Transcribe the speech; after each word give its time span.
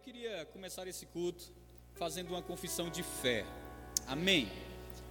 eu 0.00 0.14
queria 0.14 0.46
começar 0.46 0.86
esse 0.88 1.04
culto 1.04 1.52
fazendo 1.94 2.30
uma 2.30 2.40
confissão 2.40 2.88
de 2.88 3.02
fé. 3.02 3.44
Amém. 4.06 4.50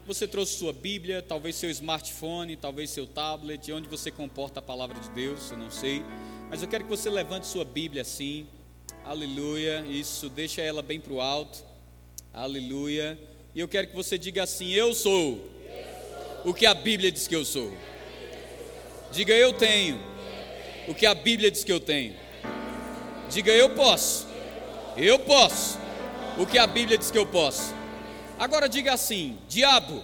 Você 0.07 0.27
trouxe 0.27 0.57
sua 0.57 0.73
Bíblia, 0.73 1.21
talvez 1.21 1.57
seu 1.57 1.69
smartphone, 1.69 2.55
talvez 2.55 2.89
seu 2.89 3.05
tablet, 3.05 3.71
onde 3.71 3.87
você 3.87 4.09
comporta 4.09 4.59
a 4.59 4.63
palavra 4.63 4.99
de 4.99 5.11
Deus, 5.11 5.51
eu 5.51 5.57
não 5.57 5.69
sei. 5.69 6.03
Mas 6.49 6.63
eu 6.63 6.67
quero 6.67 6.85
que 6.85 6.89
você 6.89 7.07
levante 7.07 7.45
sua 7.45 7.63
Bíblia 7.63 8.01
assim. 8.01 8.47
Aleluia. 9.05 9.85
Isso, 9.87 10.27
deixa 10.27 10.63
ela 10.63 10.81
bem 10.81 10.99
para 10.99 11.13
o 11.13 11.21
alto. 11.21 11.63
Aleluia. 12.33 13.19
E 13.53 13.59
eu 13.59 13.67
quero 13.67 13.89
que 13.89 13.95
você 13.95 14.17
diga 14.17 14.41
assim: 14.41 14.71
Eu 14.71 14.95
sou 14.95 15.39
o 16.43 16.51
que 16.51 16.65
a 16.65 16.73
Bíblia 16.73 17.11
diz 17.11 17.27
que 17.27 17.35
eu 17.35 17.45
sou. 17.45 17.71
Diga 19.11 19.35
eu 19.35 19.53
tenho 19.53 19.99
o 20.87 20.95
que 20.95 21.05
a 21.05 21.13
Bíblia 21.13 21.51
diz 21.51 21.63
que 21.63 21.71
eu 21.71 21.79
tenho. 21.79 22.15
Diga 23.29 23.51
eu 23.51 23.75
posso. 23.75 24.28
Eu 24.99 25.17
posso 25.17 25.79
o 26.37 26.45
que 26.45 26.57
a 26.57 26.67
Bíblia 26.67 26.97
diz 26.97 27.09
que 27.09 27.17
eu 27.17 27.25
posso. 27.25 27.73
Agora 28.37 28.67
diga 28.67 28.93
assim: 28.93 29.37
diabo, 29.47 30.03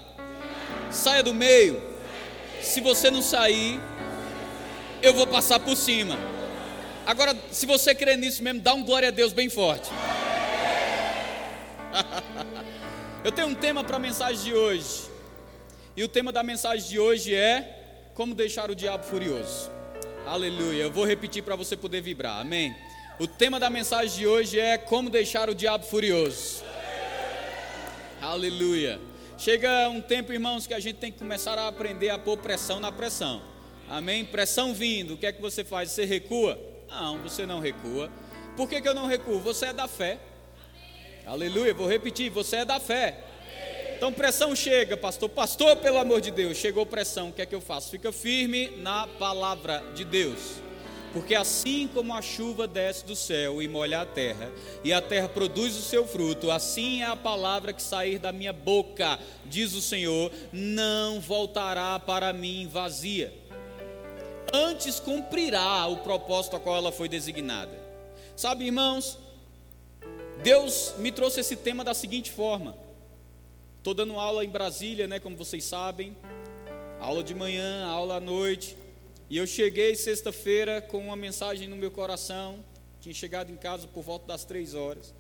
saia 0.90 1.22
do 1.22 1.34
meio. 1.34 1.82
Se 2.62 2.80
você 2.80 3.12
não 3.12 3.22
sair, 3.22 3.80
eu 5.02 5.14
vou 5.14 5.28
passar 5.28 5.60
por 5.60 5.76
cima. 5.76 6.18
Agora, 7.06 7.38
se 7.52 7.66
você 7.66 7.94
crê 7.94 8.16
nisso 8.16 8.42
mesmo, 8.42 8.62
dá 8.62 8.74
um 8.74 8.84
glória 8.84 9.10
a 9.10 9.12
Deus 9.12 9.34
bem 9.34 9.50
forte. 9.50 9.92
eu 13.24 13.32
tenho 13.32 13.48
um 13.48 13.56
tema 13.56 13.84
para 13.84 13.98
a 13.98 14.00
mensagem 14.00 14.44
de 14.44 14.54
hoje. 14.54 15.04
E 15.96 16.04
o 16.04 16.08
tema 16.08 16.32
da 16.32 16.42
mensagem 16.42 16.88
de 16.88 17.00
hoje 17.00 17.36
é 17.36 18.10
como 18.14 18.34
deixar 18.34 18.72
o 18.72 18.76
diabo 18.76 19.04
furioso. 19.04 19.70
Aleluia. 20.26 20.84
Eu 20.84 20.92
vou 20.92 21.06
repetir 21.06 21.44
para 21.44 21.56
você 21.56 21.78
poder 21.78 22.02
vibrar. 22.02 22.40
Amém. 22.40 22.76
O 23.18 23.26
tema 23.26 23.62
da 23.62 23.70
mensagem 23.70 24.18
de 24.18 24.28
hoje 24.28 24.60
é 24.60 24.78
como 24.78 25.10
deixar 25.10 25.50
o 25.50 25.56
diabo 25.56 25.86
furioso. 25.86 26.62
Aleluia. 28.22 29.00
Chega 29.38 29.88
um 29.88 30.02
tempo, 30.02 30.34
irmãos, 30.34 30.68
que 30.68 30.74
a 30.74 30.82
gente 30.82 30.98
tem 30.98 31.14
que 31.14 31.20
começar 31.20 31.58
a 31.58 31.70
aprender 31.70 32.10
a 32.10 32.20
pôr 32.20 32.38
pressão 32.38 32.78
na 32.78 32.92
pressão. 32.92 33.42
Amém? 33.88 34.26
Pressão 34.26 34.74
vindo, 34.74 35.14
o 35.14 35.18
que 35.18 35.26
é 35.26 35.32
que 35.32 35.42
você 35.42 35.64
faz? 35.64 35.92
Você 35.92 36.04
recua? 36.04 36.60
Não, 36.90 37.20
você 37.20 37.46
não 37.46 37.62
recua. 37.62 38.12
Por 38.58 38.68
que, 38.68 38.82
que 38.82 38.88
eu 38.88 38.94
não 38.94 39.06
recuo? 39.06 39.40
Você 39.40 39.68
é 39.68 39.74
da 39.74 39.88
fé. 39.88 40.20
Aleluia. 41.26 41.74
Vou 41.74 41.88
repetir, 41.88 42.30
você 42.30 42.58
é 42.58 42.66
da 42.66 42.82
fé. 42.82 43.18
Então 43.96 44.12
pressão 44.12 44.54
chega, 44.54 44.98
pastor. 44.98 45.30
Pastor, 45.30 45.78
pelo 45.78 46.00
amor 46.00 46.20
de 46.20 46.32
Deus, 46.32 46.58
chegou 46.58 46.86
pressão. 46.86 47.30
O 47.30 47.32
que 47.32 47.42
é 47.42 47.46
que 47.46 47.56
eu 47.56 47.62
faço? 47.62 47.92
Fica 47.92 48.12
firme 48.12 48.72
na 48.78 49.08
palavra 49.08 49.82
de 49.94 50.04
Deus. 50.04 50.66
Porque 51.16 51.34
assim 51.34 51.88
como 51.94 52.14
a 52.14 52.22
chuva 52.22 52.68
desce 52.68 53.06
do 53.06 53.16
céu 53.16 53.62
e 53.62 53.70
molha 53.70 54.02
a 54.02 54.06
terra, 54.06 54.52
e 54.84 54.92
a 54.92 55.02
terra 55.02 55.30
produz 55.30 55.74
o 55.78 55.82
seu 55.82 56.06
fruto, 56.06 56.52
assim 56.52 57.04
é 57.04 57.06
a 57.06 57.16
palavra 57.16 57.72
que 57.72 57.82
sair 57.82 58.20
da 58.20 58.34
minha 58.34 58.52
boca, 58.52 59.18
diz 59.46 59.74
o 59.76 59.82
Senhor, 59.82 60.30
não 60.52 61.22
voltará 61.22 61.98
para 61.98 62.34
mim 62.34 62.68
vazia. 62.70 63.34
Antes 64.54 65.00
cumprirá 65.00 65.88
o 65.88 66.00
propósito 66.00 66.58
a 66.58 66.60
qual 66.60 66.76
ela 66.76 66.92
foi 66.92 67.08
designada. 67.08 67.80
Sabe, 68.36 68.66
irmãos, 68.66 69.18
Deus 70.44 70.96
me 70.98 71.14
trouxe 71.14 71.40
esse 71.40 71.56
tema 71.56 71.86
da 71.86 71.94
seguinte 71.94 72.30
forma. 72.30 72.76
Estou 73.78 73.94
dando 73.94 74.20
aula 74.20 74.44
em 74.44 74.50
Brasília, 74.50 75.08
né, 75.08 75.18
como 75.18 75.38
vocês 75.38 75.64
sabem. 75.64 76.14
Aula 77.00 77.24
de 77.24 77.34
manhã, 77.34 77.86
aula 77.86 78.18
à 78.18 78.20
noite. 78.20 78.76
E 79.28 79.38
eu 79.38 79.48
cheguei 79.48 79.96
sexta-feira 79.96 80.82
com 80.82 81.00
uma 81.00 81.16
mensagem 81.16 81.68
no 81.68 81.76
meu 81.76 81.90
coração. 81.90 82.64
Tinha 83.02 83.14
chegado 83.14 83.52
em 83.52 83.56
casa 83.56 83.88
por 83.88 84.04
volta 84.04 84.28
das 84.28 84.46
três 84.46 84.76
horas. 84.76 85.16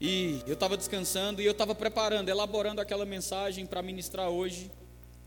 E 0.00 0.40
eu 0.46 0.54
estava 0.54 0.74
descansando 0.74 1.42
e 1.42 1.44
eu 1.44 1.52
estava 1.52 1.74
preparando, 1.74 2.30
elaborando 2.30 2.80
aquela 2.80 3.04
mensagem 3.04 3.66
para 3.66 3.82
ministrar 3.82 4.30
hoje. 4.30 4.70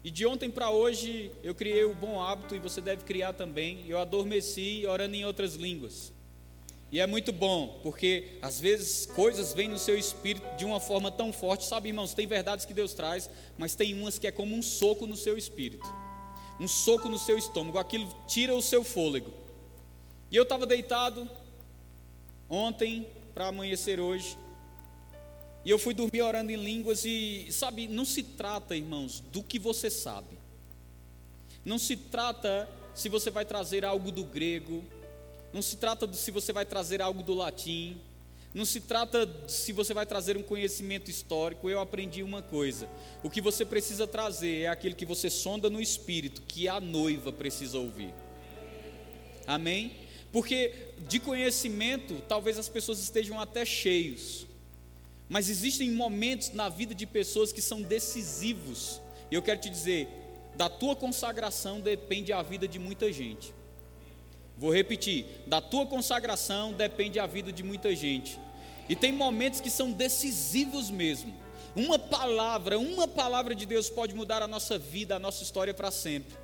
E 0.04 0.10
de 0.10 0.26
ontem 0.26 0.50
para 0.50 0.72
hoje 0.72 1.32
eu 1.44 1.54
criei 1.54 1.84
o 1.84 1.94
bom 1.94 2.20
hábito 2.20 2.56
e 2.56 2.60
você 2.60 2.82
deve 2.82 3.04
criar 3.04 3.34
também. 3.34 3.86
Eu 3.88 4.00
adormeci 4.00 4.84
orando 4.88 5.16
em 5.16 5.24
outras 5.24 5.54
línguas. 5.54 6.12
E 6.92 7.00
é 7.00 7.06
muito 7.06 7.32
bom, 7.32 7.80
porque 7.84 8.40
às 8.42 8.60
vezes 8.60 9.06
coisas 9.06 9.54
vêm 9.54 9.68
no 9.68 9.78
seu 9.78 9.98
espírito 9.98 10.48
de 10.58 10.66
uma 10.66 10.80
forma 10.80 11.12
tão 11.12 11.32
forte. 11.32 11.66
Sabe, 11.66 11.90
irmãos, 11.90 12.16
tem 12.16 12.26
verdades 12.26 12.66
que 12.66 12.74
Deus 12.74 12.96
traz, 12.96 13.30
mas 13.56 13.76
tem 13.76 13.94
umas 13.94 14.18
que 14.18 14.26
é 14.26 14.32
como 14.32 14.56
um 14.56 14.64
soco 14.64 15.06
no 15.06 15.16
seu 15.16 15.38
espírito 15.38 15.86
um 16.60 16.68
soco 16.68 17.08
no 17.08 17.20
seu 17.20 17.38
estômago, 17.38 17.78
aquilo 17.78 18.08
tira 18.28 18.56
o 18.56 18.62
seu 18.62 18.84
fôlego. 18.84 19.32
E 20.32 20.36
eu 20.36 20.44
estava 20.44 20.66
deitado 20.66 21.30
ontem 22.50 23.08
para 23.34 23.48
amanhecer 23.48 24.00
hoje, 24.00 24.38
e 25.64 25.70
eu 25.70 25.78
fui 25.78 25.94
dormir 25.94 26.22
orando 26.22 26.52
em 26.52 26.56
línguas, 26.56 27.06
e 27.06 27.48
sabe, 27.52 27.88
não 27.88 28.06
se 28.06 28.24
trata, 28.24 28.76
irmãos, 28.76 29.20
do 29.32 29.44
que 29.44 29.60
você 29.60 29.90
sabe, 29.90 30.38
não 31.64 31.78
se 31.78 31.98
trata 31.98 32.70
se 32.96 33.10
você 33.10 33.30
vai 33.30 33.46
trazer 33.46 33.86
algo 33.86 34.12
do 34.12 34.24
grego, 34.24 34.84
não 35.54 35.62
se 35.62 35.78
trata 35.78 36.08
de 36.08 36.18
se 36.18 36.32
você 36.32 36.52
vai 36.52 36.66
trazer 36.66 37.02
algo 37.02 37.22
do 37.22 37.34
latim, 37.34 38.02
não 38.58 38.66
se 38.66 38.82
trata 38.82 39.30
se 39.48 39.72
você 39.72 39.94
vai 39.94 40.04
trazer 40.04 40.36
um 40.36 40.42
conhecimento 40.42 41.12
histórico, 41.12 41.70
eu 41.70 41.80
aprendi 41.80 42.24
uma 42.24 42.42
coisa. 42.42 42.90
O 43.22 43.30
que 43.30 43.40
você 43.40 43.64
precisa 43.64 44.08
trazer 44.08 44.62
é 44.62 44.68
aquilo 44.68 44.96
que 44.96 45.06
você 45.06 45.30
sonda 45.30 45.70
no 45.70 45.80
espírito, 45.80 46.42
que 46.42 46.68
a 46.68 46.80
noiva 46.80 47.32
precisa 47.32 47.78
ouvir. 47.78 48.12
Amém? 49.46 49.96
Porque 50.32 50.74
de 51.08 51.20
conhecimento, 51.20 52.20
talvez 52.28 52.58
as 52.58 52.68
pessoas 52.68 53.00
estejam 53.00 53.40
até 53.40 53.64
cheios. 53.64 54.48
Mas 55.30 55.50
existem 55.50 55.92
momentos 55.92 56.52
na 56.52 56.68
vida 56.68 56.96
de 56.96 57.06
pessoas 57.06 57.54
que 57.54 57.62
são 57.62 57.84
decisivos. 57.84 59.00
E 59.30 59.36
eu 59.36 59.44
quero 59.44 59.62
te 59.62 59.70
dizer, 59.70 60.08
da 60.56 60.68
tua 60.68 60.96
consagração 60.96 61.80
depende 61.80 62.34
a 62.34 62.42
vida 62.42 62.68
de 62.68 62.80
muita 62.80 63.14
gente. 63.14 63.54
Vou 64.58 64.74
repetir: 64.74 65.28
da 65.46 65.62
tua 65.62 65.86
consagração 65.86 66.74
depende 66.74 67.20
a 67.20 67.28
vida 67.28 67.52
de 67.52 67.62
muita 67.62 67.96
gente. 67.96 68.47
E 68.90 68.96
tem 68.96 69.12
momentos 69.12 69.60
que 69.60 69.70
são 69.70 69.92
decisivos 69.92 70.90
mesmo. 70.90 71.34
Uma 71.76 72.00
palavra, 72.00 72.80
uma 72.80 73.08
palavra 73.08 73.54
de 73.54 73.66
Deus 73.66 73.90
pode 73.90 74.16
mudar 74.16 74.42
a 74.42 74.48
nossa 74.48 74.78
vida, 74.78 75.16
a 75.16 75.20
nossa 75.20 75.44
história 75.44 75.74
para 75.74 75.92
sempre. 75.92 76.36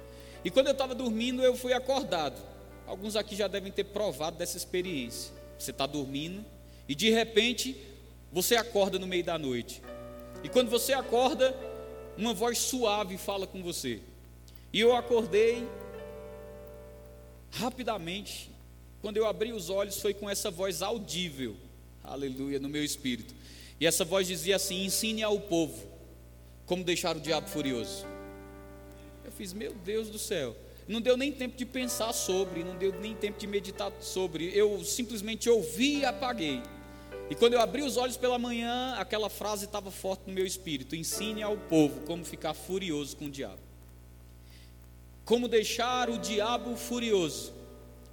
E 0.43 0.51
quando 0.51 0.67
eu 0.67 0.73
estava 0.73 0.93
dormindo, 0.93 1.41
eu 1.41 1.55
fui 1.55 1.73
acordado. 1.73 2.39
Alguns 2.85 3.15
aqui 3.15 3.35
já 3.35 3.47
devem 3.47 3.71
ter 3.71 3.85
provado 3.85 4.37
dessa 4.37 4.57
experiência. 4.57 5.31
Você 5.57 5.71
está 5.71 5.85
dormindo 5.85 6.45
e 6.87 6.93
de 6.93 7.09
repente 7.09 7.77
você 8.31 8.55
acorda 8.55 8.99
no 8.99 9.07
meio 9.07 9.23
da 9.23 9.37
noite. 9.37 9.81
E 10.43 10.49
quando 10.49 10.69
você 10.69 10.91
acorda, 10.91 11.55
uma 12.17 12.33
voz 12.33 12.57
suave 12.57 13.17
fala 13.17 13.47
com 13.47 13.63
você. 13.63 14.01
E 14.71 14.79
eu 14.79 14.95
acordei 14.95 15.65
rapidamente. 17.51 18.51
Quando 19.01 19.17
eu 19.17 19.25
abri 19.25 19.53
os 19.53 19.69
olhos, 19.69 19.99
foi 19.99 20.13
com 20.13 20.29
essa 20.29 20.51
voz 20.51 20.81
audível 20.81 21.55
aleluia, 22.03 22.59
no 22.59 22.69
meu 22.69 22.83
espírito. 22.83 23.33
E 23.79 23.85
essa 23.85 24.05
voz 24.05 24.27
dizia 24.27 24.55
assim: 24.55 24.85
ensine 24.85 25.23
ao 25.23 25.39
povo 25.39 25.87
como 26.65 26.83
deixar 26.83 27.15
o 27.15 27.19
diabo 27.19 27.49
furioso. 27.49 28.05
Eu 29.23 29.31
fiz, 29.31 29.53
meu 29.53 29.73
Deus 29.73 30.09
do 30.09 30.19
céu. 30.19 30.55
Não 30.87 30.99
deu 30.99 31.15
nem 31.15 31.31
tempo 31.31 31.55
de 31.55 31.65
pensar 31.65 32.11
sobre, 32.11 32.63
não 32.63 32.77
deu 32.77 32.93
nem 32.99 33.15
tempo 33.15 33.39
de 33.39 33.47
meditar 33.47 33.91
sobre. 34.01 34.51
Eu 34.53 34.83
simplesmente 34.83 35.49
ouvi 35.49 35.99
e 35.99 36.05
apaguei. 36.05 36.61
E 37.29 37.35
quando 37.35 37.53
eu 37.53 37.61
abri 37.61 37.81
os 37.81 37.95
olhos 37.95 38.17
pela 38.17 38.37
manhã, 38.37 38.95
aquela 38.97 39.29
frase 39.29 39.65
estava 39.65 39.89
forte 39.91 40.23
no 40.27 40.33
meu 40.33 40.45
espírito: 40.45 40.95
ensine 40.95 41.41
ao 41.41 41.55
povo 41.57 42.01
como 42.01 42.25
ficar 42.25 42.53
furioso 42.53 43.15
com 43.15 43.25
o 43.25 43.29
diabo. 43.29 43.59
Como 45.23 45.47
deixar 45.47 46.09
o 46.09 46.17
diabo 46.17 46.75
furioso. 46.75 47.53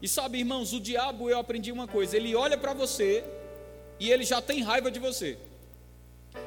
E 0.00 0.08
sabe, 0.08 0.38
irmãos, 0.38 0.72
o 0.72 0.80
diabo, 0.80 1.28
eu 1.28 1.38
aprendi 1.38 1.72
uma 1.72 1.88
coisa: 1.88 2.16
ele 2.16 2.34
olha 2.36 2.56
para 2.56 2.72
você 2.72 3.24
e 4.00 4.10
ele 4.10 4.24
já 4.24 4.40
tem 4.40 4.62
raiva 4.62 4.90
de 4.90 4.98
você. 4.98 5.38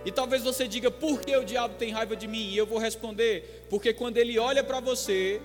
E 0.03 0.11
talvez 0.11 0.43
você 0.43 0.67
diga, 0.67 0.89
por 0.89 1.21
que 1.21 1.35
o 1.37 1.45
diabo 1.45 1.75
tem 1.75 1.91
raiva 1.91 2.15
de 2.15 2.27
mim? 2.27 2.49
E 2.49 2.57
eu 2.57 2.65
vou 2.65 2.79
responder, 2.79 3.65
porque 3.69 3.93
quando 3.93 4.17
ele 4.17 4.39
olha 4.39 4.63
para 4.63 4.79
você, 4.79 5.39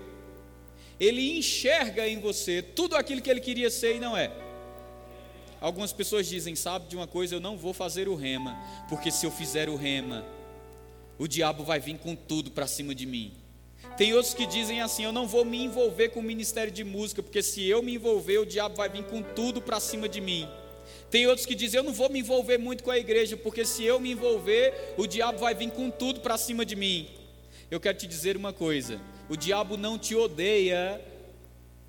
ele 0.98 1.38
enxerga 1.38 2.08
em 2.08 2.18
você 2.18 2.62
tudo 2.62 2.96
aquilo 2.96 3.20
que 3.20 3.30
ele 3.30 3.40
queria 3.40 3.70
ser 3.70 3.96
e 3.96 4.00
não 4.00 4.16
é. 4.16 4.32
Algumas 5.60 5.92
pessoas 5.92 6.26
dizem, 6.26 6.54
sabe 6.56 6.88
de 6.88 6.96
uma 6.96 7.06
coisa, 7.06 7.34
eu 7.34 7.40
não 7.40 7.56
vou 7.56 7.72
fazer 7.72 8.08
o 8.08 8.14
rema, 8.14 8.56
porque 8.88 9.10
se 9.10 9.26
eu 9.26 9.30
fizer 9.30 9.68
o 9.68 9.76
rema, 9.76 10.24
o 11.18 11.26
diabo 11.26 11.64
vai 11.64 11.80
vir 11.80 11.98
com 11.98 12.14
tudo 12.14 12.50
para 12.50 12.66
cima 12.66 12.94
de 12.94 13.04
mim. 13.04 13.32
Tem 13.96 14.14
outros 14.14 14.34
que 14.34 14.46
dizem 14.46 14.80
assim: 14.80 15.02
eu 15.02 15.12
não 15.12 15.26
vou 15.26 15.44
me 15.44 15.62
envolver 15.62 16.10
com 16.10 16.20
o 16.20 16.22
ministério 16.22 16.72
de 16.72 16.84
música, 16.84 17.22
porque 17.22 17.42
se 17.42 17.64
eu 17.64 17.82
me 17.82 17.94
envolver, 17.94 18.38
o 18.38 18.46
diabo 18.46 18.76
vai 18.76 18.88
vir 18.88 19.04
com 19.04 19.22
tudo 19.22 19.60
para 19.60 19.80
cima 19.80 20.08
de 20.08 20.20
mim. 20.20 20.48
Tem 21.10 21.26
outros 21.26 21.46
que 21.46 21.54
dizem: 21.54 21.78
Eu 21.78 21.84
não 21.84 21.92
vou 21.92 22.10
me 22.10 22.20
envolver 22.20 22.58
muito 22.58 22.84
com 22.84 22.90
a 22.90 22.98
igreja, 22.98 23.36
porque 23.36 23.64
se 23.64 23.84
eu 23.84 23.98
me 23.98 24.12
envolver, 24.12 24.94
o 24.96 25.06
diabo 25.06 25.38
vai 25.38 25.54
vir 25.54 25.70
com 25.70 25.90
tudo 25.90 26.20
para 26.20 26.36
cima 26.36 26.64
de 26.64 26.76
mim. 26.76 27.08
Eu 27.70 27.80
quero 27.80 27.98
te 27.98 28.06
dizer 28.06 28.36
uma 28.36 28.52
coisa: 28.52 29.00
o 29.28 29.36
diabo 29.36 29.76
não 29.76 29.98
te 29.98 30.14
odeia 30.14 31.00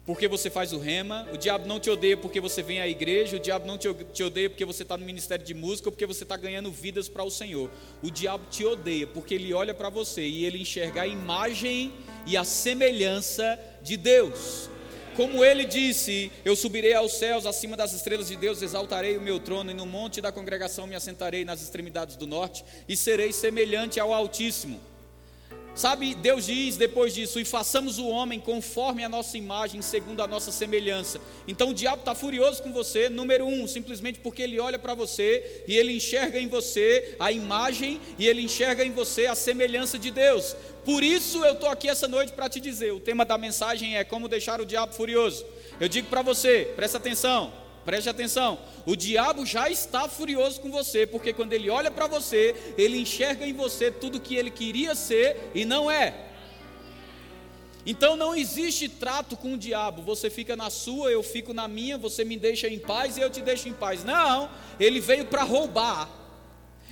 porque 0.05 0.27
você 0.27 0.49
faz 0.49 0.73
o 0.73 0.79
rema, 0.79 1.27
o 1.31 1.37
diabo 1.37 1.67
não 1.67 1.79
te 1.79 1.87
odeia 1.87 2.17
porque 2.17 2.41
você 2.41 2.63
vem 2.63 2.81
à 2.81 2.87
igreja, 2.87 3.37
o 3.37 3.39
diabo 3.39 3.67
não 3.67 3.77
te 3.77 4.23
odeia 4.23 4.49
porque 4.49 4.65
você 4.65 4.81
está 4.81 4.97
no 4.97 5.05
ministério 5.05 5.45
de 5.45 5.53
música 5.53 5.91
porque 5.91 6.05
você 6.05 6.23
está 6.23 6.35
ganhando 6.35 6.71
vidas 6.71 7.07
para 7.07 7.23
o 7.23 7.29
Senhor. 7.29 7.69
O 8.01 8.09
diabo 8.09 8.45
te 8.49 8.65
odeia 8.65 9.05
porque 9.05 9.35
ele 9.35 9.53
olha 9.53 9.73
para 9.73 9.89
você 9.89 10.27
e 10.27 10.45
ele 10.45 10.59
enxerga 10.59 11.03
a 11.03 11.07
imagem 11.07 11.93
e 12.25 12.35
a 12.35 12.43
semelhança 12.43 13.59
de 13.83 13.95
Deus. 13.97 14.69
Como 15.19 15.43
ele 15.43 15.65
disse: 15.65 16.31
Eu 16.45 16.55
subirei 16.55 16.93
aos 16.93 17.11
céus, 17.11 17.45
acima 17.45 17.75
das 17.75 17.91
estrelas 17.91 18.29
de 18.29 18.37
Deus, 18.37 18.61
exaltarei 18.61 19.17
o 19.17 19.21
meu 19.21 19.37
trono, 19.37 19.69
e 19.69 19.73
no 19.73 19.85
monte 19.85 20.21
da 20.21 20.31
congregação 20.31 20.87
me 20.87 20.95
assentarei 20.95 21.43
nas 21.43 21.61
extremidades 21.61 22.15
do 22.15 22.25
norte, 22.25 22.63
e 22.87 22.95
serei 22.95 23.33
semelhante 23.33 23.99
ao 23.99 24.13
Altíssimo. 24.13 24.79
Sabe, 25.75 26.13
Deus 26.13 26.45
diz 26.45 26.75
depois 26.75 27.13
disso: 27.13 27.39
e 27.39 27.45
façamos 27.45 27.99
o 27.99 28.07
homem 28.07 28.39
conforme 28.39 29.03
a 29.03 29.09
nossa 29.09 29.37
imagem, 29.37 29.81
segundo 29.81 30.21
a 30.21 30.27
nossa 30.27 30.51
semelhança. 30.51 31.21
Então 31.47 31.69
o 31.69 31.73
diabo 31.73 31.99
está 31.99 32.13
furioso 32.13 32.61
com 32.61 32.73
você, 32.73 33.07
número 33.07 33.45
um, 33.45 33.65
simplesmente 33.67 34.19
porque 34.19 34.41
ele 34.41 34.59
olha 34.59 34.77
para 34.77 34.93
você 34.93 35.63
e 35.67 35.75
ele 35.75 35.95
enxerga 35.95 36.39
em 36.39 36.47
você 36.47 37.15
a 37.19 37.31
imagem 37.31 38.01
e 38.17 38.27
ele 38.27 38.41
enxerga 38.41 38.83
em 38.83 38.91
você 38.91 39.25
a 39.25 39.35
semelhança 39.35 39.97
de 39.97 40.11
Deus. 40.11 40.55
Por 40.83 41.03
isso 41.03 41.43
eu 41.45 41.53
estou 41.53 41.69
aqui 41.69 41.87
essa 41.87 42.07
noite 42.07 42.33
para 42.33 42.49
te 42.49 42.59
dizer: 42.59 42.91
o 42.91 42.99
tema 42.99 43.23
da 43.23 43.37
mensagem 43.37 43.97
é 43.97 44.03
como 44.03 44.27
deixar 44.27 44.59
o 44.59 44.65
diabo 44.65 44.93
furioso. 44.93 45.45
Eu 45.79 45.87
digo 45.87 46.09
para 46.09 46.21
você, 46.21 46.73
presta 46.75 46.97
atenção. 46.97 47.68
Preste 47.89 48.07
atenção, 48.07 48.59
o 48.85 48.95
diabo 48.95 49.43
já 49.47 49.67
está 49.67 50.07
furioso 50.07 50.61
com 50.61 50.69
você, 50.69 51.07
porque 51.07 51.33
quando 51.33 51.53
ele 51.53 51.71
olha 51.71 51.89
para 51.89 52.05
você, 52.05 52.55
ele 52.77 52.99
enxerga 52.99 53.47
em 53.47 53.51
você 53.51 53.89
tudo 53.89 54.19
que 54.19 54.35
ele 54.35 54.51
queria 54.51 54.93
ser 54.93 55.49
e 55.55 55.65
não 55.65 55.89
é. 55.89 56.13
Então 57.87 58.15
não 58.15 58.35
existe 58.35 58.87
trato 58.87 59.35
com 59.35 59.55
o 59.55 59.57
diabo, 59.57 60.03
você 60.03 60.29
fica 60.29 60.55
na 60.55 60.69
sua, 60.69 61.09
eu 61.09 61.23
fico 61.23 61.51
na 61.51 61.67
minha, 61.67 61.97
você 61.97 62.23
me 62.23 62.37
deixa 62.37 62.67
em 62.67 62.77
paz 62.77 63.17
e 63.17 63.21
eu 63.21 63.29
te 63.31 63.41
deixo 63.41 63.67
em 63.67 63.73
paz. 63.73 64.03
Não, 64.03 64.51
ele 64.79 64.99
veio 64.99 65.25
para 65.25 65.41
roubar, 65.41 66.07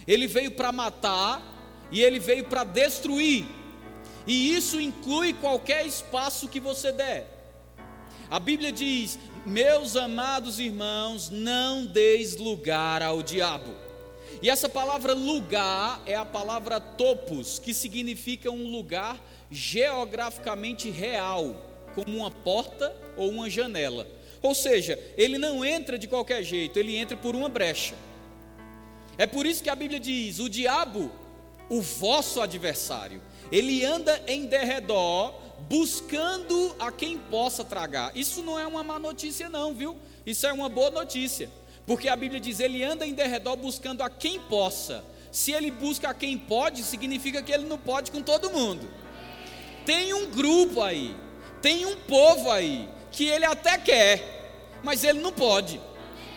ele 0.07 0.25
veio 0.25 0.49
para 0.49 0.71
matar 0.71 1.43
e 1.91 2.01
ele 2.01 2.17
veio 2.17 2.45
para 2.45 2.63
destruir, 2.63 3.45
e 4.25 4.55
isso 4.55 4.81
inclui 4.81 5.33
qualquer 5.33 5.85
espaço 5.85 6.47
que 6.47 6.59
você 6.59 6.91
der. 6.91 7.27
A 8.31 8.39
Bíblia 8.39 8.71
diz: 8.71 9.19
meus 9.47 9.95
amados 9.95 10.59
irmãos, 10.59 11.29
não 11.29 11.85
deis 11.85 12.35
lugar 12.35 13.01
ao 13.01 13.23
diabo. 13.23 13.73
E 14.41 14.49
essa 14.49 14.67
palavra 14.67 15.13
lugar 15.13 16.01
é 16.05 16.15
a 16.15 16.25
palavra 16.25 16.81
topos, 16.81 17.57
que 17.57 17.73
significa 17.73 18.51
um 18.51 18.69
lugar 18.69 19.17
geograficamente 19.49 20.89
real, 20.89 21.55
como 21.95 22.17
uma 22.17 22.29
porta 22.29 22.93
ou 23.15 23.29
uma 23.29 23.49
janela. 23.49 24.05
Ou 24.41 24.53
seja, 24.53 24.99
ele 25.15 25.37
não 25.37 25.63
entra 25.63 25.97
de 25.97 26.07
qualquer 26.07 26.43
jeito, 26.43 26.77
ele 26.77 26.97
entra 26.97 27.15
por 27.15 27.33
uma 27.33 27.47
brecha. 27.47 27.95
É 29.17 29.25
por 29.25 29.45
isso 29.45 29.63
que 29.63 29.69
a 29.69 29.75
Bíblia 29.75 29.99
diz: 29.99 30.39
o 30.39 30.49
diabo, 30.49 31.09
o 31.69 31.81
vosso 31.81 32.41
adversário, 32.41 33.21
ele 33.49 33.85
anda 33.85 34.21
em 34.27 34.45
derredor 34.45 35.46
buscando 35.69 36.75
a 36.79 36.91
quem 36.91 37.17
possa 37.17 37.63
tragar. 37.63 38.15
Isso 38.15 38.41
não 38.43 38.59
é 38.59 38.67
uma 38.67 38.83
má 38.83 38.99
notícia, 38.99 39.49
não, 39.49 39.73
viu? 39.73 39.97
Isso 40.25 40.45
é 40.45 40.53
uma 40.53 40.69
boa 40.69 40.91
notícia. 40.91 41.49
Porque 41.85 42.09
a 42.09 42.15
Bíblia 42.15 42.39
diz: 42.39 42.59
ele 42.59 42.83
anda 42.83 43.05
em 43.05 43.13
derredor 43.13 43.55
buscando 43.55 44.01
a 44.01 44.09
quem 44.09 44.39
possa. 44.39 45.03
Se 45.31 45.51
ele 45.51 45.71
busca 45.71 46.09
a 46.09 46.13
quem 46.13 46.37
pode, 46.37 46.83
significa 46.83 47.41
que 47.41 47.51
ele 47.51 47.65
não 47.65 47.77
pode 47.77 48.11
com 48.11 48.21
todo 48.21 48.49
mundo. 48.49 48.87
Tem 49.85 50.13
um 50.13 50.29
grupo 50.29 50.81
aí, 50.81 51.15
tem 51.61 51.85
um 51.85 51.95
povo 51.95 52.51
aí, 52.51 52.89
que 53.11 53.25
ele 53.25 53.45
até 53.45 53.77
quer, 53.77 54.79
mas 54.83 55.03
ele 55.03 55.19
não 55.19 55.31
pode. 55.31 55.79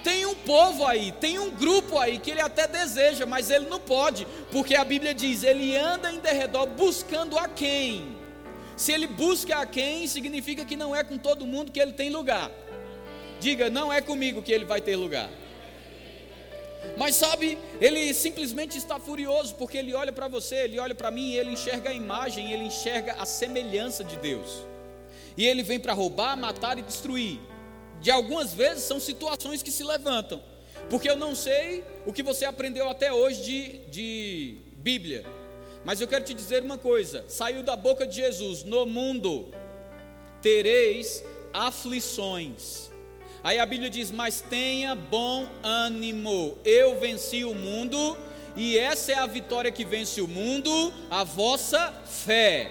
Tem 0.05 0.25
um 0.25 0.35
povo 0.35 0.87
aí, 0.87 1.13
tem 1.13 1.39
um 1.39 1.51
grupo 1.51 1.99
aí 1.99 2.19
que 2.19 2.31
ele 2.31 2.41
até 2.41 2.67
deseja, 2.67 3.27
mas 3.27 3.51
ele 3.51 3.69
não 3.69 3.81
pode, 3.81 4.27
porque 4.51 4.75
a 4.75 4.85
Bíblia 4.85 5.13
diz: 5.13 5.43
ele 5.43 5.77
anda 5.77 6.13
em 6.13 6.21
derredor 6.21 6.67
buscando 6.67 7.39
a 7.39 7.49
quem? 7.49 8.20
Se 8.81 8.93
ele 8.93 9.07
busca 9.07 9.59
a 9.59 9.67
quem, 9.67 10.09
significa 10.09 10.65
que 10.65 10.75
não 10.75 10.97
é 10.97 11.05
com 11.05 11.19
todo 11.19 11.45
mundo 11.45 11.71
que 11.71 11.79
ele 11.79 11.93
tem 11.93 12.09
lugar. 12.09 12.51
Diga, 13.39 13.69
não 13.69 13.93
é 13.93 14.01
comigo 14.01 14.41
que 14.41 14.51
ele 14.51 14.65
vai 14.65 14.81
ter 14.81 14.97
lugar. 14.97 15.29
Mas 16.97 17.15
sabe, 17.15 17.59
ele 17.79 18.15
simplesmente 18.15 18.79
está 18.79 18.99
furioso 18.99 19.55
porque 19.57 19.77
ele 19.77 19.93
olha 19.93 20.11
para 20.15 20.29
você, 20.29 20.65
ele 20.65 20.79
olha 20.79 20.95
para 20.95 21.11
mim, 21.11 21.35
ele 21.35 21.51
enxerga 21.51 21.91
a 21.91 21.93
imagem, 21.93 22.53
ele 22.53 22.65
enxerga 22.65 23.17
a 23.19 23.27
semelhança 23.27 24.03
de 24.03 24.17
Deus. 24.17 24.65
E 25.37 25.47
ele 25.47 25.63
vem 25.63 25.79
para 25.79 25.93
roubar, 25.93 26.35
matar 26.35 26.79
e 26.79 26.83
destruir. 26.83 27.39
De 28.01 28.11
algumas 28.11 28.55
vezes 28.55 28.85
são 28.85 28.99
situações 28.99 29.63
que 29.63 29.71
se 29.71 29.85
levantam. 29.85 30.43
Porque 30.89 31.11
eu 31.11 31.17
não 31.17 31.35
sei 31.35 31.85
o 32.07 32.15
que 32.15 32.23
você 32.23 32.47
aprendeu 32.47 32.89
até 32.89 33.13
hoje 33.13 33.43
de, 33.43 33.79
de 33.91 34.57
Bíblia. 34.79 35.27
Mas 35.85 36.01
eu 36.01 36.09
quero 36.09 36.25
te 36.25 36.35
dizer 36.35 36.63
uma 36.63 36.79
coisa: 36.79 37.25
saiu 37.29 37.63
da 37.63 37.77
boca 37.77 38.07
de 38.07 38.17
Jesus: 38.17 38.65
no 38.65 38.87
mundo 38.87 39.49
tereis 40.43 41.25
aflições. 41.53 42.91
Aí 43.43 43.59
a 43.59 43.67
Bíblia 43.67 43.91
diz: 43.91 44.11
Mas 44.11 44.41
tenha 44.41 44.95
bom 44.95 45.47
ânimo, 45.63 46.59
eu 46.65 46.99
venci 46.99 47.45
o 47.45 47.55
mundo, 47.55 48.17
e 48.57 48.79
essa 48.79 49.13
é 49.13 49.15
a 49.17 49.27
vitória 49.27 49.73
que 49.73 49.85
vence 49.85 50.21
o 50.21 50.29
mundo, 50.29 50.93
a 51.11 51.25
vossa 51.25 51.93
fé. 52.05 52.71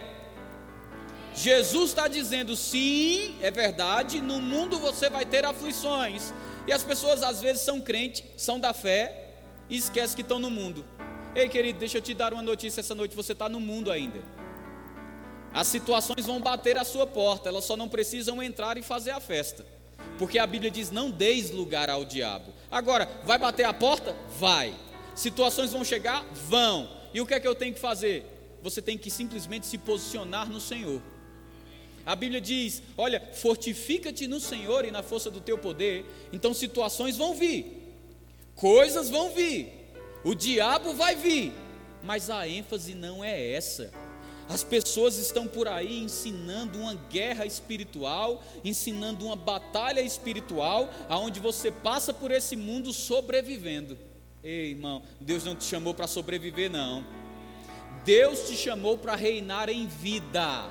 Jesus 1.34 1.90
está 1.90 2.08
dizendo: 2.08 2.56
sim, 2.56 3.36
é 3.42 3.50
verdade, 3.50 4.22
no 4.22 4.40
mundo 4.40 4.78
você 4.78 5.10
vai 5.10 5.26
ter 5.26 5.46
aflições. 5.46 6.34
E 6.68 6.72
as 6.74 6.84
pessoas 6.84 7.24
às 7.24 7.42
vezes 7.42 7.62
são 7.62 7.82
crentes, 7.82 8.24
são 8.38 8.60
da 8.60 8.74
fé, 8.74 9.30
e 9.70 9.78
esquecem 9.78 10.16
que 10.16 10.22
estão 10.22 10.38
no 10.38 10.52
mundo. 10.52 10.86
Ei, 11.36 11.48
querido, 11.48 11.78
deixa 11.78 12.00
eu 12.00 12.02
te 12.02 12.14
dar 12.14 12.34
uma 12.34 12.42
notícia 12.42 12.80
essa 12.80 12.96
noite: 12.96 13.16
você 13.16 13.34
está 13.34 13.48
no 13.48 13.60
mundo 13.60 13.92
ainda. 13.92 14.20
As 15.54 15.68
situações 15.68 16.26
vão 16.26 16.40
bater 16.40 16.78
à 16.78 16.84
sua 16.84 17.08
porta, 17.08 17.50
elas 17.50 17.66
só 17.66 17.76
não 17.76 17.90
precisam 17.90 18.42
entrar 18.42 18.78
e 18.78 18.82
fazer 18.82 19.12
a 19.12 19.20
festa. 19.20 19.66
Porque 20.18 20.40
a 20.40 20.48
Bíblia 20.48 20.72
diz: 20.72 20.92
não 20.92 21.12
deis 21.12 21.52
lugar 21.52 21.90
ao 21.90 22.04
diabo. 22.04 22.52
Agora, 22.70 23.08
vai 23.24 23.38
bater 23.38 23.66
a 23.66 23.74
porta? 23.74 24.16
Vai. 24.40 24.74
Situações 25.16 25.72
vão 25.72 25.84
chegar? 25.84 26.26
Vão. 26.34 26.90
E 27.14 27.22
o 27.22 27.26
que 27.26 27.34
é 27.34 27.40
que 27.40 27.48
eu 27.48 27.56
tenho 27.56 27.74
que 27.74 27.80
fazer? 27.80 28.26
Você 28.62 28.82
tem 28.82 28.98
que 28.98 29.10
simplesmente 29.10 29.66
se 29.66 29.78
posicionar 29.78 30.50
no 30.50 30.60
Senhor. 30.60 31.02
A 32.06 32.16
Bíblia 32.16 32.42
diz: 32.42 32.82
olha, 32.98 33.22
fortifica-te 33.34 34.28
no 34.28 34.40
Senhor 34.40 34.84
e 34.84 34.92
na 34.92 35.04
força 35.04 35.30
do 35.30 35.40
teu 35.40 35.58
poder. 35.58 36.06
Então 36.34 36.54
situações 36.56 37.18
vão 37.18 37.36
vir, 37.36 37.96
coisas 38.56 39.10
vão 39.10 39.30
vir, 39.30 39.79
o 40.24 40.36
diabo 40.36 40.94
vai 40.94 41.16
vir, 41.16 41.54
mas 42.04 42.30
a 42.30 42.48
ênfase 42.48 42.94
não 42.94 43.24
é 43.24 43.52
essa. 43.52 43.92
As 44.50 44.64
pessoas 44.64 45.18
estão 45.18 45.48
por 45.48 45.68
aí 45.68 46.00
ensinando 46.00 46.80
uma 46.80 46.96
guerra 46.96 47.46
espiritual, 47.46 48.44
ensinando 48.66 49.26
uma 49.26 49.36
batalha 49.36 50.02
espiritual, 50.02 50.90
aonde 51.08 51.40
você 51.40 51.72
passa 51.72 52.14
por 52.14 52.32
esse 52.32 52.56
mundo 52.56 52.92
sobrevivendo. 52.92 53.98
Ei, 54.44 54.72
irmão, 54.72 55.04
Deus 55.22 55.44
não 55.44 55.56
te 55.56 55.66
chamou 55.66 55.94
para 55.94 56.08
sobreviver, 56.08 56.72
não. 56.72 57.06
Deus 58.04 58.48
te 58.48 58.56
chamou 58.56 58.98
para 58.98 59.16
reinar 59.16 59.70
em 59.70 59.86
vida. 59.86 60.68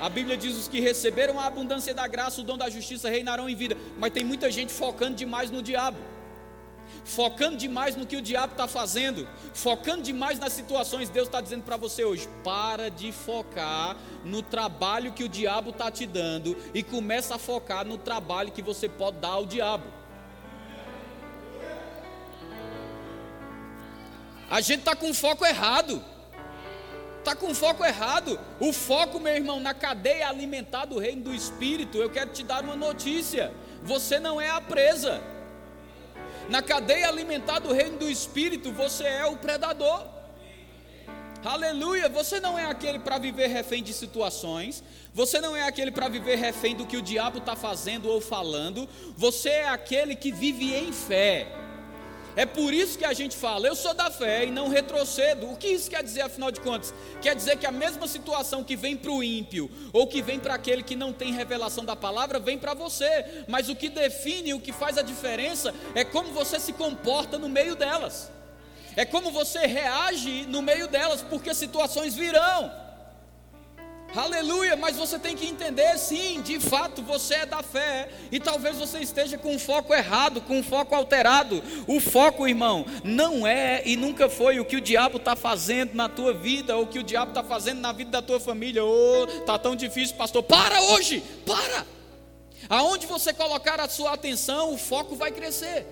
A 0.00 0.08
Bíblia 0.08 0.36
diz: 0.36 0.56
os 0.56 0.68
que 0.68 0.78
receberam 0.78 1.40
a 1.40 1.46
abundância 1.46 1.92
da 1.92 2.06
graça, 2.06 2.40
o 2.40 2.44
dom 2.44 2.56
da 2.56 2.70
justiça, 2.70 3.10
reinarão 3.10 3.48
em 3.48 3.54
vida. 3.56 3.76
Mas 3.98 4.12
tem 4.12 4.22
muita 4.24 4.48
gente 4.50 4.72
focando 4.72 5.16
demais 5.16 5.50
no 5.50 5.60
diabo 5.60 5.98
focando 7.04 7.56
demais 7.56 7.96
no 7.96 8.06
que 8.06 8.16
o 8.16 8.22
diabo 8.22 8.52
está 8.52 8.66
fazendo, 8.66 9.28
focando 9.54 10.02
demais 10.02 10.38
nas 10.38 10.52
situações, 10.52 11.08
Deus 11.08 11.28
está 11.28 11.40
dizendo 11.40 11.62
para 11.62 11.76
você 11.76 12.04
hoje: 12.04 12.28
para 12.42 12.90
de 12.90 13.12
focar 13.12 13.96
no 14.24 14.42
trabalho 14.42 15.12
que 15.12 15.24
o 15.24 15.28
diabo 15.28 15.70
está 15.70 15.90
te 15.90 16.06
dando 16.06 16.56
e 16.74 16.82
começa 16.82 17.34
a 17.34 17.38
focar 17.38 17.84
no 17.84 17.98
trabalho 17.98 18.52
que 18.52 18.62
você 18.62 18.88
pode 18.88 19.18
dar 19.18 19.28
ao 19.28 19.46
diabo. 19.46 19.98
A 24.50 24.60
gente 24.60 24.80
está 24.80 24.96
com 24.96 25.12
foco 25.12 25.44
errado. 25.44 26.02
Está 27.18 27.36
com 27.36 27.54
foco 27.54 27.84
errado. 27.84 28.40
O 28.58 28.72
foco, 28.72 29.20
meu 29.20 29.34
irmão, 29.34 29.60
na 29.60 29.74
cadeia 29.74 30.28
alimentar 30.28 30.86
do 30.86 30.98
reino 30.98 31.24
do 31.24 31.34
Espírito. 31.34 31.98
Eu 31.98 32.08
quero 32.08 32.30
te 32.30 32.42
dar 32.42 32.64
uma 32.64 32.74
notícia: 32.74 33.52
você 33.82 34.18
não 34.18 34.40
é 34.40 34.48
a 34.48 34.60
presa. 34.60 35.20
Na 36.48 36.62
cadeia 36.62 37.08
alimentar 37.08 37.58
do 37.58 37.72
reino 37.72 37.98
do 37.98 38.10
Espírito, 38.10 38.72
você 38.72 39.04
é 39.04 39.26
o 39.26 39.36
predador. 39.36 40.06
Aleluia! 41.44 42.08
Você 42.08 42.40
não 42.40 42.58
é 42.58 42.64
aquele 42.64 42.98
para 42.98 43.18
viver 43.18 43.48
refém 43.48 43.82
de 43.82 43.92
situações, 43.92 44.82
você 45.14 45.40
não 45.40 45.54
é 45.54 45.62
aquele 45.62 45.90
para 45.90 46.08
viver 46.08 46.36
refém 46.36 46.74
do 46.74 46.86
que 46.86 46.96
o 46.96 47.02
diabo 47.02 47.38
está 47.38 47.54
fazendo 47.54 48.08
ou 48.08 48.20
falando, 48.20 48.88
você 49.16 49.50
é 49.50 49.68
aquele 49.68 50.16
que 50.16 50.32
vive 50.32 50.74
em 50.74 50.92
fé. 50.92 51.46
É 52.38 52.46
por 52.46 52.72
isso 52.72 52.96
que 52.96 53.04
a 53.04 53.12
gente 53.12 53.36
fala, 53.36 53.66
eu 53.66 53.74
sou 53.74 53.92
da 53.92 54.12
fé 54.12 54.44
e 54.44 54.50
não 54.52 54.68
retrocedo. 54.68 55.50
O 55.50 55.56
que 55.56 55.66
isso 55.66 55.90
quer 55.90 56.04
dizer, 56.04 56.20
afinal 56.20 56.52
de 56.52 56.60
contas? 56.60 56.94
Quer 57.20 57.34
dizer 57.34 57.56
que 57.56 57.66
a 57.66 57.72
mesma 57.72 58.06
situação 58.06 58.62
que 58.62 58.76
vem 58.76 58.96
para 58.96 59.10
o 59.10 59.24
ímpio, 59.24 59.68
ou 59.92 60.06
que 60.06 60.22
vem 60.22 60.38
para 60.38 60.54
aquele 60.54 60.84
que 60.84 60.94
não 60.94 61.12
tem 61.12 61.32
revelação 61.32 61.84
da 61.84 61.96
palavra, 61.96 62.38
vem 62.38 62.56
para 62.56 62.74
você. 62.74 63.44
Mas 63.48 63.68
o 63.68 63.74
que 63.74 63.88
define, 63.88 64.54
o 64.54 64.60
que 64.60 64.70
faz 64.70 64.96
a 64.96 65.02
diferença, 65.02 65.74
é 65.96 66.04
como 66.04 66.30
você 66.30 66.60
se 66.60 66.72
comporta 66.72 67.40
no 67.40 67.48
meio 67.48 67.74
delas. 67.74 68.30
É 68.94 69.04
como 69.04 69.32
você 69.32 69.66
reage 69.66 70.46
no 70.46 70.62
meio 70.62 70.86
delas, 70.86 71.22
porque 71.22 71.52
situações 71.52 72.14
virão. 72.14 72.70
Aleluia, 74.16 74.74
mas 74.74 74.96
você 74.96 75.18
tem 75.18 75.36
que 75.36 75.46
entender, 75.46 75.98
sim, 75.98 76.40
de 76.40 76.58
fato 76.58 77.02
você 77.02 77.34
é 77.34 77.46
da 77.46 77.62
fé, 77.62 78.08
e 78.32 78.40
talvez 78.40 78.76
você 78.76 79.00
esteja 79.00 79.36
com 79.36 79.54
um 79.54 79.58
foco 79.58 79.92
errado, 79.94 80.40
com 80.40 80.58
um 80.58 80.62
foco 80.62 80.94
alterado. 80.94 81.62
O 81.86 82.00
foco, 82.00 82.48
irmão, 82.48 82.86
não 83.04 83.46
é 83.46 83.82
e 83.84 83.96
nunca 83.96 84.28
foi 84.28 84.58
o 84.58 84.64
que 84.64 84.76
o 84.76 84.80
diabo 84.80 85.18
está 85.18 85.36
fazendo 85.36 85.94
na 85.94 86.08
tua 86.08 86.32
vida, 86.32 86.74
ou 86.74 86.84
o 86.84 86.86
que 86.86 86.98
o 86.98 87.02
diabo 87.02 87.32
está 87.32 87.44
fazendo 87.44 87.80
na 87.80 87.92
vida 87.92 88.10
da 88.10 88.22
tua 88.22 88.40
família. 88.40 88.82
Oh, 88.82 89.26
tá 89.44 89.58
tão 89.58 89.76
difícil, 89.76 90.16
pastor. 90.16 90.42
Para 90.42 90.80
hoje, 90.80 91.22
para. 91.44 91.86
Aonde 92.68 93.06
você 93.06 93.32
colocar 93.34 93.78
a 93.78 93.88
sua 93.88 94.14
atenção, 94.14 94.72
o 94.72 94.78
foco 94.78 95.14
vai 95.16 95.30
crescer. 95.30 95.86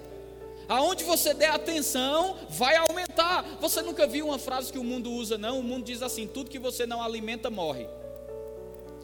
Aonde 0.69 1.05
você 1.05 1.33
der 1.33 1.51
atenção, 1.51 2.37
vai 2.49 2.77
aumentar. 2.77 3.45
Você 3.61 3.83
nunca 3.83 4.07
viu 4.07 4.27
uma 4.27 4.39
frase 4.39 4.73
que 4.73 4.79
o 4.79 4.85
mundo 4.85 5.13
usa, 5.13 5.39
não? 5.39 5.61
O 5.61 5.63
mundo 5.63 5.85
diz 5.85 6.03
assim: 6.03 6.27
tudo 6.27 6.51
que 6.51 6.59
você 6.59 6.87
não 6.87 7.01
alimenta 7.03 7.51
morre. 7.51 7.87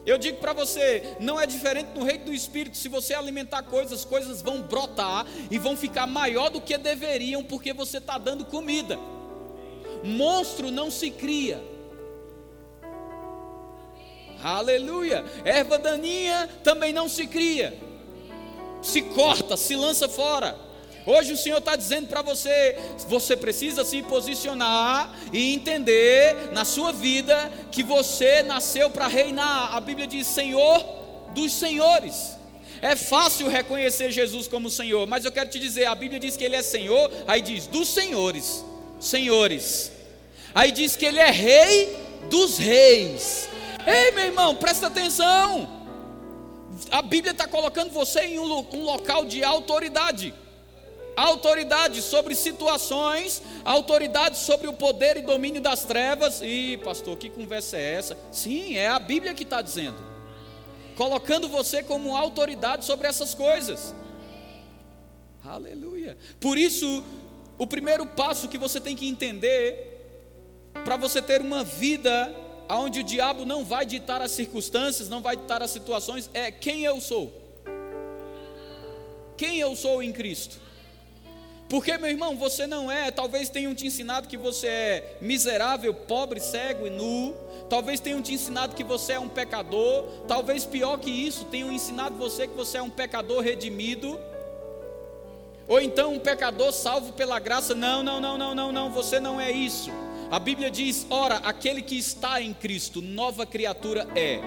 Eu 0.05 0.17
digo 0.17 0.37
para 0.39 0.51
você, 0.51 1.15
não 1.19 1.39
é 1.39 1.45
diferente 1.45 1.97
no 1.97 2.03
reino 2.03 2.25
do 2.25 2.33
Espírito. 2.33 2.75
Se 2.75 2.89
você 2.89 3.13
alimentar 3.13 3.63
coisas, 3.63 4.03
coisas 4.03 4.41
vão 4.41 4.61
brotar 4.61 5.25
e 5.49 5.57
vão 5.57 5.77
ficar 5.77 6.05
maior 6.05 6.49
do 6.49 6.59
que 6.59 6.77
deveriam, 6.77 7.43
porque 7.43 7.71
você 7.71 7.99
está 7.99 8.17
dando 8.17 8.43
comida. 8.43 8.99
Monstro 10.03 10.69
não 10.69 10.91
se 10.91 11.09
cria. 11.09 11.63
Aleluia. 14.43 15.23
Erva 15.45 15.77
daninha 15.77 16.49
também 16.63 16.91
não 16.91 17.07
se 17.07 17.25
cria. 17.25 17.73
Se 18.81 19.01
corta, 19.01 19.55
se 19.55 19.73
lança 19.73 20.09
fora. 20.09 20.72
Hoje 21.05 21.33
o 21.33 21.37
Senhor 21.37 21.57
está 21.57 21.75
dizendo 21.75 22.07
para 22.07 22.21
você: 22.21 22.77
você 23.07 23.35
precisa 23.35 23.83
se 23.83 24.01
posicionar 24.03 25.13
e 25.31 25.53
entender 25.53 26.51
na 26.53 26.63
sua 26.63 26.91
vida 26.91 27.51
que 27.71 27.83
você 27.83 28.41
nasceu 28.43 28.89
para 28.89 29.07
reinar. 29.07 29.75
A 29.75 29.81
Bíblia 29.81 30.07
diz: 30.07 30.27
Senhor 30.27 30.83
dos 31.33 31.51
senhores. 31.53 32.37
É 32.81 32.95
fácil 32.95 33.47
reconhecer 33.47 34.11
Jesus 34.11 34.47
como 34.47 34.69
Senhor, 34.69 35.07
mas 35.07 35.25
eu 35.25 35.31
quero 35.31 35.49
te 35.49 35.59
dizer: 35.59 35.85
a 35.85 35.95
Bíblia 35.95 36.19
diz 36.19 36.37
que 36.37 36.43
Ele 36.43 36.55
é 36.55 36.61
Senhor, 36.61 37.11
aí 37.27 37.41
diz 37.41 37.67
dos 37.67 37.89
senhores, 37.89 38.63
senhores. 38.99 39.91
Aí 40.55 40.71
diz 40.71 40.95
que 40.95 41.05
Ele 41.05 41.19
é 41.19 41.31
Rei 41.31 41.97
dos 42.29 42.57
reis. 42.57 43.49
Ei, 43.85 44.11
meu 44.11 44.25
irmão, 44.25 44.55
presta 44.55 44.87
atenção. 44.87 45.83
A 46.89 47.01
Bíblia 47.01 47.31
está 47.31 47.47
colocando 47.47 47.91
você 47.91 48.21
em 48.21 48.39
um, 48.39 48.65
um 48.73 48.83
local 48.83 49.25
de 49.25 49.43
autoridade 49.43 50.33
autoridade 51.15 52.01
sobre 52.01 52.35
situações, 52.35 53.41
autoridade 53.63 54.37
sobre 54.37 54.67
o 54.67 54.73
poder 54.73 55.17
e 55.17 55.21
domínio 55.21 55.61
das 55.61 55.83
trevas. 55.83 56.41
E, 56.41 56.77
pastor, 56.83 57.17
que 57.17 57.29
conversa 57.29 57.77
é 57.77 57.93
essa? 57.95 58.17
Sim, 58.31 58.75
é 58.75 58.87
a 58.87 58.99
Bíblia 58.99 59.33
que 59.33 59.43
está 59.43 59.61
dizendo, 59.61 59.97
colocando 60.95 61.47
você 61.47 61.83
como 61.83 62.15
autoridade 62.15 62.85
sobre 62.85 63.07
essas 63.07 63.33
coisas. 63.33 63.93
Aleluia. 65.43 66.17
Por 66.39 66.57
isso, 66.57 67.03
o 67.57 67.67
primeiro 67.67 68.05
passo 68.05 68.47
que 68.47 68.57
você 68.57 68.79
tem 68.79 68.95
que 68.95 69.07
entender, 69.07 69.91
para 70.83 70.97
você 70.97 71.21
ter 71.21 71.41
uma 71.41 71.63
vida 71.63 72.33
onde 72.69 73.01
o 73.01 73.03
diabo 73.03 73.45
não 73.45 73.63
vai 73.63 73.85
ditar 73.85 74.21
as 74.21 74.31
circunstâncias, 74.31 75.09
não 75.09 75.21
vai 75.21 75.35
ditar 75.35 75.61
as 75.61 75.69
situações, 75.69 76.29
é 76.33 76.49
quem 76.51 76.83
eu 76.83 76.99
sou. 76.99 77.31
Quem 79.37 79.59
eu 79.59 79.75
sou 79.75 80.01
em 80.01 80.11
Cristo. 80.11 80.57
Porque, 81.69 81.97
meu 81.97 82.09
irmão, 82.09 82.35
você 82.35 82.67
não 82.67 82.91
é, 82.91 83.09
talvez 83.09 83.49
tenham 83.49 83.73
te 83.73 83.87
ensinado 83.87 84.27
que 84.27 84.37
você 84.37 84.67
é 84.67 85.17
miserável, 85.21 85.93
pobre, 85.93 86.39
cego 86.39 86.85
e 86.85 86.89
nu. 86.89 87.33
Talvez 87.69 87.99
tenham 87.99 88.21
te 88.21 88.33
ensinado 88.33 88.75
que 88.75 88.83
você 88.83 89.13
é 89.13 89.19
um 89.19 89.29
pecador. 89.29 90.03
Talvez 90.27 90.65
pior 90.65 90.97
que 90.97 91.09
isso, 91.09 91.45
tenham 91.45 91.71
ensinado 91.71 92.15
você 92.15 92.47
que 92.47 92.55
você 92.55 92.77
é 92.77 92.81
um 92.81 92.89
pecador 92.89 93.41
redimido. 93.41 94.19
Ou 95.67 95.79
então 95.79 96.13
um 96.13 96.19
pecador 96.19 96.71
salvo 96.71 97.13
pela 97.13 97.39
graça. 97.39 97.73
Não, 97.73 98.03
não, 98.03 98.19
não, 98.19 98.37
não, 98.37 98.53
não, 98.53 98.71
não, 98.71 98.91
você 98.91 99.19
não 99.19 99.39
é 99.39 99.51
isso. 99.51 99.89
A 100.29 100.39
Bíblia 100.39 100.69
diz: 100.69 101.07
ora, 101.09 101.37
aquele 101.37 101.81
que 101.81 101.97
está 101.97 102.41
em 102.41 102.53
Cristo, 102.53 103.01
nova 103.01 103.45
criatura 103.45 104.07
é. 104.15 104.39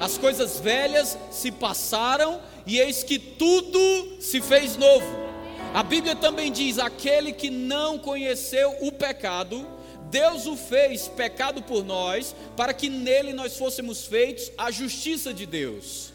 As 0.00 0.16
coisas 0.16 0.60
velhas 0.60 1.18
se 1.30 1.50
passaram 1.50 2.40
e 2.66 2.78
eis 2.78 3.02
que 3.02 3.18
tudo 3.18 3.78
se 4.20 4.40
fez 4.40 4.76
novo. 4.76 5.27
A 5.74 5.82
Bíblia 5.82 6.16
também 6.16 6.50
diz: 6.50 6.78
aquele 6.78 7.32
que 7.32 7.50
não 7.50 7.98
conheceu 7.98 8.76
o 8.80 8.90
pecado, 8.90 9.66
Deus 10.10 10.46
o 10.46 10.56
fez 10.56 11.08
pecado 11.08 11.62
por 11.62 11.84
nós, 11.84 12.34
para 12.56 12.72
que 12.72 12.88
nele 12.88 13.32
nós 13.32 13.56
fôssemos 13.56 14.06
feitos 14.06 14.50
a 14.56 14.70
justiça 14.70 15.32
de 15.32 15.44
Deus. 15.44 16.12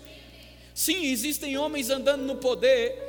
Sim, 0.74 1.06
existem 1.06 1.58
homens 1.58 1.92
andando 1.92 2.24
no 2.24 2.36
poder, 2.38 3.00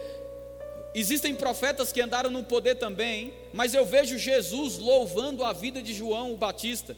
existem 0.94 1.34
profetas 1.34 1.90
que 1.90 2.02
andaram 2.02 2.30
no 2.30 2.44
poder 2.44 2.74
também, 2.74 3.32
mas 3.52 3.72
eu 3.72 3.86
vejo 3.86 4.18
Jesus 4.18 4.76
louvando 4.78 5.42
a 5.42 5.52
vida 5.52 5.82
de 5.82 5.94
João 5.94 6.34
o 6.34 6.36
Batista. 6.36 6.94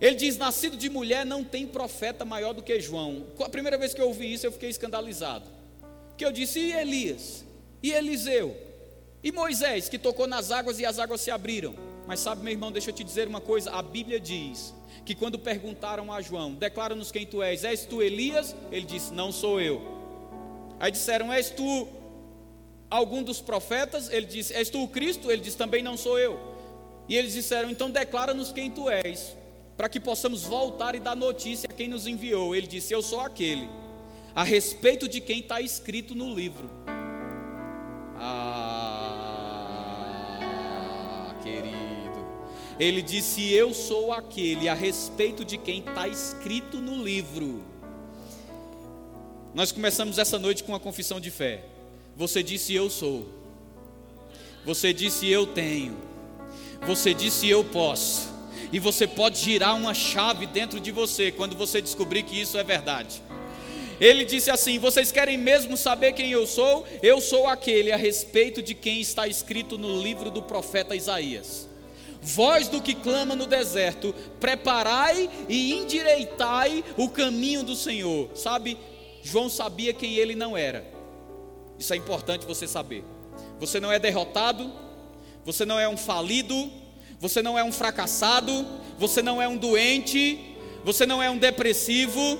Ele 0.00 0.14
diz: 0.14 0.36
Nascido 0.36 0.76
de 0.76 0.88
mulher 0.88 1.26
não 1.26 1.42
tem 1.42 1.66
profeta 1.66 2.24
maior 2.24 2.52
do 2.52 2.62
que 2.62 2.78
João. 2.78 3.26
A 3.40 3.48
primeira 3.48 3.76
vez 3.76 3.92
que 3.92 4.00
eu 4.00 4.06
ouvi 4.06 4.32
isso, 4.32 4.46
eu 4.46 4.52
fiquei 4.52 4.70
escandalizado. 4.70 5.50
Que 6.16 6.24
eu 6.24 6.30
disse: 6.30 6.60
E 6.60 6.72
Elias? 6.72 7.44
E 7.84 7.92
Eliseu? 7.92 8.56
E 9.22 9.30
Moisés, 9.30 9.90
que 9.90 9.98
tocou 9.98 10.26
nas 10.26 10.50
águas 10.50 10.80
e 10.80 10.86
as 10.86 10.98
águas 10.98 11.20
se 11.20 11.30
abriram? 11.30 11.74
Mas 12.06 12.18
sabe, 12.18 12.42
meu 12.42 12.50
irmão, 12.50 12.72
deixa 12.72 12.88
eu 12.88 12.94
te 12.94 13.04
dizer 13.04 13.28
uma 13.28 13.42
coisa: 13.42 13.70
a 13.72 13.82
Bíblia 13.82 14.18
diz 14.18 14.72
que 15.04 15.14
quando 15.14 15.38
perguntaram 15.38 16.10
a 16.10 16.22
João, 16.22 16.54
declara-nos 16.54 17.12
quem 17.12 17.26
tu 17.26 17.42
és, 17.42 17.62
és 17.62 17.84
tu 17.84 18.02
Elias? 18.02 18.56
Ele 18.72 18.86
disse: 18.86 19.12
Não 19.12 19.30
sou 19.30 19.60
eu. 19.60 19.82
Aí 20.80 20.90
disseram: 20.90 21.30
És 21.30 21.50
tu 21.50 21.86
algum 22.88 23.22
dos 23.22 23.42
profetas? 23.42 24.08
Ele 24.08 24.24
disse: 24.24 24.54
És 24.54 24.70
tu 24.70 24.82
o 24.82 24.88
Cristo? 24.88 25.30
Ele 25.30 25.42
disse: 25.42 25.58
Também 25.58 25.82
não 25.82 25.98
sou 25.98 26.18
eu. 26.18 26.40
E 27.06 27.14
eles 27.14 27.34
disseram: 27.34 27.68
Então 27.70 27.90
declara-nos 27.90 28.50
quem 28.50 28.70
tu 28.70 28.88
és, 28.88 29.36
para 29.76 29.90
que 29.90 30.00
possamos 30.00 30.42
voltar 30.42 30.94
e 30.94 31.00
dar 31.00 31.14
notícia 31.14 31.68
a 31.70 31.74
quem 31.74 31.88
nos 31.88 32.06
enviou. 32.06 32.56
Ele 32.56 32.66
disse: 32.66 32.94
Eu 32.94 33.02
sou 33.02 33.20
aquele, 33.20 33.68
a 34.34 34.42
respeito 34.42 35.06
de 35.06 35.20
quem 35.20 35.40
está 35.40 35.60
escrito 35.60 36.14
no 36.14 36.34
livro. 36.34 36.70
Ah, 38.26 39.60
querido. 41.42 42.24
Ele 42.80 43.02
disse: 43.02 43.52
Eu 43.52 43.74
sou 43.74 44.14
aquele 44.14 44.66
a 44.66 44.74
respeito 44.74 45.44
de 45.44 45.58
quem 45.58 45.80
está 45.80 46.08
escrito 46.08 46.78
no 46.78 47.04
livro. 47.04 47.62
Nós 49.52 49.70
começamos 49.70 50.18
essa 50.18 50.38
noite 50.38 50.64
com 50.64 50.72
uma 50.72 50.80
confissão 50.80 51.20
de 51.20 51.30
fé. 51.30 51.66
Você 52.16 52.42
disse: 52.42 52.74
Eu 52.74 52.88
sou. 52.88 53.28
Você 54.64 54.94
disse: 54.94 55.28
Eu 55.28 55.46
tenho. 55.46 55.94
Você 56.86 57.12
disse: 57.12 57.46
Eu 57.46 57.62
posso. 57.62 58.32
E 58.72 58.78
você 58.78 59.06
pode 59.06 59.38
girar 59.38 59.76
uma 59.76 59.92
chave 59.92 60.46
dentro 60.46 60.80
de 60.80 60.90
você 60.90 61.30
quando 61.30 61.54
você 61.54 61.82
descobrir 61.82 62.22
que 62.22 62.40
isso 62.40 62.56
é 62.56 62.64
verdade. 62.64 63.22
Ele 64.00 64.24
disse 64.24 64.50
assim: 64.50 64.78
Vocês 64.78 65.12
querem 65.12 65.38
mesmo 65.38 65.76
saber 65.76 66.12
quem 66.12 66.30
eu 66.30 66.46
sou? 66.46 66.84
Eu 67.02 67.20
sou 67.20 67.46
aquele 67.46 67.92
a 67.92 67.96
respeito 67.96 68.62
de 68.62 68.74
quem 68.74 69.00
está 69.00 69.26
escrito 69.26 69.78
no 69.78 70.00
livro 70.00 70.30
do 70.30 70.42
profeta 70.42 70.96
Isaías. 70.96 71.68
Voz 72.20 72.68
do 72.68 72.80
que 72.80 72.94
clama 72.94 73.36
no 73.36 73.46
deserto, 73.46 74.14
preparai 74.40 75.28
e 75.48 75.74
endireitai 75.74 76.82
o 76.96 77.08
caminho 77.08 77.62
do 77.62 77.76
Senhor. 77.76 78.30
Sabe, 78.34 78.78
João 79.22 79.50
sabia 79.50 79.92
quem 79.92 80.14
ele 80.14 80.34
não 80.34 80.56
era. 80.56 80.84
Isso 81.78 81.92
é 81.92 81.96
importante 81.96 82.46
você 82.46 82.66
saber. 82.66 83.04
Você 83.60 83.78
não 83.78 83.92
é 83.92 83.98
derrotado, 83.98 84.72
você 85.44 85.66
não 85.66 85.78
é 85.78 85.86
um 85.86 85.98
falido, 85.98 86.70
você 87.20 87.42
não 87.42 87.58
é 87.58 87.62
um 87.64 87.72
fracassado, 87.72 88.66
você 88.98 89.20
não 89.20 89.40
é 89.40 89.46
um 89.46 89.58
doente, 89.58 90.56
você 90.82 91.04
não 91.04 91.22
é 91.22 91.28
um 91.28 91.36
depressivo 91.36 92.38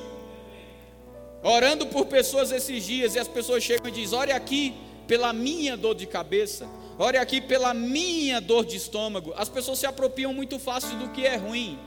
orando 1.44 1.86
por 1.86 2.06
pessoas 2.06 2.50
esses 2.50 2.84
dias 2.84 3.14
e 3.14 3.18
as 3.18 3.28
pessoas 3.28 3.62
chegam 3.62 3.88
e 3.88 3.92
dizem: 3.92 4.18
Ore 4.18 4.32
aqui 4.32 4.74
pela 5.06 5.32
minha 5.32 5.76
dor 5.76 5.94
de 5.94 6.06
cabeça, 6.06 6.66
ore 6.98 7.18
aqui 7.18 7.40
pela 7.40 7.74
minha 7.74 8.40
dor 8.40 8.64
de 8.64 8.76
estômago. 8.76 9.32
As 9.36 9.48
pessoas 9.48 9.78
se 9.78 9.86
apropriam 9.86 10.32
muito 10.32 10.58
fácil 10.58 10.96
do 10.98 11.10
que 11.10 11.26
é 11.26 11.36
ruim. 11.36 11.78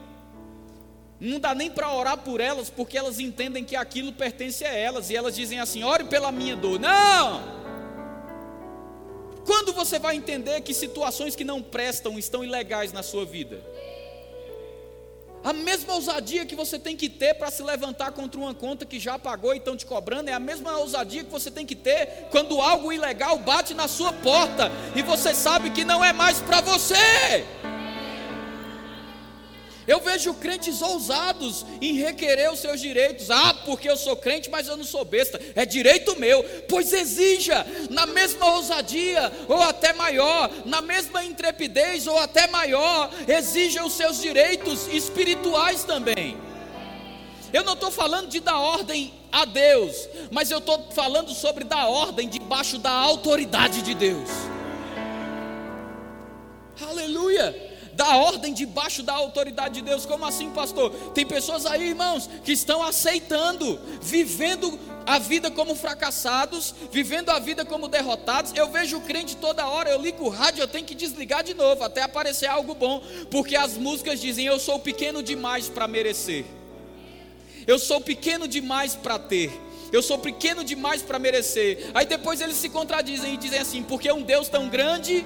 Não 1.19 1.39
dá 1.39 1.55
nem 1.55 1.71
para 1.71 1.91
orar 1.91 2.17
por 2.19 2.39
elas, 2.39 2.69
porque 2.69 2.95
elas 2.95 3.19
entendem 3.19 3.63
que 3.63 3.75
aquilo 3.75 4.13
pertence 4.13 4.63
a 4.63 4.71
elas, 4.71 5.09
e 5.09 5.15
elas 5.15 5.35
dizem 5.35 5.59
assim: 5.59 5.83
ore 5.83 6.03
pela 6.03 6.31
minha 6.31 6.55
dor. 6.55 6.79
Não! 6.79 7.57
Quando 9.43 9.73
você 9.73 9.97
vai 9.97 10.15
entender 10.15 10.61
que 10.61 10.73
situações 10.73 11.35
que 11.35 11.45
não 11.45 11.61
prestam 11.61 12.19
estão 12.19 12.43
ilegais 12.43 12.91
na 12.91 13.01
sua 13.01 13.25
vida? 13.25 13.63
A 15.47 15.53
mesma 15.53 15.93
ousadia 15.93 16.45
que 16.45 16.57
você 16.57 16.77
tem 16.77 16.93
que 16.93 17.07
ter 17.07 17.35
para 17.35 17.49
se 17.49 17.63
levantar 17.63 18.11
contra 18.11 18.37
uma 18.37 18.53
conta 18.53 18.85
que 18.85 18.99
já 18.99 19.17
pagou 19.17 19.53
e 19.53 19.59
estão 19.59 19.77
te 19.77 19.85
cobrando, 19.85 20.29
é 20.29 20.33
a 20.33 20.39
mesma 20.41 20.77
ousadia 20.77 21.23
que 21.23 21.31
você 21.31 21.49
tem 21.49 21.65
que 21.65 21.73
ter 21.73 22.27
quando 22.29 22.59
algo 22.59 22.91
ilegal 22.91 23.37
bate 23.39 23.73
na 23.73 23.87
sua 23.87 24.11
porta 24.11 24.69
e 24.93 25.01
você 25.01 25.33
sabe 25.33 25.69
que 25.69 25.85
não 25.85 26.03
é 26.03 26.11
mais 26.11 26.41
para 26.41 26.59
você. 26.59 27.45
Eu 29.87 30.01
vejo 30.01 30.33
crentes 30.33 30.81
ousados 30.81 31.65
em 31.81 31.93
requerer 31.93 32.51
os 32.51 32.59
seus 32.59 32.81
direitos. 32.81 33.31
Ah, 33.31 33.53
porque 33.65 33.89
eu 33.89 33.95
sou 33.95 34.17
crente, 34.17 34.49
mas 34.49 34.67
eu 34.67 34.75
não 34.75 34.83
sou 34.83 35.05
besta. 35.05 35.39
É 35.55 35.65
direito 35.65 36.19
meu. 36.19 36.43
Pois 36.67 36.91
exija, 36.91 37.65
na 37.89 38.05
mesma 38.05 38.53
ousadia, 38.55 39.31
ou 39.47 39.61
até 39.61 39.93
maior, 39.93 40.51
na 40.65 40.81
mesma 40.81 41.23
intrepidez, 41.23 42.05
ou 42.05 42.17
até 42.17 42.47
maior, 42.47 43.09
exija 43.25 43.85
os 43.85 43.93
seus 43.93 44.21
direitos 44.21 44.87
espirituais 44.87 45.85
também. 45.85 46.37
Eu 47.53 47.63
não 47.63 47.73
estou 47.73 47.89
falando 47.89 48.27
de 48.27 48.41
dar 48.41 48.59
ordem 48.59 49.13
a 49.31 49.45
Deus, 49.45 50.09
mas 50.29 50.51
eu 50.51 50.57
estou 50.57 50.91
falando 50.91 51.33
sobre 51.33 51.63
dar 51.63 51.87
ordem 51.87 52.27
debaixo 52.27 52.77
da 52.77 52.91
autoridade 52.91 53.81
de 53.81 53.93
Deus. 53.93 54.29
Aleluia! 56.81 57.66
Da 57.97 58.15
ordem 58.15 58.53
debaixo 58.53 59.01
da 59.01 59.13
autoridade 59.13 59.73
de 59.73 59.81
Deus. 59.81 60.05
Como 60.05 60.23
assim, 60.23 60.51
pastor? 60.51 60.91
Tem 61.15 61.25
pessoas 61.25 61.65
aí, 61.65 61.89
irmãos, 61.89 62.29
que 62.43 62.51
estão 62.51 62.83
aceitando, 62.83 63.79
vivendo 63.99 64.79
a 65.03 65.17
vida 65.17 65.49
como 65.49 65.73
fracassados, 65.73 66.75
vivendo 66.91 67.31
a 67.31 67.39
vida 67.39 67.65
como 67.65 67.87
derrotados. 67.87 68.53
Eu 68.55 68.69
vejo 68.69 68.97
o 68.97 69.01
crente 69.01 69.35
toda 69.35 69.67
hora, 69.67 69.89
eu 69.89 69.99
ligo 69.99 70.25
o 70.25 70.29
rádio, 70.29 70.61
eu 70.61 70.67
tenho 70.67 70.85
que 70.85 70.93
desligar 70.93 71.43
de 71.43 71.55
novo, 71.55 71.83
até 71.83 72.03
aparecer 72.03 72.45
algo 72.45 72.75
bom, 72.75 73.01
porque 73.31 73.55
as 73.55 73.75
músicas 73.75 74.21
dizem: 74.21 74.45
Eu 74.45 74.59
sou 74.59 74.77
pequeno 74.77 75.23
demais 75.23 75.67
para 75.67 75.87
merecer, 75.87 76.45
eu 77.65 77.79
sou 77.79 77.99
pequeno 77.99 78.47
demais 78.47 78.93
para 78.93 79.17
ter. 79.17 79.67
Eu 79.91 80.03
sou 80.03 80.19
pequeno 80.19 80.65
demais 80.65 81.01
para 81.01 81.17
merecer. 81.17 81.89
Aí 81.93 82.05
depois 82.05 82.41
eles 82.41 82.57
se 82.57 82.67
contradizem 82.67 83.33
e 83.33 83.37
dizem 83.37 83.59
assim: 83.59 83.81
porque 83.81 84.11
um 84.11 84.21
Deus 84.21 84.49
tão 84.49 84.67
grande 84.67 85.25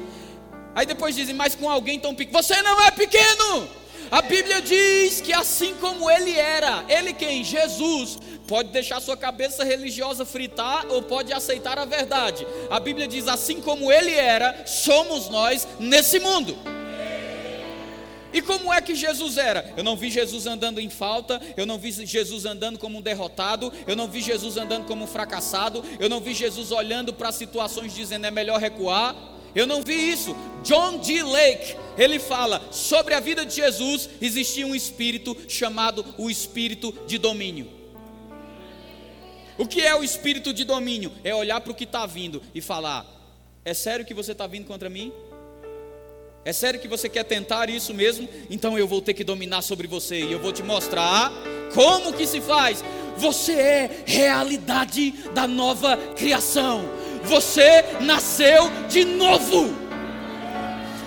Aí 0.75 0.85
depois 0.85 1.15
dizem, 1.15 1.35
mas 1.35 1.55
com 1.55 1.69
alguém 1.69 1.99
tão 1.99 2.15
pequeno. 2.15 2.41
Você 2.41 2.61
não 2.61 2.81
é 2.81 2.91
pequeno! 2.91 3.69
A 4.09 4.21
Bíblia 4.21 4.61
diz 4.61 5.21
que 5.21 5.31
assim 5.31 5.73
como 5.75 6.11
ele 6.11 6.37
era, 6.37 6.83
ele 6.89 7.13
quem? 7.13 7.45
Jesus, 7.45 8.17
pode 8.45 8.67
deixar 8.67 8.99
sua 8.99 9.15
cabeça 9.15 9.63
religiosa 9.63 10.25
fritar 10.25 10.85
ou 10.89 11.01
pode 11.01 11.31
aceitar 11.31 11.79
a 11.79 11.85
verdade. 11.85 12.45
A 12.69 12.77
Bíblia 12.77 13.07
diz: 13.07 13.29
assim 13.29 13.61
como 13.61 13.89
ele 13.89 14.13
era, 14.13 14.65
somos 14.67 15.29
nós 15.29 15.65
nesse 15.79 16.19
mundo. 16.19 16.57
E 18.33 18.41
como 18.41 18.73
é 18.73 18.81
que 18.81 18.95
Jesus 18.95 19.37
era? 19.37 19.73
Eu 19.77 19.83
não 19.83 19.95
vi 19.95 20.09
Jesus 20.09 20.45
andando 20.45 20.79
em 20.79 20.89
falta, 20.89 21.41
eu 21.55 21.65
não 21.65 21.77
vi 21.77 21.91
Jesus 21.91 22.45
andando 22.45 22.77
como 22.77 22.97
um 22.97 23.01
derrotado, 23.01 23.71
eu 23.87 23.95
não 23.95 24.09
vi 24.09 24.21
Jesus 24.21 24.57
andando 24.57 24.85
como 24.85 25.05
um 25.05 25.07
fracassado, 25.07 25.83
eu 25.99 26.09
não 26.09 26.19
vi 26.19 26.33
Jesus 26.33 26.71
olhando 26.71 27.13
para 27.13 27.31
situações 27.31 27.93
dizendo 27.93 28.25
é 28.25 28.31
melhor 28.31 28.59
recuar. 28.59 29.15
Eu 29.55 29.67
não 29.67 29.81
vi 29.81 30.11
isso. 30.11 30.35
John 30.63 30.97
D. 30.97 31.23
Lake, 31.23 31.75
ele 31.97 32.19
fala 32.19 32.61
sobre 32.71 33.13
a 33.13 33.19
vida 33.19 33.45
de 33.45 33.55
Jesus, 33.55 34.09
existia 34.21 34.65
um 34.65 34.75
espírito 34.75 35.35
chamado 35.47 36.05
o 36.17 36.29
espírito 36.29 36.93
de 37.05 37.17
domínio. 37.17 37.67
O 39.57 39.67
que 39.67 39.81
é 39.81 39.93
o 39.95 40.03
espírito 40.03 40.53
de 40.53 40.63
domínio? 40.63 41.11
É 41.23 41.35
olhar 41.35 41.61
para 41.61 41.71
o 41.71 41.75
que 41.75 41.83
está 41.83 42.05
vindo 42.05 42.41
e 42.53 42.61
falar: 42.61 43.05
é 43.63 43.73
sério 43.73 44.05
que 44.05 44.13
você 44.13 44.31
está 44.31 44.47
vindo 44.47 44.65
contra 44.65 44.89
mim? 44.89 45.11
É 46.43 46.51
sério 46.51 46.79
que 46.79 46.87
você 46.87 47.07
quer 47.07 47.23
tentar 47.23 47.69
isso 47.69 47.93
mesmo? 47.93 48.27
Então 48.49 48.77
eu 48.77 48.87
vou 48.87 49.01
ter 49.01 49.13
que 49.13 49.23
dominar 49.23 49.61
sobre 49.61 49.87
você 49.87 50.21
e 50.21 50.31
eu 50.31 50.39
vou 50.39 50.51
te 50.51 50.63
mostrar 50.63 51.31
como 51.73 52.13
que 52.13 52.25
se 52.25 52.41
faz. 52.41 52.83
Você 53.17 53.53
é 53.53 54.03
realidade 54.05 55.11
da 55.35 55.47
nova 55.47 55.95
criação. 56.15 56.83
Você 57.23 57.81
nasceu 58.01 58.69
de 58.89 59.05
novo. 59.05 59.81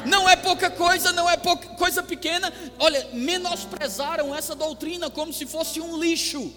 Não 0.07 0.29
é 0.29 0.37
pouca 0.37 0.71
coisa, 0.71 1.13
não 1.13 1.29
é 1.29 1.37
pouca, 1.37 1.69
coisa 1.71 2.03
pequena. 2.03 2.53
Olha, 2.79 3.09
menosprezaram 3.13 4.35
essa 4.35 4.55
doutrina 4.55 5.11
como 5.11 5.33
se 5.33 5.47
fosse 5.47 5.81
um 5.81 5.99
lixo. 5.99 6.53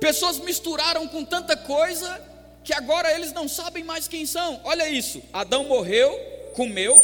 Pessoas 0.00 0.38
misturaram 0.38 1.06
com 1.06 1.24
tanta 1.24 1.56
coisa 1.56 2.20
que 2.64 2.72
agora 2.72 3.12
eles 3.14 3.32
não 3.32 3.46
sabem 3.46 3.84
mais 3.84 4.08
quem 4.08 4.24
são. 4.24 4.60
Olha 4.64 4.88
isso: 4.88 5.22
Adão 5.32 5.64
morreu, 5.64 6.10
comeu. 6.54 6.96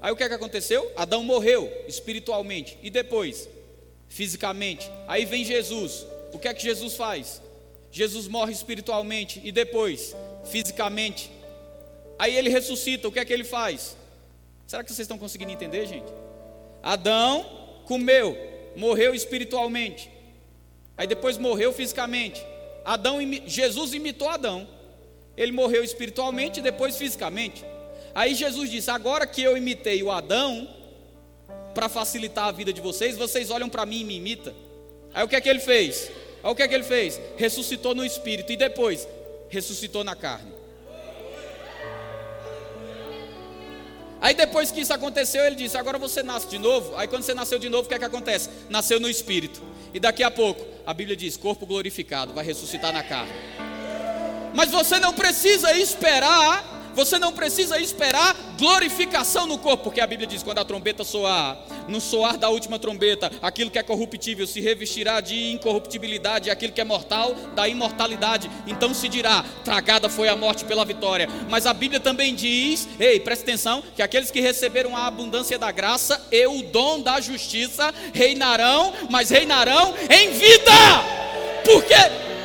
Aí 0.00 0.10
o 0.10 0.16
que 0.16 0.24
é 0.24 0.28
que 0.28 0.34
aconteceu? 0.34 0.90
Adão 0.96 1.22
morreu 1.22 1.72
espiritualmente. 1.86 2.76
E 2.82 2.90
depois? 2.90 3.48
Fisicamente. 4.08 4.90
Aí 5.06 5.24
vem 5.24 5.44
Jesus. 5.44 6.04
O 6.32 6.38
que 6.38 6.48
é 6.48 6.54
que 6.54 6.62
Jesus 6.62 6.94
faz? 6.94 7.40
Jesus 7.92 8.26
morre 8.26 8.52
espiritualmente 8.52 9.40
e 9.44 9.52
depois, 9.52 10.16
fisicamente. 10.44 11.30
Aí 12.18 12.34
ele 12.34 12.48
ressuscita, 12.48 13.06
o 13.06 13.12
que 13.12 13.20
é 13.20 13.24
que 13.24 13.32
ele 13.32 13.44
faz? 13.44 13.96
Será 14.66 14.82
que 14.82 14.88
vocês 14.88 15.04
estão 15.04 15.18
conseguindo 15.18 15.52
entender, 15.52 15.86
gente? 15.86 16.10
Adão 16.82 17.44
comeu, 17.84 18.36
morreu 18.74 19.14
espiritualmente. 19.14 20.10
Aí 20.96 21.06
depois 21.06 21.36
morreu 21.36 21.72
fisicamente. 21.72 22.42
Adão, 22.84 23.18
Jesus 23.46 23.92
imitou 23.92 24.28
Adão. 24.28 24.66
Ele 25.36 25.52
morreu 25.52 25.84
espiritualmente 25.84 26.60
e 26.60 26.62
depois 26.62 26.96
fisicamente. 26.96 27.64
Aí 28.14 28.34
Jesus 28.34 28.70
disse: 28.70 28.90
Agora 28.90 29.26
que 29.26 29.42
eu 29.42 29.56
imitei 29.56 30.02
o 30.02 30.10
Adão, 30.10 30.68
para 31.74 31.88
facilitar 31.88 32.46
a 32.46 32.52
vida 32.52 32.72
de 32.72 32.80
vocês, 32.80 33.16
vocês 33.16 33.50
olham 33.50 33.68
para 33.68 33.84
mim 33.84 34.00
e 34.00 34.04
me 34.04 34.16
imitam. 34.16 34.54
Aí 35.12 35.24
o 35.24 35.28
que 35.28 35.36
é 35.36 35.40
que 35.40 35.48
ele 35.48 35.60
fez? 35.60 36.10
Olha 36.42 36.52
o 36.52 36.56
que 36.56 36.62
é 36.62 36.68
que 36.68 36.74
ele 36.74 36.84
fez? 36.84 37.20
Ressuscitou 37.36 37.94
no 37.94 38.04
espírito 38.04 38.52
e 38.52 38.56
depois 38.56 39.06
ressuscitou 39.48 40.02
na 40.02 40.16
carne. 40.16 40.52
Aí 44.20 44.34
depois 44.34 44.70
que 44.70 44.80
isso 44.80 44.94
aconteceu, 44.94 45.44
ele 45.44 45.56
disse: 45.56 45.76
Agora 45.76 45.98
você 45.98 46.22
nasce 46.22 46.46
de 46.46 46.58
novo. 46.58 46.94
Aí 46.96 47.08
quando 47.08 47.22
você 47.22 47.34
nasceu 47.34 47.58
de 47.58 47.68
novo, 47.68 47.86
o 47.86 47.88
que 47.88 47.94
é 47.94 47.98
que 47.98 48.04
acontece? 48.04 48.48
Nasceu 48.70 48.98
no 48.98 49.08
espírito. 49.08 49.60
E 49.92 50.00
daqui 50.00 50.22
a 50.22 50.30
pouco, 50.30 50.64
a 50.86 50.94
Bíblia 50.94 51.16
diz: 51.16 51.36
Corpo 51.36 51.66
glorificado, 51.66 52.32
vai 52.32 52.44
ressuscitar 52.44 52.92
na 52.92 53.02
carne. 53.02 53.32
Mas 54.54 54.70
você 54.70 54.98
não 55.00 55.12
precisa 55.12 55.76
esperar 55.76 56.81
você 56.94 57.18
não 57.18 57.32
precisa 57.32 57.78
esperar 57.78 58.34
glorificação 58.58 59.46
no 59.46 59.58
corpo, 59.58 59.84
porque 59.84 60.00
a 60.00 60.06
Bíblia 60.06 60.26
diz: 60.26 60.42
quando 60.42 60.58
a 60.58 60.64
trombeta 60.64 61.04
soar, 61.04 61.58
no 61.88 62.00
soar 62.00 62.36
da 62.36 62.48
última 62.48 62.78
trombeta, 62.78 63.30
aquilo 63.40 63.70
que 63.70 63.78
é 63.78 63.82
corruptível 63.82 64.46
se 64.46 64.60
revestirá 64.60 65.20
de 65.20 65.52
incorruptibilidade, 65.52 66.48
e 66.48 66.50
aquilo 66.50 66.72
que 66.72 66.80
é 66.80 66.84
mortal, 66.84 67.34
da 67.54 67.68
imortalidade. 67.68 68.50
Então 68.66 68.94
se 68.94 69.08
dirá: 69.08 69.44
tragada 69.64 70.08
foi 70.08 70.28
a 70.28 70.36
morte 70.36 70.64
pela 70.64 70.84
vitória. 70.84 71.28
Mas 71.48 71.66
a 71.66 71.74
Bíblia 71.74 72.00
também 72.00 72.34
diz: 72.34 72.88
ei, 72.98 73.20
presta 73.20 73.44
atenção, 73.44 73.82
que 73.94 74.02
aqueles 74.02 74.30
que 74.30 74.40
receberam 74.40 74.96
a 74.96 75.06
abundância 75.06 75.58
da 75.58 75.70
graça 75.70 76.20
e 76.30 76.46
o 76.46 76.62
dom 76.62 77.00
da 77.00 77.20
justiça 77.20 77.92
reinarão, 78.12 78.92
mas 79.10 79.30
reinarão 79.30 79.94
em 80.10 80.30
vida, 80.30 80.72
porque 81.64 81.94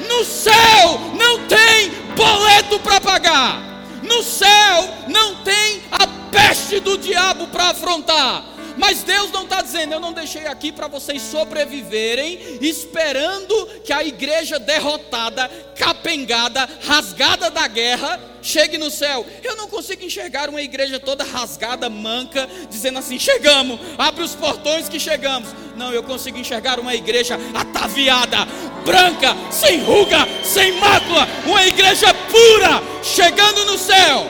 no 0.07 0.23
céu 0.23 0.99
não 1.17 1.47
tem 1.47 1.91
boleto 2.15 2.79
para 2.79 3.01
pagar. 3.01 3.76
No 4.07 4.23
céu 4.23 4.89
não 5.07 5.43
tem 5.43 5.83
a 5.91 6.07
peste 6.31 6.79
do 6.79 6.97
diabo 6.97 7.47
para 7.47 7.69
afrontar. 7.69 8.43
Mas 8.77 9.01
Deus 9.01 9.31
não 9.31 9.43
está 9.43 9.61
dizendo, 9.61 9.93
eu 9.93 9.99
não 9.99 10.13
deixei 10.13 10.45
aqui 10.45 10.71
para 10.71 10.87
vocês 10.87 11.21
sobreviverem, 11.23 12.59
esperando 12.61 13.65
que 13.83 13.91
a 13.91 14.03
igreja 14.03 14.59
derrotada, 14.59 15.49
capengada, 15.75 16.69
rasgada 16.85 17.49
da 17.49 17.67
guerra, 17.67 18.19
chegue 18.41 18.77
no 18.77 18.91
céu. 18.91 19.25
Eu 19.43 19.55
não 19.55 19.67
consigo 19.67 20.03
enxergar 20.03 20.47
uma 20.47 20.61
igreja 20.61 20.99
toda 20.99 21.23
rasgada, 21.23 21.89
manca, 21.89 22.47
dizendo 22.69 22.99
assim: 22.99 23.17
chegamos, 23.17 23.79
abre 23.97 24.23
os 24.23 24.35
portões 24.35 24.87
que 24.87 24.99
chegamos. 24.99 25.49
Não, 25.75 25.91
eu 25.91 26.03
consigo 26.03 26.37
enxergar 26.37 26.79
uma 26.79 26.93
igreja 26.93 27.37
ataviada, 27.53 28.45
branca, 28.85 29.35
sem 29.51 29.83
ruga, 29.83 30.27
sem 30.43 30.71
mácula, 30.73 31.27
uma 31.45 31.65
igreja 31.65 32.13
pura, 32.13 32.81
chegando 33.07 33.65
no 33.65 33.77
céu. 33.77 34.25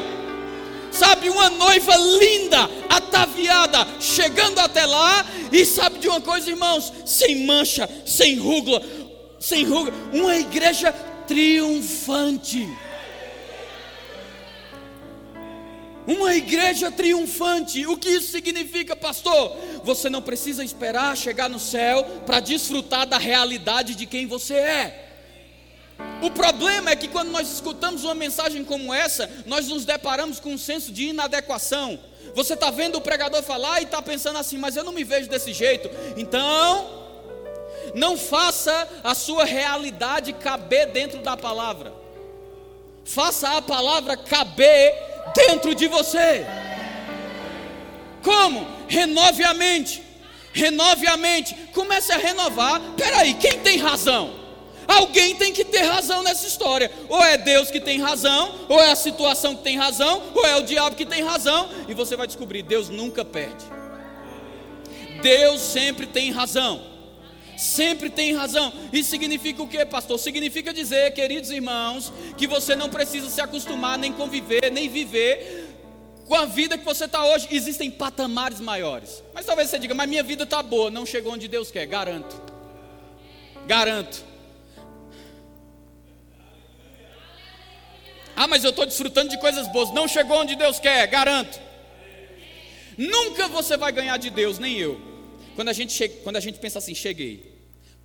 Sabe, 0.92 1.30
uma 1.30 1.50
noiva 1.50 1.96
linda, 1.96 2.70
ataviada, 2.90 3.86
chegando 4.00 4.60
até 4.60 4.86
lá, 4.86 5.26
e 5.52 5.64
sabe 5.66 6.00
de 6.00 6.08
uma 6.08 6.22
coisa, 6.22 6.50
irmãos? 6.50 6.92
Sem 7.06 7.46
mancha, 7.46 7.88
sem 8.06 8.36
ruga, 8.36 8.82
sem 9.40 9.64
ruga, 9.64 9.94
uma 10.12 10.36
igreja 10.38 10.92
triunfante. 11.28 12.68
Uma 16.08 16.34
igreja 16.36 16.90
triunfante. 16.90 17.86
O 17.86 17.98
que 17.98 18.10
isso 18.10 18.32
significa, 18.32 18.96
pastor? 18.96 19.56
Você 19.84 20.10
não 20.10 20.22
precisa 20.22 20.64
esperar 20.64 21.18
chegar 21.18 21.50
no 21.50 21.60
céu 21.60 22.04
para 22.26 22.40
desfrutar 22.40 23.06
da 23.06 23.18
realidade 23.18 23.94
de 23.94 24.06
quem 24.06 24.26
você 24.26 24.54
é. 24.54 25.07
O 26.22 26.32
problema 26.32 26.92
é 26.92 26.96
que 26.96 27.08
quando 27.08 27.30
nós 27.30 27.52
escutamos 27.52 28.04
uma 28.04 28.16
mensagem 28.16 28.64
como 28.64 28.94
essa, 28.94 29.30
nós 29.46 29.68
nos 29.68 29.86
deparamos 29.86 30.40
com 30.40 30.54
um 30.54 30.58
senso 30.58 30.92
de 30.92 31.10
inadequação. 31.10 32.00
Você 32.36 32.54
está 32.54 32.70
vendo 32.70 32.98
o 32.98 33.02
pregador 33.02 33.42
falar 33.44 33.80
e 33.82 33.84
está 33.84 34.02
pensando 34.02 34.38
assim, 34.38 34.58
mas 34.58 34.76
eu 34.76 34.84
não 34.84 34.92
me 34.92 35.04
vejo 35.04 35.30
desse 35.30 35.54
jeito. 35.54 35.90
Então, 36.16 37.08
não 37.94 38.18
faça 38.18 38.88
a 39.04 39.16
sua 39.16 39.46
realidade 39.46 40.34
caber 40.34 40.88
dentro 40.88 41.20
da 41.20 41.38
palavra. 41.38 41.94
Faça 43.06 43.58
a 43.58 43.62
palavra 43.62 44.18
caber 44.18 44.94
dentro 45.36 45.74
de 45.74 45.88
você. 45.88 46.46
Como? 48.24 48.68
Renove 48.88 49.44
a 49.44 49.54
mente. 49.54 50.04
Renove 50.52 51.08
a 51.08 51.16
mente. 51.16 51.56
Comece 51.74 52.12
a 52.12 52.18
renovar. 52.18 52.82
Peraí, 52.98 53.36
quem 53.36 53.60
tem 53.60 53.78
razão? 53.78 54.47
Alguém 54.88 55.36
tem 55.36 55.52
que 55.52 55.66
ter 55.66 55.82
razão 55.82 56.24
nessa 56.24 56.48
história. 56.48 56.90
Ou 57.10 57.24
é 57.24 57.38
Deus 57.38 57.70
que 57.70 57.80
tem 57.80 58.00
razão, 58.00 58.56
ou 58.70 58.80
é 58.80 58.92
a 58.92 58.96
situação 58.96 59.56
que 59.56 59.64
tem 59.64 59.78
razão, 59.78 60.24
ou 60.34 60.46
é 60.46 60.56
o 60.56 60.64
diabo 60.64 60.96
que 60.96 61.06
tem 61.06 61.24
razão. 61.24 61.70
E 61.88 61.94
você 61.94 62.16
vai 62.16 62.26
descobrir: 62.26 62.64
Deus 62.64 62.90
nunca 62.90 63.26
perde. 63.26 63.66
Deus 65.22 65.62
sempre 65.62 66.06
tem 66.06 66.32
razão. 66.32 66.82
Sempre 67.58 68.10
tem 68.10 68.36
razão. 68.36 68.72
Isso 68.94 69.10
significa 69.10 69.64
o 69.64 69.68
que, 69.68 69.84
pastor? 69.86 70.20
Significa 70.20 70.72
dizer, 70.72 71.12
queridos 71.14 71.50
irmãos, 71.50 72.14
que 72.38 72.46
você 72.46 72.76
não 72.76 72.88
precisa 72.88 73.30
se 73.30 73.42
acostumar, 73.42 73.98
nem 73.98 74.14
conviver, 74.14 74.72
nem 74.72 74.88
viver 74.88 75.68
com 76.28 76.36
a 76.36 76.46
vida 76.46 76.78
que 76.78 76.86
você 76.86 77.06
está 77.06 77.26
hoje. 77.26 77.48
Existem 77.50 77.90
patamares 77.90 78.60
maiores. 78.60 79.24
Mas 79.34 79.46
talvez 79.46 79.70
você 79.70 79.80
diga, 79.80 79.96
mas 79.96 80.08
minha 80.08 80.22
vida 80.22 80.44
está 80.44 80.62
boa, 80.62 80.92
não 80.92 81.06
chegou 81.06 81.34
onde 81.34 81.48
Deus 81.48 81.72
quer. 81.72 81.88
Garanto. 81.88 82.40
Garanto. 83.66 84.24
Ah, 88.40 88.46
mas 88.46 88.64
eu 88.64 88.70
estou 88.70 88.86
desfrutando 88.86 89.32
de 89.32 89.40
coisas 89.40 89.68
boas. 89.68 89.92
Não 89.92 90.08
chegou 90.08 90.38
onde 90.38 90.56
Deus 90.56 90.80
quer, 90.80 91.08
garanto. 91.08 91.60
Nunca 92.96 93.48
você 93.48 93.76
vai 93.76 93.92
ganhar 93.92 94.16
de 94.18 94.30
Deus, 94.30 94.60
nem 94.60 94.78
eu. 94.78 95.02
Quando 95.56 95.70
a 95.70 95.74
gente, 95.74 95.92
chega, 95.92 96.20
quando 96.22 96.36
a 96.36 96.40
gente 96.40 96.60
pensa 96.60 96.78
assim, 96.78 96.94
cheguei, 96.94 97.52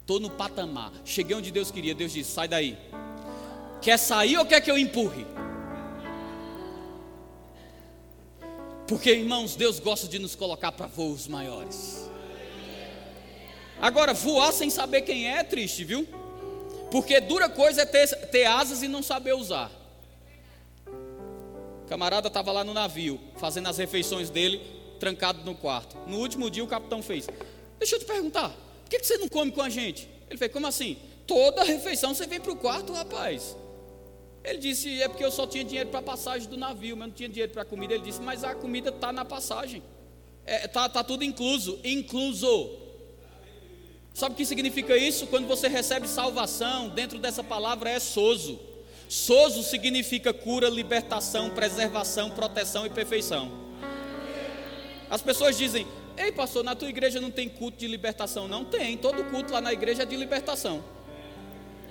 estou 0.00 0.18
no 0.18 0.30
patamar, 0.30 0.90
cheguei 1.04 1.36
onde 1.36 1.50
Deus 1.50 1.70
queria, 1.70 1.94
Deus 1.94 2.14
diz: 2.14 2.26
sai 2.26 2.48
daí. 2.48 2.78
Quer 3.82 3.98
sair 3.98 4.38
ou 4.38 4.46
quer 4.46 4.62
que 4.62 4.70
eu 4.70 4.78
empurre? 4.78 5.26
Porque, 8.88 9.10
irmãos, 9.12 9.54
Deus 9.54 9.78
gosta 9.78 10.08
de 10.08 10.18
nos 10.18 10.34
colocar 10.34 10.72
para 10.72 10.86
voos 10.86 11.28
maiores. 11.28 12.10
Agora, 13.78 14.14
voar 14.14 14.50
sem 14.50 14.70
saber 14.70 15.02
quem 15.02 15.28
é 15.28 15.40
é 15.40 15.44
triste, 15.44 15.84
viu? 15.84 16.08
Porque 16.90 17.20
dura 17.20 17.50
coisa 17.50 17.82
é 17.82 17.84
ter, 17.84 18.08
ter 18.28 18.46
asas 18.46 18.82
e 18.82 18.88
não 18.88 19.02
saber 19.02 19.34
usar 19.34 19.81
camarada 21.92 22.28
estava 22.28 22.50
lá 22.50 22.64
no 22.64 22.72
navio, 22.72 23.20
fazendo 23.36 23.68
as 23.68 23.76
refeições 23.76 24.30
dele, 24.30 24.62
trancado 24.98 25.44
no 25.44 25.54
quarto. 25.54 25.98
No 26.06 26.20
último 26.20 26.48
dia 26.48 26.64
o 26.64 26.66
capitão 26.66 27.02
fez: 27.02 27.28
Deixa 27.78 27.96
eu 27.96 27.98
te 27.98 28.06
perguntar, 28.06 28.48
por 28.48 28.88
que 28.88 29.04
você 29.04 29.18
não 29.18 29.28
come 29.28 29.52
com 29.52 29.60
a 29.60 29.68
gente? 29.68 30.08
Ele 30.30 30.38
fez: 30.38 30.50
Como 30.50 30.66
assim? 30.66 30.96
Toda 31.26 31.62
refeição 31.62 32.14
você 32.14 32.26
vem 32.26 32.40
para 32.40 32.50
o 32.50 32.56
quarto, 32.56 32.94
rapaz. 32.94 33.54
Ele 34.42 34.58
disse: 34.58 35.02
É 35.02 35.06
porque 35.06 35.22
eu 35.22 35.30
só 35.30 35.46
tinha 35.46 35.62
dinheiro 35.62 35.90
para 35.90 36.00
a 36.00 36.02
passagem 36.02 36.48
do 36.48 36.56
navio, 36.56 36.96
mas 36.96 37.08
não 37.08 37.14
tinha 37.14 37.28
dinheiro 37.28 37.52
para 37.52 37.60
a 37.60 37.66
comida. 37.66 37.92
Ele 37.92 38.04
disse: 38.04 38.22
Mas 38.22 38.42
a 38.42 38.54
comida 38.54 38.88
está 38.88 39.12
na 39.12 39.26
passagem. 39.26 39.82
Está 40.46 40.64
é, 40.64 40.68
tá, 40.68 40.88
tá 40.88 41.04
tudo 41.04 41.22
incluso. 41.22 41.78
Incluso. 41.84 42.78
Sabe 44.14 44.34
o 44.34 44.36
que 44.36 44.46
significa 44.46 44.96
isso? 44.96 45.26
Quando 45.26 45.46
você 45.46 45.68
recebe 45.68 46.08
salvação, 46.08 46.88
dentro 46.88 47.18
dessa 47.18 47.44
palavra 47.44 47.90
é 47.90 48.00
soso. 48.00 48.71
Sozo 49.12 49.62
significa 49.62 50.32
cura, 50.32 50.70
libertação, 50.70 51.50
preservação, 51.50 52.30
proteção 52.30 52.86
e 52.86 52.88
perfeição. 52.88 53.52
As 55.10 55.20
pessoas 55.20 55.58
dizem: 55.58 55.86
Ei, 56.16 56.32
pastor, 56.32 56.64
na 56.64 56.74
tua 56.74 56.88
igreja 56.88 57.20
não 57.20 57.30
tem 57.30 57.46
culto 57.46 57.76
de 57.76 57.86
libertação? 57.86 58.48
Não 58.48 58.64
tem. 58.64 58.96
Todo 58.96 59.22
culto 59.24 59.52
lá 59.52 59.60
na 59.60 59.70
igreja 59.70 60.04
é 60.04 60.06
de 60.06 60.16
libertação. 60.16 60.82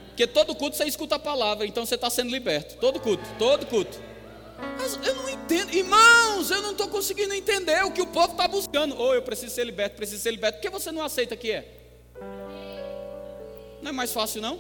Porque 0.08 0.26
todo 0.26 0.56
culto 0.56 0.76
você 0.76 0.86
escuta 0.86 1.18
a 1.18 1.20
palavra, 1.20 1.68
então 1.68 1.86
você 1.86 1.94
está 1.94 2.10
sendo 2.10 2.32
liberto. 2.32 2.78
Todo 2.78 3.00
culto, 3.00 3.24
todo 3.38 3.68
culto. 3.68 4.00
Mas 4.80 4.98
eu 5.06 5.14
não 5.14 5.30
entendo, 5.30 5.76
irmãos, 5.76 6.50
eu 6.50 6.64
não 6.64 6.72
estou 6.72 6.88
conseguindo 6.88 7.36
entender 7.36 7.86
o 7.86 7.92
que 7.92 8.02
o 8.02 8.08
povo 8.08 8.32
está 8.32 8.48
buscando. 8.48 8.98
Ou 8.98 9.10
oh, 9.10 9.14
eu 9.14 9.22
preciso 9.22 9.54
ser 9.54 9.64
liberto, 9.64 9.96
preciso 9.96 10.24
ser 10.24 10.32
liberto. 10.32 10.58
Por 10.58 10.64
que 10.64 10.70
você 10.72 10.92
não 10.92 11.04
aceita 11.04 11.38
que 11.38 11.52
é? 11.52 11.68
Não 13.80 13.90
é 13.90 13.92
mais 13.92 14.12
fácil, 14.12 14.42
não? 14.42 14.60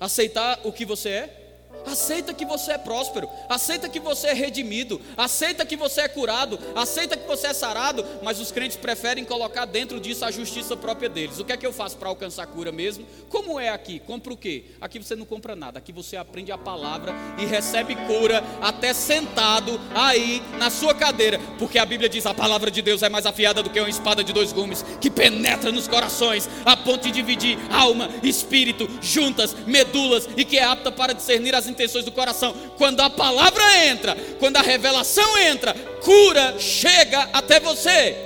Aceitar 0.00 0.58
o 0.64 0.72
que 0.72 0.84
você 0.84 1.08
é? 1.10 1.39
Aceita 1.86 2.34
que 2.34 2.44
você 2.44 2.72
é 2.72 2.78
próspero, 2.78 3.28
aceita 3.48 3.88
que 3.88 4.00
você 4.00 4.28
é 4.28 4.32
redimido, 4.32 5.00
aceita 5.16 5.64
que 5.64 5.76
você 5.76 6.02
é 6.02 6.08
curado, 6.08 6.58
aceita 6.74 7.16
que 7.16 7.26
você 7.26 7.48
é 7.48 7.52
sarado, 7.52 8.04
mas 8.22 8.40
os 8.40 8.52
crentes 8.52 8.76
preferem 8.76 9.24
colocar 9.24 9.64
dentro 9.64 10.00
disso 10.00 10.24
a 10.24 10.30
justiça 10.30 10.76
própria 10.76 11.08
deles. 11.08 11.38
O 11.38 11.44
que 11.44 11.52
é 11.52 11.56
que 11.56 11.66
eu 11.66 11.72
faço 11.72 11.96
para 11.96 12.08
alcançar 12.08 12.44
a 12.44 12.46
cura 12.46 12.70
mesmo? 12.70 13.06
Como 13.28 13.58
é 13.58 13.68
aqui? 13.68 13.98
Compra 14.00 14.32
o 14.32 14.36
quê? 14.36 14.64
Aqui 14.80 14.98
você 14.98 15.16
não 15.16 15.24
compra 15.24 15.56
nada, 15.56 15.78
aqui 15.78 15.92
você 15.92 16.16
aprende 16.16 16.52
a 16.52 16.58
palavra 16.58 17.14
e 17.38 17.46
recebe 17.46 17.94
cura 18.06 18.42
até 18.60 18.92
sentado 18.92 19.80
aí 19.94 20.42
na 20.58 20.70
sua 20.70 20.94
cadeira, 20.94 21.38
porque 21.58 21.78
a 21.78 21.86
Bíblia 21.86 22.08
diz: 22.08 22.26
a 22.26 22.34
palavra 22.34 22.70
de 22.70 22.82
Deus 22.82 23.02
é 23.02 23.08
mais 23.08 23.26
afiada 23.26 23.62
do 23.62 23.70
que 23.70 23.80
uma 23.80 23.88
espada 23.88 24.22
de 24.22 24.32
dois 24.32 24.52
gumes, 24.52 24.84
que 25.00 25.10
penetra 25.10 25.72
nos 25.72 25.88
corações, 25.88 26.48
a 26.64 26.76
ponto 26.76 27.02
de 27.02 27.10
dividir 27.10 27.58
alma, 27.72 28.10
espírito, 28.22 28.88
juntas, 29.00 29.54
medulas 29.66 30.28
e 30.36 30.44
que 30.44 30.58
é 30.58 30.64
apta 30.64 30.92
para 30.92 31.12
discernir 31.12 31.54
as 31.54 31.66
intenções 31.70 32.04
do 32.04 32.12
coração. 32.12 32.54
Quando 32.76 33.00
a 33.00 33.08
palavra 33.08 33.86
entra, 33.86 34.16
quando 34.38 34.56
a 34.56 34.62
revelação 34.62 35.38
entra, 35.38 35.74
cura 36.02 36.58
chega 36.58 37.30
até 37.32 37.58
você. 37.58 38.16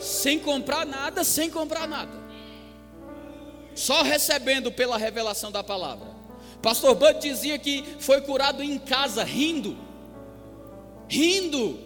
Sem 0.00 0.38
comprar 0.38 0.86
nada, 0.86 1.24
sem 1.24 1.50
comprar 1.50 1.86
nada. 1.86 2.12
Só 3.74 4.02
recebendo 4.02 4.72
pela 4.72 4.96
revelação 4.96 5.52
da 5.52 5.62
palavra. 5.62 6.06
Pastor 6.62 6.94
Bud 6.94 7.20
dizia 7.20 7.58
que 7.58 7.84
foi 7.98 8.20
curado 8.20 8.62
em 8.62 8.78
casa, 8.78 9.22
rindo. 9.22 9.76
Rindo. 11.08 11.78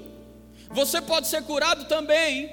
Você 0.71 1.01
pode 1.01 1.27
ser 1.27 1.43
curado 1.43 1.87
também, 1.87 2.49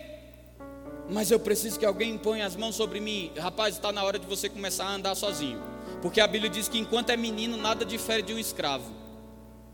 mas 1.10 1.30
eu 1.30 1.40
preciso 1.40 1.80
que 1.80 1.86
alguém 1.86 2.18
ponha 2.18 2.46
as 2.46 2.56
mãos 2.56 2.76
sobre 2.76 3.00
mim. 3.00 3.32
Rapaz, 3.38 3.76
está 3.76 3.92
na 3.92 4.04
hora 4.04 4.18
de 4.18 4.26
você 4.26 4.50
começar 4.50 4.86
a 4.86 4.94
andar 4.94 5.16
sozinho. 5.16 5.77
Porque 6.02 6.22
a 6.22 6.28
Bíblia 6.28 6.50
diz 6.50 6.68
que 6.68 6.78
enquanto 6.78 7.10
é 7.10 7.18
menino, 7.18 7.58
nada 7.58 7.84
difere 7.84 8.22
de 8.22 8.34
um 8.34 8.40
escravo. 8.40 8.92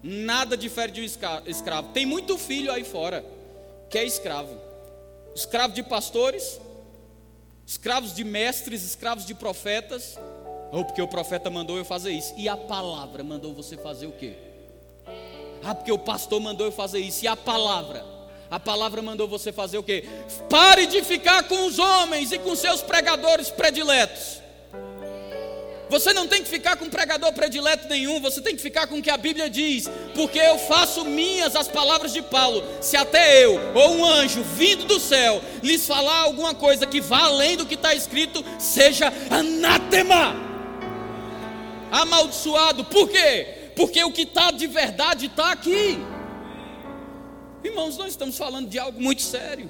Nada 0.02 0.58
difere 0.58 0.92
de 0.92 1.02
um 1.02 1.04
escravo. 1.46 1.90
Tem 1.94 2.06
muito 2.06 2.38
filho 2.38 2.72
aí 2.72 2.84
fora 2.84 3.26
que 3.90 3.98
é 3.98 4.06
escravo. 4.06 4.58
Escravo 5.36 5.74
de 5.74 5.82
pastores, 5.84 6.60
escravos 7.66 8.14
de 8.14 8.24
mestres, 8.24 8.84
escravos 8.84 9.26
de 9.26 9.34
profetas. 9.34 10.18
Ou 10.72 10.84
porque 10.84 11.02
o 11.02 11.08
profeta 11.08 11.50
mandou 11.50 11.78
eu 11.78 11.86
fazer 11.86 12.12
isso. 12.12 12.34
E 12.38 12.50
a 12.50 12.58
palavra 12.58 13.24
mandou 13.24 13.54
você 13.54 13.78
fazer 13.78 14.08
o 14.08 14.12
quê? 14.12 14.36
Ah, 15.64 15.74
porque 15.74 15.92
o 15.92 15.98
pastor 15.98 16.42
mandou 16.42 16.66
eu 16.68 16.72
fazer 16.72 17.00
isso. 17.00 17.24
E 17.24 17.28
a 17.28 17.36
palavra? 17.38 18.04
A 18.52 18.60
palavra 18.60 19.02
mandou 19.02 19.28
você 19.28 19.52
fazer 19.52 19.78
o 19.78 19.84
quê? 19.84 20.06
Pare 20.50 20.86
de 20.86 21.02
ficar 21.02 21.48
com 21.48 21.66
os 21.66 21.80
homens 21.80 22.32
e 22.32 22.40
com 22.40 22.56
seus 22.56 22.82
pregadores 22.82 23.50
prediletos. 23.50 24.43
Você 25.94 26.12
não 26.12 26.28
tem 26.28 26.42
que 26.42 26.50
ficar 26.50 26.76
com 26.76 26.90
pregador 26.90 27.32
predileto 27.34 27.88
nenhum, 27.88 28.20
você 28.20 28.42
tem 28.42 28.56
que 28.56 28.62
ficar 28.64 28.88
com 28.88 28.98
o 28.98 29.02
que 29.02 29.12
a 29.12 29.16
Bíblia 29.16 29.48
diz, 29.48 29.88
porque 30.16 30.40
eu 30.40 30.58
faço 30.58 31.06
minhas 31.06 31.56
as 31.56 31.68
palavras 31.68 32.12
de 32.12 32.20
Paulo. 32.20 32.64
Se 32.82 32.98
até 32.98 33.46
eu 33.46 33.60
ou 33.76 33.98
um 33.98 34.04
anjo 34.04 34.42
vindo 34.42 34.86
do 34.86 35.00
céu 35.00 35.40
lhes 35.62 35.86
falar 35.86 36.22
alguma 36.22 36.56
coisa 36.56 36.88
que 36.88 37.00
vá 37.00 37.26
além 37.26 37.56
do 37.56 37.68
que 37.68 37.76
está 37.76 37.94
escrito, 37.94 38.44
seja 38.58 39.14
anátema, 39.30 40.36
amaldiçoado. 41.92 42.86
Por 42.86 43.08
quê? 43.08 43.70
Porque 43.76 44.04
o 44.04 44.12
que 44.12 44.24
está 44.24 44.50
de 44.50 44.66
verdade 44.66 45.28
está 45.28 45.52
aqui. 45.52 46.00
Irmãos, 47.64 47.98
nós 47.98 48.08
estamos 48.08 48.36
falando 48.36 48.68
de 48.68 48.80
algo 48.80 49.00
muito 49.00 49.22
sério. 49.22 49.70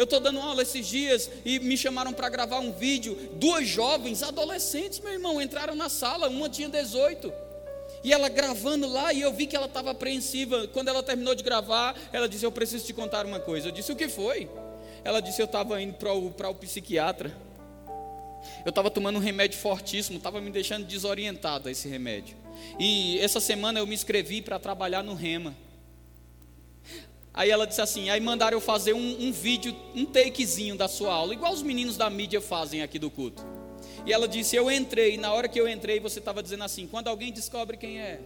Eu 0.00 0.04
estou 0.04 0.18
dando 0.18 0.40
aula 0.40 0.62
esses 0.62 0.86
dias 0.86 1.30
e 1.44 1.58
me 1.58 1.76
chamaram 1.76 2.10
para 2.10 2.26
gravar 2.30 2.58
um 2.58 2.72
vídeo. 2.72 3.14
Duas 3.34 3.68
jovens, 3.68 4.22
adolescentes, 4.22 4.98
meu 4.98 5.12
irmão, 5.12 5.42
entraram 5.42 5.74
na 5.74 5.90
sala, 5.90 6.30
uma 6.30 6.48
tinha 6.48 6.70
18. 6.70 7.30
E 8.02 8.10
ela 8.10 8.30
gravando 8.30 8.88
lá, 8.88 9.12
e 9.12 9.20
eu 9.20 9.30
vi 9.30 9.46
que 9.46 9.54
ela 9.54 9.66
estava 9.66 9.90
apreensiva. 9.90 10.66
Quando 10.68 10.88
ela 10.88 11.02
terminou 11.02 11.34
de 11.34 11.42
gravar, 11.42 11.94
ela 12.14 12.26
disse: 12.26 12.46
Eu 12.46 12.50
preciso 12.50 12.86
te 12.86 12.94
contar 12.94 13.26
uma 13.26 13.40
coisa. 13.40 13.68
Eu 13.68 13.72
disse: 13.72 13.92
O 13.92 13.96
que 13.96 14.08
foi? 14.08 14.48
Ela 15.04 15.20
disse: 15.20 15.42
Eu 15.42 15.44
estava 15.44 15.78
indo 15.82 15.92
para 15.92 16.14
o, 16.14 16.28
o 16.28 16.54
psiquiatra. 16.54 17.36
Eu 18.64 18.70
estava 18.70 18.90
tomando 18.90 19.16
um 19.16 19.20
remédio 19.20 19.58
fortíssimo, 19.58 20.16
estava 20.16 20.40
me 20.40 20.50
deixando 20.50 20.86
desorientado 20.86 21.68
esse 21.68 21.90
remédio. 21.90 22.34
E 22.78 23.18
essa 23.18 23.38
semana 23.38 23.80
eu 23.80 23.86
me 23.86 23.94
inscrevi 23.94 24.40
para 24.40 24.58
trabalhar 24.58 25.02
no 25.02 25.12
Rema. 25.12 25.54
Aí 27.32 27.50
ela 27.50 27.66
disse 27.66 27.80
assim: 27.80 28.10
aí 28.10 28.20
mandaram 28.20 28.56
eu 28.56 28.60
fazer 28.60 28.92
um, 28.92 29.28
um, 29.28 29.32
vídeo, 29.32 29.74
um 29.94 30.04
takezinho 30.04 30.76
da 30.76 30.88
sua 30.88 31.12
aula, 31.12 31.32
igual 31.32 31.52
os 31.52 31.62
meninos 31.62 31.96
da 31.96 32.10
mídia 32.10 32.40
fazem 32.40 32.82
aqui 32.82 32.98
do 32.98 33.10
culto. 33.10 33.44
E 34.04 34.12
ela 34.12 34.26
disse: 34.26 34.56
Eu 34.56 34.70
entrei. 34.70 35.16
Na 35.16 35.32
hora 35.32 35.48
que 35.48 35.60
eu 35.60 35.68
entrei, 35.68 36.00
você 36.00 36.18
estava 36.18 36.42
dizendo 36.42 36.64
assim: 36.64 36.86
quando 36.86 37.08
alguém 37.08 37.32
descobre 37.32 37.76
quem 37.76 38.00
é. 38.00 38.20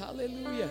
Aleluia. 0.00 0.70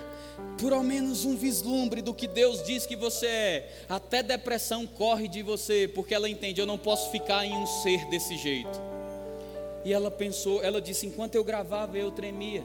Por 0.59 0.73
ao 0.73 0.83
menos 0.83 1.25
um 1.25 1.35
vislumbre 1.35 2.01
do 2.01 2.13
que 2.13 2.27
Deus 2.27 2.63
diz 2.63 2.85
que 2.85 2.95
você 2.95 3.27
é. 3.27 3.71
Até 3.87 4.23
depressão 4.23 4.87
corre 4.87 5.27
de 5.27 5.41
você, 5.41 5.87
porque 5.87 6.13
ela 6.13 6.29
entende: 6.29 6.61
eu 6.61 6.67
não 6.67 6.77
posso 6.77 7.09
ficar 7.11 7.45
em 7.45 7.55
um 7.55 7.65
ser 7.65 8.05
desse 8.09 8.37
jeito. 8.37 8.79
E 9.83 9.93
ela 9.93 10.11
pensou, 10.11 10.63
ela 10.63 10.81
disse: 10.81 11.07
enquanto 11.07 11.35
eu 11.35 11.43
gravava, 11.43 11.97
eu 11.97 12.11
tremia. 12.11 12.63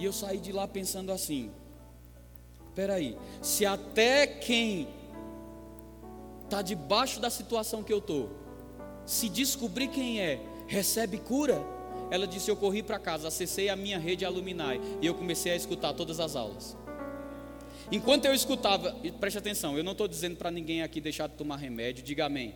E 0.00 0.04
eu 0.06 0.14
saí 0.14 0.38
de 0.38 0.50
lá 0.50 0.66
pensando 0.66 1.12
assim: 1.12 1.50
peraí, 2.74 3.18
se 3.42 3.66
até 3.66 4.26
quem 4.26 4.88
está 6.44 6.62
debaixo 6.62 7.20
da 7.20 7.28
situação 7.28 7.82
que 7.82 7.92
eu 7.92 7.98
estou, 7.98 8.30
se 9.04 9.28
descobrir 9.28 9.88
quem 9.88 10.18
é, 10.18 10.40
recebe 10.66 11.18
cura, 11.18 11.62
ela 12.10 12.26
disse: 12.26 12.50
Eu 12.50 12.56
corri 12.56 12.82
para 12.82 12.98
casa, 12.98 13.28
acessei 13.28 13.68
a 13.68 13.76
minha 13.76 13.98
rede 13.98 14.24
Aluminai 14.24 14.80
e 15.02 15.06
eu 15.06 15.14
comecei 15.14 15.52
a 15.52 15.56
escutar 15.56 15.92
todas 15.92 16.18
as 16.18 16.34
aulas. 16.34 16.74
Enquanto 17.92 18.24
eu 18.24 18.32
escutava, 18.32 18.96
preste 19.20 19.36
atenção, 19.36 19.76
eu 19.76 19.84
não 19.84 19.92
estou 19.92 20.08
dizendo 20.08 20.36
para 20.36 20.50
ninguém 20.50 20.80
aqui 20.80 20.98
deixar 20.98 21.26
de 21.26 21.34
tomar 21.34 21.56
remédio, 21.56 22.02
diga 22.02 22.24
amém. 22.24 22.54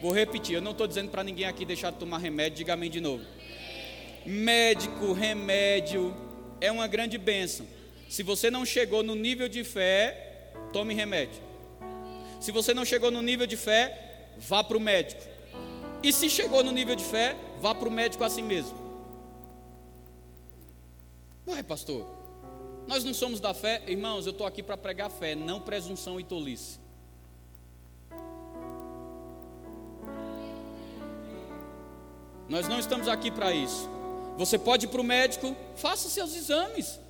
Vou 0.00 0.12
repetir, 0.12 0.54
eu 0.54 0.62
não 0.62 0.70
estou 0.70 0.86
dizendo 0.86 1.10
para 1.10 1.24
ninguém 1.24 1.46
aqui 1.46 1.64
deixar 1.64 1.90
de 1.90 1.98
tomar 1.98 2.18
remédio, 2.18 2.58
diga 2.58 2.74
amém 2.74 2.88
de 2.88 3.00
novo. 3.00 3.24
Médico, 4.24 5.12
remédio, 5.12 6.25
é 6.60 6.70
uma 6.70 6.86
grande 6.86 7.18
bênção. 7.18 7.66
Se 8.08 8.22
você 8.22 8.50
não 8.50 8.64
chegou 8.64 9.02
no 9.02 9.14
nível 9.14 9.48
de 9.48 9.64
fé, 9.64 10.52
tome 10.72 10.94
remédio. 10.94 11.40
Se 12.40 12.52
você 12.52 12.72
não 12.72 12.84
chegou 12.84 13.10
no 13.10 13.22
nível 13.22 13.46
de 13.46 13.56
fé, 13.56 14.28
vá 14.38 14.62
para 14.62 14.76
o 14.76 14.80
médico. 14.80 15.22
E 16.02 16.12
se 16.12 16.28
chegou 16.28 16.62
no 16.62 16.72
nível 16.72 16.94
de 16.94 17.04
fé, 17.04 17.36
vá 17.60 17.74
para 17.74 17.88
o 17.88 17.90
médico 17.90 18.22
assim 18.22 18.42
mesmo. 18.42 18.76
Ué, 21.48 21.62
pastor, 21.62 22.06
nós 22.86 23.02
não 23.04 23.14
somos 23.14 23.40
da 23.40 23.54
fé, 23.54 23.82
irmãos, 23.86 24.26
eu 24.26 24.32
estou 24.32 24.46
aqui 24.46 24.62
para 24.62 24.76
pregar 24.76 25.10
fé, 25.10 25.34
não 25.34 25.60
presunção 25.60 26.20
e 26.20 26.24
tolice. 26.24 26.78
Nós 32.48 32.68
não 32.68 32.78
estamos 32.78 33.08
aqui 33.08 33.30
para 33.30 33.52
isso. 33.52 33.95
Você 34.36 34.58
pode 34.58 34.86
ir 34.86 34.88
para 34.88 35.00
o 35.00 35.04
médico, 35.04 35.56
faça 35.76 36.08
seus 36.08 36.36
exames. 36.36 37.00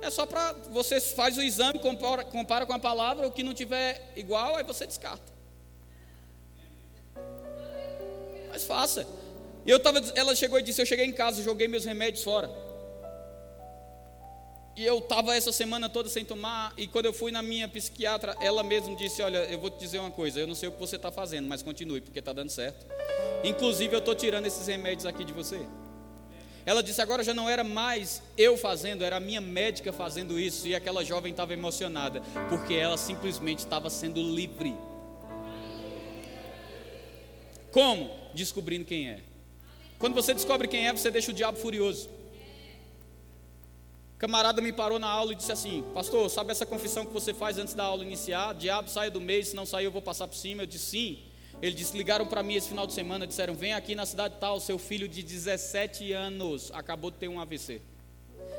É 0.00 0.10
só 0.10 0.26
para 0.26 0.52
você 0.70 1.00
faz 1.00 1.36
o 1.36 1.42
exame, 1.42 1.78
compara, 1.78 2.24
compara 2.24 2.66
com 2.66 2.72
a 2.72 2.78
palavra, 2.78 3.26
o 3.26 3.30
que 3.30 3.42
não 3.42 3.54
tiver 3.54 4.12
igual, 4.16 4.56
aí 4.56 4.64
você 4.64 4.86
descarta. 4.86 5.32
Mas 8.50 8.64
faça. 8.64 9.06
E 9.64 9.70
eu 9.70 9.78
tava, 9.78 10.00
ela 10.14 10.34
chegou 10.34 10.58
e 10.58 10.62
disse: 10.62 10.82
Eu 10.82 10.86
cheguei 10.86 11.06
em 11.06 11.12
casa, 11.12 11.42
joguei 11.42 11.68
meus 11.68 11.84
remédios 11.84 12.24
fora. 12.24 12.50
E 14.74 14.84
eu 14.84 14.98
estava 14.98 15.36
essa 15.36 15.52
semana 15.52 15.88
toda 15.88 16.08
sem 16.08 16.24
tomar. 16.24 16.72
E 16.76 16.86
quando 16.86 17.06
eu 17.06 17.12
fui 17.12 17.30
na 17.30 17.42
minha 17.42 17.68
psiquiatra, 17.68 18.36
ela 18.40 18.62
mesma 18.62 18.96
disse: 18.96 19.22
Olha, 19.22 19.38
eu 19.44 19.58
vou 19.60 19.70
te 19.70 19.78
dizer 19.78 20.00
uma 20.00 20.10
coisa. 20.10 20.40
Eu 20.40 20.46
não 20.46 20.54
sei 20.54 20.68
o 20.68 20.72
que 20.72 20.80
você 20.80 20.96
está 20.96 21.12
fazendo, 21.12 21.46
mas 21.46 21.62
continue, 21.62 22.00
porque 22.00 22.18
está 22.18 22.32
dando 22.32 22.50
certo. 22.50 22.86
Inclusive, 23.44 23.94
eu 23.94 24.00
estou 24.00 24.14
tirando 24.14 24.46
esses 24.46 24.66
remédios 24.66 25.06
aqui 25.06 25.24
de 25.24 25.32
você. 25.32 25.60
Ela 26.64 26.82
disse: 26.82 27.00
agora 27.00 27.24
já 27.24 27.34
não 27.34 27.48
era 27.48 27.64
mais 27.64 28.22
eu 28.36 28.56
fazendo, 28.56 29.04
era 29.04 29.16
a 29.16 29.20
minha 29.20 29.40
médica 29.40 29.92
fazendo 29.92 30.38
isso. 30.38 30.66
E 30.68 30.74
aquela 30.74 31.04
jovem 31.04 31.32
estava 31.32 31.52
emocionada, 31.52 32.20
porque 32.48 32.74
ela 32.74 32.96
simplesmente 32.96 33.60
estava 33.60 33.90
sendo 33.90 34.22
livre. 34.22 34.74
Como? 37.70 38.10
Descobrindo 38.34 38.84
quem 38.84 39.08
é. 39.08 39.20
Quando 39.98 40.14
você 40.14 40.34
descobre 40.34 40.68
quem 40.68 40.86
é, 40.86 40.92
você 40.92 41.10
deixa 41.10 41.30
o 41.30 41.34
diabo 41.34 41.58
furioso. 41.58 42.08
O 44.14 44.18
camarada 44.18 44.60
me 44.60 44.72
parou 44.72 44.98
na 44.98 45.08
aula 45.08 45.32
e 45.32 45.36
disse 45.36 45.50
assim: 45.50 45.82
Pastor, 45.92 46.30
sabe 46.30 46.52
essa 46.52 46.66
confissão 46.66 47.04
que 47.04 47.12
você 47.12 47.34
faz 47.34 47.58
antes 47.58 47.74
da 47.74 47.84
aula 47.84 48.04
iniciar? 48.04 48.54
Diabo, 48.54 48.88
saia 48.88 49.10
do 49.10 49.20
meio, 49.20 49.44
se 49.44 49.56
não 49.56 49.66
sair 49.66 49.86
eu 49.86 49.90
vou 49.90 50.02
passar 50.02 50.28
por 50.28 50.36
cima. 50.36 50.62
Eu 50.62 50.66
disse: 50.66 50.86
Sim. 50.86 51.31
Ele 51.62 51.76
disse: 51.76 51.96
ligaram 51.96 52.26
para 52.26 52.42
mim 52.42 52.54
esse 52.54 52.68
final 52.68 52.86
de 52.86 52.92
semana, 52.92 53.24
disseram: 53.24 53.54
vem 53.54 53.72
aqui 53.72 53.94
na 53.94 54.04
cidade 54.04 54.34
tal, 54.40 54.58
seu 54.58 54.78
filho 54.78 55.06
de 55.06 55.22
17 55.22 56.12
anos 56.12 56.72
acabou 56.74 57.10
de 57.10 57.18
ter 57.18 57.28
um 57.28 57.40
AVC. 57.40 57.80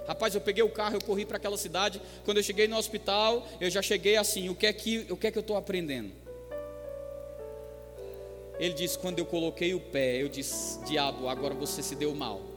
Rapaz, 0.08 0.34
eu 0.34 0.42
peguei 0.42 0.64
o 0.64 0.70
carro, 0.70 0.96
eu 0.96 1.02
corri 1.02 1.26
para 1.26 1.38
aquela 1.38 1.58
cidade. 1.58 2.02
Quando 2.24 2.38
eu 2.38 2.44
cheguei 2.44 2.68
no 2.68 2.78
hospital, 2.78 3.46
eu 3.60 3.70
já 3.70 3.82
cheguei 3.82 4.16
assim: 4.16 4.48
o 4.48 4.56
que 4.56 4.66
é 4.66 4.72
que, 4.72 5.06
o 5.10 5.18
que, 5.18 5.28
é 5.28 5.32
que 5.32 5.38
eu 5.38 5.42
estou 5.42 5.58
aprendendo? 5.58 6.14
Ele 8.58 8.74
disse: 8.74 8.98
quando 8.98 9.20
eu 9.20 9.26
coloquei 9.26 9.74
o 9.74 9.82
pé, 9.82 10.22
eu 10.22 10.30
disse: 10.30 10.80
diabo, 10.86 11.28
agora 11.28 11.54
você 11.54 11.84
se 11.84 11.96
deu 11.96 12.16
mal 12.16 12.53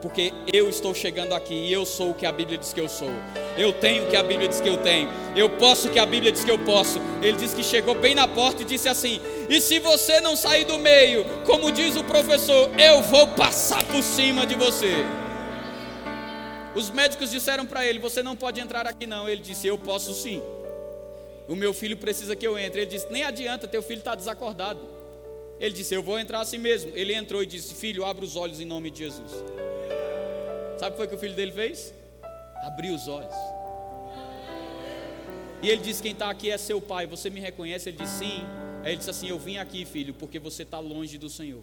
porque 0.00 0.32
eu 0.52 0.68
estou 0.68 0.94
chegando 0.94 1.34
aqui 1.34 1.54
e 1.54 1.72
eu 1.72 1.84
sou 1.84 2.10
o 2.10 2.14
que 2.14 2.24
a 2.24 2.32
Bíblia 2.32 2.56
diz 2.56 2.72
que 2.72 2.80
eu 2.80 2.88
sou. 2.88 3.10
Eu 3.56 3.72
tenho 3.72 4.04
o 4.04 4.06
que 4.08 4.16
a 4.16 4.22
Bíblia 4.22 4.48
diz 4.48 4.60
que 4.60 4.68
eu 4.68 4.76
tenho. 4.78 5.08
Eu 5.34 5.50
posso 5.50 5.88
o 5.88 5.90
que 5.90 5.98
a 5.98 6.06
Bíblia 6.06 6.30
diz 6.30 6.44
que 6.44 6.50
eu 6.50 6.58
posso. 6.60 7.00
Ele 7.20 7.36
disse 7.36 7.56
que 7.56 7.64
chegou 7.64 7.94
bem 7.94 8.14
na 8.14 8.28
porta 8.28 8.62
e 8.62 8.64
disse 8.64 8.88
assim: 8.88 9.20
E 9.48 9.60
se 9.60 9.78
você 9.80 10.20
não 10.20 10.36
sair 10.36 10.64
do 10.64 10.78
meio, 10.78 11.24
como 11.44 11.72
diz 11.72 11.96
o 11.96 12.04
professor, 12.04 12.70
eu 12.78 13.02
vou 13.02 13.28
passar 13.28 13.84
por 13.86 14.02
cima 14.02 14.46
de 14.46 14.54
você. 14.54 14.92
Os 16.74 16.90
médicos 16.90 17.30
disseram 17.30 17.66
para 17.66 17.84
ele: 17.84 17.98
Você 17.98 18.22
não 18.22 18.36
pode 18.36 18.60
entrar 18.60 18.86
aqui, 18.86 19.06
não. 19.06 19.28
Ele 19.28 19.42
disse: 19.42 19.66
Eu 19.66 19.78
posso 19.78 20.14
sim. 20.14 20.40
O 21.48 21.56
meu 21.56 21.74
filho 21.74 21.96
precisa 21.96 22.36
que 22.36 22.46
eu 22.46 22.56
entre. 22.56 22.82
Ele 22.82 22.90
disse: 22.90 23.08
Nem 23.10 23.24
adianta, 23.24 23.66
teu 23.66 23.82
filho 23.82 23.98
está 23.98 24.14
desacordado. 24.14 24.80
Ele 25.58 25.74
disse: 25.74 25.92
Eu 25.92 26.04
vou 26.04 26.20
entrar 26.20 26.40
assim 26.40 26.58
mesmo. 26.58 26.92
Ele 26.94 27.12
entrou 27.12 27.42
e 27.42 27.46
disse: 27.46 27.74
Filho, 27.74 28.04
abre 28.04 28.24
os 28.24 28.36
olhos 28.36 28.60
em 28.60 28.64
nome 28.64 28.90
de 28.90 29.00
Jesus. 29.00 29.32
Sabe 30.78 30.90
o 30.90 30.92
que 30.92 30.96
foi 30.96 31.08
que 31.08 31.14
o 31.14 31.18
filho 31.18 31.34
dele 31.34 31.50
fez? 31.50 31.92
Abriu 32.62 32.94
os 32.94 33.08
olhos. 33.08 33.34
E 35.62 35.68
ele 35.68 35.82
disse: 35.82 36.02
Quem 36.02 36.12
está 36.12 36.30
aqui 36.30 36.50
é 36.50 36.56
seu 36.58 36.80
pai. 36.80 37.06
Você 37.06 37.28
me 37.28 37.40
reconhece? 37.40 37.88
Ele 37.88 37.98
disse: 37.98 38.18
Sim. 38.18 38.44
Aí 38.84 38.90
ele 38.90 38.98
disse 38.98 39.10
assim: 39.10 39.28
Eu 39.28 39.38
vim 39.38 39.58
aqui, 39.58 39.84
filho, 39.84 40.14
porque 40.14 40.38
você 40.38 40.62
está 40.62 40.78
longe 40.78 41.18
do 41.18 41.28
Senhor. 41.28 41.62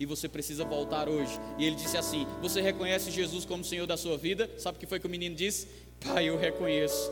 E 0.00 0.04
você 0.04 0.28
precisa 0.28 0.64
voltar 0.64 1.08
hoje. 1.08 1.38
E 1.56 1.64
ele 1.64 1.76
disse 1.76 1.96
assim: 1.96 2.26
Você 2.40 2.60
reconhece 2.60 3.10
Jesus 3.12 3.44
como 3.44 3.64
Senhor 3.64 3.86
da 3.86 3.96
sua 3.96 4.16
vida? 4.16 4.50
Sabe 4.58 4.76
o 4.76 4.80
que 4.80 4.86
foi 4.86 4.98
que 4.98 5.06
o 5.06 5.10
menino 5.10 5.36
disse? 5.36 5.68
Pai, 6.04 6.28
eu 6.28 6.36
reconheço. 6.36 7.10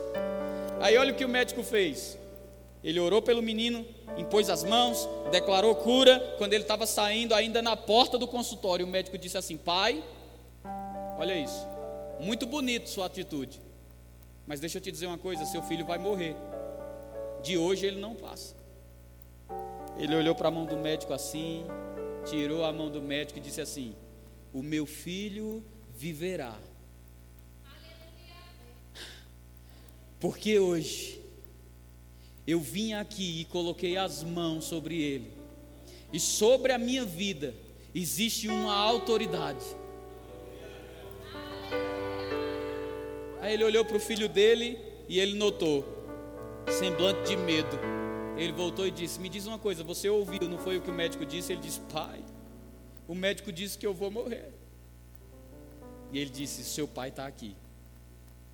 Aí 0.81 0.97
olha 0.97 1.13
o 1.13 1.15
que 1.15 1.23
o 1.23 1.29
médico 1.29 1.63
fez. 1.63 2.17
Ele 2.83 2.99
orou 2.99 3.21
pelo 3.21 3.41
menino, 3.41 3.85
impôs 4.17 4.49
as 4.49 4.63
mãos, 4.63 5.07
declarou 5.31 5.73
cura. 5.75 6.35
Quando 6.37 6.53
ele 6.53 6.63
estava 6.63 6.85
saindo, 6.85 7.33
ainda 7.33 7.61
na 7.61 7.77
porta 7.77 8.17
do 8.17 8.27
consultório, 8.27 8.85
o 8.85 8.89
médico 8.89 9.17
disse 9.17 9.37
assim: 9.37 9.55
Pai, 9.55 10.03
Olha 11.21 11.39
isso. 11.39 11.67
Muito 12.19 12.47
bonito 12.47 12.89
sua 12.89 13.05
atitude. 13.05 13.61
Mas 14.47 14.59
deixa 14.59 14.79
eu 14.79 14.81
te 14.81 14.91
dizer 14.91 15.05
uma 15.05 15.19
coisa: 15.19 15.45
seu 15.45 15.61
filho 15.61 15.85
vai 15.85 15.99
morrer. 15.99 16.35
De 17.43 17.59
hoje 17.59 17.85
ele 17.85 18.01
não 18.01 18.15
passa. 18.15 18.55
Ele 19.99 20.15
olhou 20.15 20.33
para 20.33 20.47
a 20.47 20.51
mão 20.51 20.65
do 20.65 20.75
médico 20.75 21.13
assim, 21.13 21.63
tirou 22.25 22.65
a 22.65 22.73
mão 22.73 22.89
do 22.89 22.99
médico 22.99 23.37
e 23.37 23.41
disse 23.41 23.61
assim: 23.61 23.95
O 24.51 24.63
meu 24.63 24.87
filho 24.87 25.63
viverá. 25.95 26.57
Porque 30.19 30.57
hoje 30.57 31.21
eu 32.47 32.59
vim 32.59 32.93
aqui 32.93 33.41
e 33.41 33.45
coloquei 33.45 33.95
as 33.95 34.23
mãos 34.23 34.65
sobre 34.65 34.99
ele, 34.99 35.31
e 36.11 36.19
sobre 36.19 36.73
a 36.73 36.79
minha 36.79 37.05
vida 37.05 37.53
existe 37.93 38.47
uma 38.47 38.73
autoridade 38.73 39.80
Aí 43.41 43.55
ele 43.55 43.63
olhou 43.63 43.83
para 43.83 43.97
o 43.97 43.99
filho 43.99 44.29
dele 44.29 44.79
e 45.09 45.19
ele 45.19 45.33
notou, 45.33 45.83
semblante 46.69 47.27
de 47.27 47.35
medo. 47.35 47.77
Ele 48.37 48.53
voltou 48.53 48.87
e 48.87 48.91
disse: 48.91 49.19
Me 49.19 49.27
diz 49.27 49.47
uma 49.47 49.57
coisa, 49.57 49.83
você 49.83 50.07
ouviu, 50.07 50.47
não 50.47 50.59
foi 50.59 50.77
o 50.77 50.81
que 50.81 50.91
o 50.91 50.93
médico 50.93 51.25
disse? 51.25 51.51
Ele 51.51 51.61
disse: 51.61 51.79
Pai, 51.91 52.23
o 53.07 53.15
médico 53.15 53.51
disse 53.51 53.77
que 53.77 53.85
eu 53.85 53.93
vou 53.93 54.11
morrer. 54.11 54.53
E 56.13 56.19
ele 56.19 56.29
disse: 56.29 56.63
Seu 56.63 56.87
pai 56.87 57.09
está 57.09 57.25
aqui. 57.25 57.55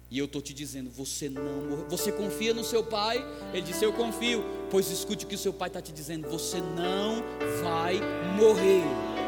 E 0.10 0.18
eu 0.18 0.26
estou 0.26 0.42
te 0.42 0.54
dizendo, 0.54 0.90
você 0.90 1.28
não 1.28 1.44
morre. 1.44 1.84
Você 1.90 2.14
confia 2.14 2.54
no 2.54 2.64
seu 2.64 2.82
pai? 2.82 3.18
Ele 3.54 3.62
disse: 3.62 3.84
Eu 3.84 3.92
confio. 3.92 4.44
Pois 4.72 4.90
escute 4.90 5.26
o 5.26 5.28
que 5.28 5.36
o 5.36 5.38
seu 5.38 5.52
pai 5.52 5.68
está 5.68 5.82
te 5.82 5.92
dizendo: 5.92 6.30
Você 6.30 6.62
não 6.62 7.22
vai 7.62 8.00
morrer. 8.38 9.27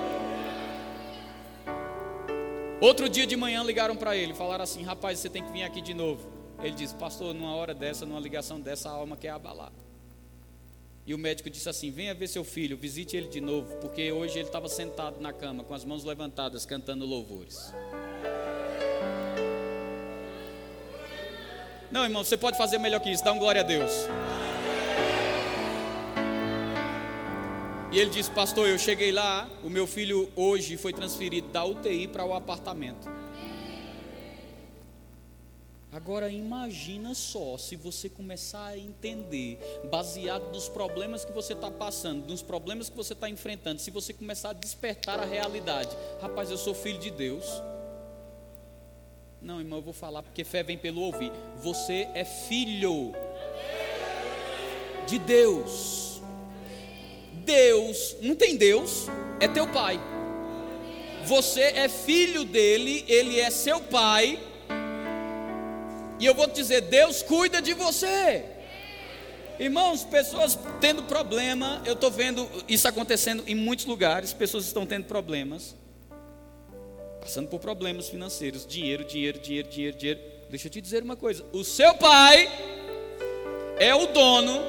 Outro 2.81 3.09
dia 3.09 3.27
de 3.27 3.35
manhã 3.35 3.61
ligaram 3.61 3.95
para 3.95 4.15
ele, 4.15 4.33
falaram 4.33 4.63
assim: 4.63 4.83
rapaz, 4.83 5.19
você 5.19 5.29
tem 5.29 5.43
que 5.43 5.51
vir 5.51 5.63
aqui 5.63 5.81
de 5.81 5.93
novo. 5.93 6.27
Ele 6.61 6.73
disse: 6.73 6.95
pastor, 6.95 7.33
numa 7.33 7.53
hora 7.53 7.73
dessa, 7.73 8.05
numa 8.05 8.19
ligação 8.19 8.59
dessa, 8.59 8.89
a 8.89 8.93
alma 8.93 9.17
quer 9.17 9.29
abalar. 9.29 9.71
E 11.05 11.13
o 11.13 11.17
médico 11.17 11.49
disse 11.49 11.67
assim: 11.67 11.91
venha 11.91 12.13
ver 12.13 12.27
seu 12.27 12.43
filho, 12.43 12.77
visite 12.77 13.17
ele 13.17 13.27
de 13.27 13.41
novo, 13.41 13.75
porque 13.77 14.11
hoje 14.11 14.39
ele 14.39 14.47
estava 14.47 14.69
sentado 14.69 15.19
na 15.19 15.33
cama, 15.33 15.63
com 15.63 15.73
as 15.73 15.83
mãos 15.83 16.05
levantadas, 16.05 16.65
cantando 16.65 17.05
louvores. 17.05 17.73
Não, 21.91 22.03
irmão, 22.03 22.23
você 22.23 22.37
pode 22.37 22.57
fazer 22.57 22.77
melhor 22.77 23.01
que 23.01 23.09
isso, 23.09 23.23
dá 23.23 23.33
um 23.33 23.39
glória 23.39 23.61
a 23.61 23.63
Deus. 23.63 23.91
E 27.91 27.99
ele 27.99 28.11
disse: 28.11 28.29
Pastor, 28.29 28.67
eu 28.67 28.77
cheguei 28.77 29.11
lá, 29.11 29.49
o 29.63 29.69
meu 29.69 29.87
filho 29.87 30.31
hoje 30.35 30.77
foi 30.77 30.93
transferido 30.93 31.47
da 31.49 31.65
UTI 31.65 32.07
para 32.07 32.23
o 32.23 32.33
apartamento. 32.33 33.09
Agora 35.91 36.29
imagina 36.29 37.15
só 37.15 37.57
se 37.57 37.75
você 37.75 38.07
começar 38.07 38.63
a 38.67 38.77
entender, 38.77 39.57
baseado 39.89 40.51
nos 40.51 40.69
problemas 40.69 41.25
que 41.25 41.31
você 41.31 41.53
está 41.53 41.71
passando, 41.71 42.27
nos 42.27 42.43
problemas 42.43 42.89
que 42.89 42.95
você 42.95 43.13
está 43.13 43.27
enfrentando, 43.27 43.81
se 43.81 43.89
você 43.89 44.13
começar 44.13 44.51
a 44.51 44.53
despertar 44.53 45.19
a 45.19 45.25
realidade, 45.25 45.89
rapaz, 46.21 46.51
eu 46.51 46.57
sou 46.57 46.75
filho 46.75 46.99
de 46.99 47.09
Deus. 47.09 47.43
Não, 49.41 49.59
irmão, 49.59 49.79
eu 49.79 49.83
vou 49.83 49.93
falar 49.93 50.21
porque 50.21 50.43
fé 50.43 50.61
vem 50.61 50.77
pelo 50.77 51.01
ouvir. 51.01 51.31
Você 51.63 52.07
é 52.13 52.23
filho 52.23 53.13
de 55.07 55.17
Deus. 55.17 56.08
Deus, 57.49 58.15
não 58.21 58.35
tem 58.35 58.55
Deus, 58.55 59.07
é 59.39 59.47
teu 59.47 59.67
pai. 59.67 59.99
Você 61.25 61.61
é 61.61 61.89
filho 61.89 62.43
dele, 62.43 63.03
ele 63.07 63.39
é 63.39 63.49
seu 63.49 63.81
pai 63.81 64.39
e 66.19 66.25
eu 66.25 66.35
vou 66.35 66.47
te 66.47 66.53
dizer: 66.55 66.81
Deus 66.81 67.23
cuida 67.23 67.59
de 67.59 67.73
você. 67.73 68.45
Irmãos, 69.57 70.03
pessoas 70.03 70.57
tendo 70.79 71.03
problema, 71.03 71.81
eu 71.85 71.93
estou 71.93 72.11
vendo 72.11 72.47
isso 72.67 72.87
acontecendo 72.87 73.43
em 73.47 73.55
muitos 73.55 73.85
lugares, 73.85 74.31
pessoas 74.31 74.65
estão 74.65 74.85
tendo 74.85 75.05
problemas, 75.05 75.75
passando 77.19 77.49
por 77.49 77.59
problemas 77.59 78.09
financeiros, 78.09 78.65
dinheiro, 78.65 79.03
dinheiro, 79.03 79.39
dinheiro, 79.39 79.67
dinheiro, 79.67 79.97
dinheiro. 79.97 80.19
Deixa 80.51 80.67
eu 80.67 80.71
te 80.71 80.79
dizer 80.79 81.01
uma 81.01 81.15
coisa: 81.15 81.43
o 81.51 81.63
seu 81.63 81.95
pai 81.95 82.47
é 83.79 83.95
o 83.95 84.05
dono 84.07 84.61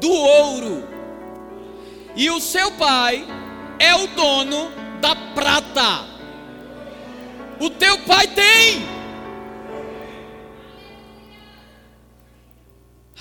do 0.00 0.12
ouro, 0.12 0.97
e 2.18 2.28
o 2.30 2.40
seu 2.40 2.72
pai 2.72 3.24
é 3.78 3.94
o 3.94 4.08
dono 4.08 4.72
da 5.00 5.14
prata. 5.14 6.04
O 7.60 7.70
teu 7.70 7.96
pai 8.00 8.26
tem. 8.26 8.82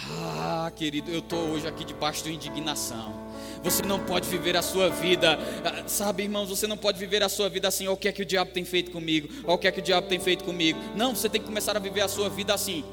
Ah, 0.10 0.72
querido, 0.76 1.12
eu 1.12 1.20
estou 1.20 1.38
hoje 1.52 1.68
aqui 1.68 1.86
debaixo 1.86 2.24
de 2.24 2.34
indignação. 2.34 3.28
Você 3.64 3.84
não 3.84 4.00
pode 4.00 4.28
viver 4.28 4.58
a 4.58 4.64
sua 4.64 4.90
vida, 4.90 5.38
ah, 5.64 5.84
sabe, 5.88 6.24
irmãos, 6.24 6.50
você 6.50 6.66
não 6.66 6.78
pode 6.78 6.98
viver 6.98 7.22
a 7.22 7.30
sua 7.30 7.50
vida 7.50 7.68
assim, 7.68 7.86
olha 7.86 7.94
o 7.94 7.98
que 7.98 8.08
é 8.08 8.12
que 8.12 8.24
o 8.24 8.26
diabo 8.26 8.52
tem 8.52 8.66
feito 8.66 8.90
comigo, 8.90 9.28
olha 9.44 9.54
o 9.54 9.58
que 9.60 9.68
é 9.68 9.72
que 9.72 9.80
o 9.80 9.84
diabo 9.84 10.08
tem 10.08 10.20
feito 10.20 10.44
comigo. 10.44 10.80
Não, 10.96 11.16
você 11.16 11.30
tem 11.30 11.40
que 11.40 11.46
começar 11.46 11.78
a 11.78 11.80
viver 11.80 12.02
a 12.02 12.08
sua 12.08 12.30
vida 12.30 12.52
assim. 12.52 12.84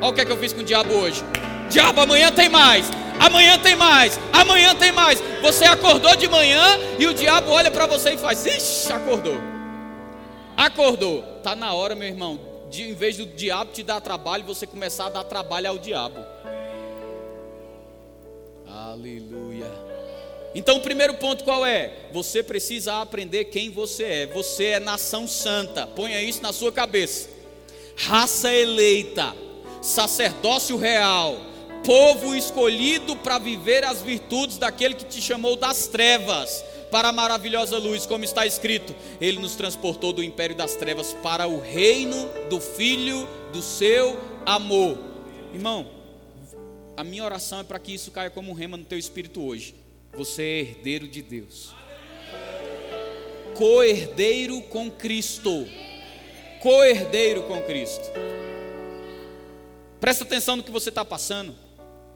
Olha 0.00 0.10
o 0.10 0.12
que 0.12 0.20
é 0.20 0.24
que 0.24 0.32
eu 0.32 0.36
fiz 0.36 0.52
com 0.52 0.60
o 0.60 0.64
diabo 0.64 0.92
hoje. 0.94 1.22
Diabo, 1.70 2.00
amanhã 2.00 2.30
tem 2.30 2.48
mais. 2.48 2.90
Amanhã 3.18 3.58
tem 3.58 3.76
mais. 3.76 4.18
Amanhã 4.32 4.74
tem 4.74 4.92
mais. 4.92 5.22
Você 5.40 5.64
acordou 5.64 6.14
de 6.16 6.28
manhã 6.28 6.78
e 6.98 7.06
o 7.06 7.14
diabo 7.14 7.50
olha 7.50 7.70
para 7.70 7.86
você 7.86 8.14
e 8.14 8.18
faz: 8.18 8.44
Ixi, 8.44 8.92
acordou. 8.92 9.36
Acordou. 10.56 11.22
Tá 11.42 11.54
na 11.54 11.72
hora, 11.72 11.94
meu 11.94 12.08
irmão, 12.08 12.38
de 12.70 12.82
em 12.90 12.94
vez 12.94 13.16
do 13.16 13.26
diabo 13.26 13.72
te 13.72 13.82
dar 13.82 14.00
trabalho, 14.00 14.44
você 14.44 14.66
começar 14.66 15.06
a 15.06 15.10
dar 15.10 15.24
trabalho 15.24 15.68
ao 15.68 15.78
diabo. 15.78 16.24
Aleluia. 18.68 19.70
Então, 20.54 20.76
o 20.76 20.80
primeiro 20.80 21.14
ponto 21.14 21.42
qual 21.42 21.66
é? 21.66 21.92
Você 22.12 22.42
precisa 22.42 23.00
aprender 23.00 23.46
quem 23.46 23.70
você 23.70 24.04
é. 24.04 24.26
Você 24.26 24.66
é 24.66 24.80
nação 24.80 25.26
santa. 25.26 25.86
Ponha 25.86 26.22
isso 26.22 26.40
na 26.40 26.52
sua 26.52 26.70
cabeça. 26.70 27.28
Raça 27.96 28.52
eleita, 28.52 29.34
sacerdócio 29.84 30.76
real, 30.76 31.36
povo 31.84 32.34
escolhido 32.34 33.14
para 33.16 33.38
viver 33.38 33.84
as 33.84 34.00
virtudes 34.00 34.56
daquele 34.56 34.94
que 34.94 35.04
te 35.04 35.20
chamou 35.20 35.56
das 35.56 35.86
trevas 35.86 36.64
para 36.90 37.08
a 37.08 37.12
maravilhosa 37.12 37.76
luz, 37.76 38.06
como 38.06 38.24
está 38.24 38.46
escrito, 38.46 38.94
ele 39.20 39.40
nos 39.40 39.56
transportou 39.56 40.12
do 40.12 40.22
império 40.22 40.54
das 40.54 40.76
trevas 40.76 41.12
para 41.12 41.46
o 41.46 41.60
reino 41.60 42.28
do 42.48 42.60
filho 42.60 43.28
do 43.52 43.60
seu 43.60 44.16
amor. 44.46 44.96
Irmão, 45.52 45.90
a 46.96 47.02
minha 47.02 47.24
oração 47.24 47.58
é 47.58 47.64
para 47.64 47.80
que 47.80 47.92
isso 47.92 48.12
caia 48.12 48.30
como 48.30 48.52
um 48.52 48.54
rema 48.54 48.76
no 48.76 48.84
teu 48.84 48.96
espírito 48.96 49.42
hoje. 49.42 49.74
Você 50.16 50.42
é 50.42 50.60
herdeiro 50.60 51.08
de 51.08 51.20
Deus. 51.20 51.74
Co-herdeiro 53.54 54.62
com 54.62 54.88
Cristo. 54.88 55.66
Co-herdeiro 56.62 57.42
com 57.42 57.60
Cristo. 57.62 58.08
Presta 60.04 60.22
atenção 60.22 60.56
no 60.56 60.62
que 60.62 60.70
você 60.70 60.90
está 60.90 61.02
passando. 61.02 61.54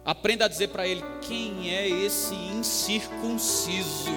Aprenda 0.05 0.45
a 0.45 0.49
dizer 0.49 0.69
para 0.69 0.87
ele: 0.87 1.03
quem 1.27 1.71
é 1.75 1.89
esse 1.89 2.35
incircunciso? 2.35 4.11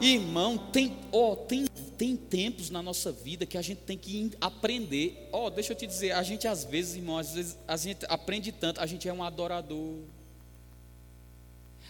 Irmão, 0.00 0.58
tem, 0.58 0.96
ó, 1.12 1.36
tem 1.36 1.66
tem 1.96 2.16
tempos 2.16 2.68
na 2.68 2.82
nossa 2.82 3.12
vida 3.12 3.46
que 3.46 3.56
a 3.56 3.62
gente 3.62 3.82
tem 3.82 3.96
que 3.96 4.32
aprender. 4.40 5.28
Ó, 5.32 5.46
oh, 5.46 5.50
deixa 5.50 5.72
eu 5.72 5.76
te 5.76 5.86
dizer, 5.86 6.10
a 6.10 6.22
gente 6.24 6.48
às 6.48 6.64
vezes, 6.64 6.96
irmão, 6.96 7.16
às 7.16 7.32
vezes 7.32 7.56
a 7.66 7.76
gente 7.76 8.04
aprende 8.08 8.50
tanto, 8.50 8.80
a 8.80 8.86
gente 8.86 9.08
é 9.08 9.12
um 9.12 9.22
adorador. 9.22 9.94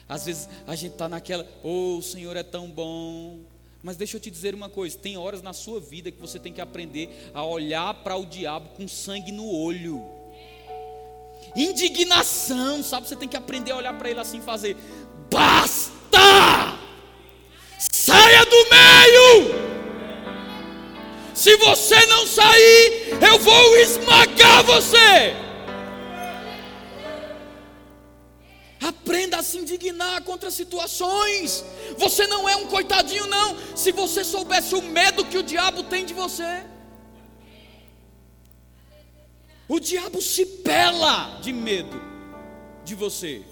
Às 0.06 0.26
vezes 0.26 0.50
a 0.66 0.76
gente 0.76 0.92
está 0.92 1.08
naquela, 1.08 1.48
oh, 1.62 1.96
o 1.96 2.02
Senhor 2.02 2.36
é 2.36 2.42
tão 2.42 2.70
bom. 2.70 3.38
Mas 3.82 3.96
deixa 3.96 4.18
eu 4.18 4.20
te 4.20 4.30
dizer 4.30 4.54
uma 4.54 4.68
coisa: 4.68 4.98
tem 4.98 5.16
horas 5.16 5.40
na 5.40 5.54
sua 5.54 5.80
vida 5.80 6.12
que 6.12 6.20
você 6.20 6.38
tem 6.38 6.52
que 6.52 6.60
aprender 6.60 7.30
a 7.32 7.42
olhar 7.42 7.94
para 8.04 8.16
o 8.16 8.26
diabo 8.26 8.68
com 8.76 8.86
sangue 8.86 9.32
no 9.32 9.50
olho. 9.50 10.15
Indignação, 11.56 12.82
sabe? 12.82 13.08
Você 13.08 13.16
tem 13.16 13.28
que 13.28 13.36
aprender 13.36 13.72
a 13.72 13.76
olhar 13.76 13.94
para 13.94 14.10
ele 14.10 14.20
assim 14.20 14.38
e 14.38 14.42
fazer: 14.42 14.76
basta! 15.30 16.76
Saia 17.78 18.44
do 18.44 18.70
meio! 18.70 19.66
Se 21.34 21.56
você 21.56 22.06
não 22.06 22.26
sair, 22.26 23.08
eu 23.30 23.38
vou 23.38 23.76
esmagar 23.76 24.64
você. 24.64 25.34
Aprenda 28.80 29.38
a 29.38 29.42
se 29.42 29.58
indignar 29.58 30.22
contra 30.22 30.50
situações. 30.50 31.64
Você 31.98 32.26
não 32.26 32.48
é 32.48 32.56
um 32.56 32.66
coitadinho, 32.66 33.26
não. 33.26 33.56
Se 33.74 33.92
você 33.92 34.24
soubesse 34.24 34.74
o 34.74 34.82
medo 34.82 35.24
que 35.24 35.38
o 35.38 35.42
diabo 35.42 35.82
tem 35.84 36.04
de 36.04 36.14
você, 36.14 36.64
o 39.68 39.80
diabo 39.80 40.22
se 40.22 40.46
pela 40.46 41.38
de 41.40 41.52
medo 41.52 42.00
de 42.84 42.94
você. 42.94 43.42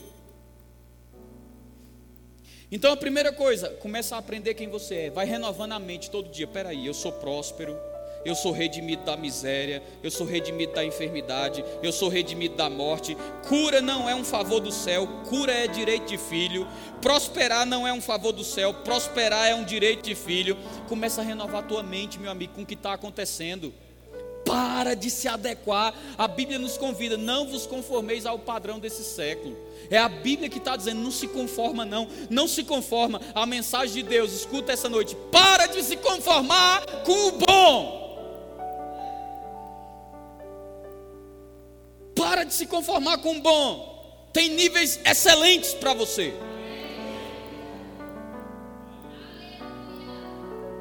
Então 2.71 2.93
a 2.93 2.97
primeira 2.97 3.33
coisa, 3.33 3.69
começa 3.69 4.17
a 4.17 4.19
aprender 4.19 4.55
quem 4.55 4.69
você 4.69 4.95
é. 4.95 5.11
Vai 5.11 5.27
renovando 5.27 5.73
a 5.73 5.79
mente 5.79 6.11
todo 6.11 6.31
dia. 6.31 6.47
Peraí, 6.47 6.87
eu 6.87 6.95
sou 6.95 7.13
próspero, 7.13 7.77
eu 8.25 8.35
sou 8.35 8.53
redimido 8.53 9.05
da 9.05 9.17
miséria, 9.17 9.83
eu 10.03 10.11
sou 10.11 10.27
redimido 10.27 10.73
da 10.73 10.85
enfermidade, 10.85 11.65
eu 11.83 11.93
sou 11.93 12.09
redimido 12.09 12.57
da 12.57 12.71
morte. 12.71 13.17
Cura 13.49 13.81
não 13.81 14.09
é 14.09 14.15
um 14.15 14.25
favor 14.25 14.61
do 14.61 14.73
céu, 14.73 15.07
cura 15.29 15.53
é 15.53 15.67
direito 15.67 16.07
de 16.07 16.19
filho. 16.19 16.67
Prosperar 17.01 17.67
não 17.67 17.87
é 17.87 17.93
um 17.93 18.01
favor 18.01 18.33
do 18.33 18.43
céu, 18.43 18.73
prosperar 18.73 19.49
é 19.49 19.55
um 19.55 19.65
direito 19.65 20.03
de 20.03 20.15
filho. 20.15 20.57
Começa 20.89 21.21
a 21.21 21.25
renovar 21.25 21.63
a 21.63 21.67
tua 21.67 21.83
mente, 21.83 22.19
meu 22.19 22.31
amigo, 22.31 22.55
com 22.55 22.63
o 22.63 22.67
que 22.67 22.75
está 22.75 22.95
acontecendo. 22.95 23.73
Para 24.45 24.95
de 24.95 25.11
se 25.11 25.27
adequar. 25.27 25.95
A 26.19 26.29
Bíblia 26.29 26.59
nos 26.59 26.77
convida, 26.77 27.17
não 27.17 27.47
vos 27.47 27.67
conformeis 27.67 28.27
ao 28.27 28.39
padrão 28.39 28.79
desse 28.79 29.03
século. 29.03 29.57
É 29.91 29.99
a 29.99 30.09
Bíblia 30.09 30.49
que 30.49 30.59
está 30.59 30.77
dizendo: 30.77 31.01
não 31.01 31.11
se 31.11 31.29
conforma, 31.29 31.85
não, 31.85 32.09
não 32.29 32.47
se 32.47 32.65
conforma. 32.65 33.21
A 33.35 33.47
mensagem 33.47 34.03
de 34.03 34.03
Deus, 34.03 34.33
escuta 34.33 34.73
essa 34.73 34.89
noite: 34.89 35.17
para 35.31 35.67
de 35.67 35.83
se 35.83 35.97
conformar 35.97 36.85
com 37.05 37.29
o 37.29 37.33
bom. 37.33 38.05
Para 42.15 42.45
de 42.45 42.55
se 42.55 42.67
conformar 42.67 43.19
com 43.19 43.37
o 43.37 43.41
bom. 43.41 44.29
Tem 44.33 44.49
níveis 44.51 44.99
excelentes 45.05 45.75
para 45.75 45.95
você. 45.95 46.35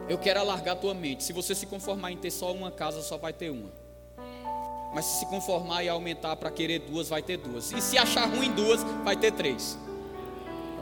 Eu 0.09 0.17
quero 0.17 0.39
alargar 0.39 0.73
a 0.73 0.77
tua 0.77 0.93
mente. 0.93 1.23
Se 1.23 1.31
você 1.31 1.55
se 1.55 1.65
conformar 1.65 2.11
em 2.11 2.17
ter 2.17 2.31
só 2.31 2.51
uma 2.51 2.71
casa, 2.71 3.01
só 3.01 3.17
vai 3.17 3.31
ter 3.31 3.49
uma. 3.49 3.71
Mas 4.93 5.05
se 5.05 5.19
se 5.19 5.25
conformar 5.25 5.83
e 5.83 5.89
aumentar 5.89 6.35
para 6.35 6.51
querer 6.51 6.79
duas, 6.79 7.09
vai 7.09 7.21
ter 7.23 7.37
duas. 7.37 7.71
E 7.71 7.81
se 7.81 7.97
achar 7.97 8.25
ruim 8.25 8.51
duas, 8.51 8.83
vai 9.03 9.15
ter 9.15 9.31
três. 9.31 9.77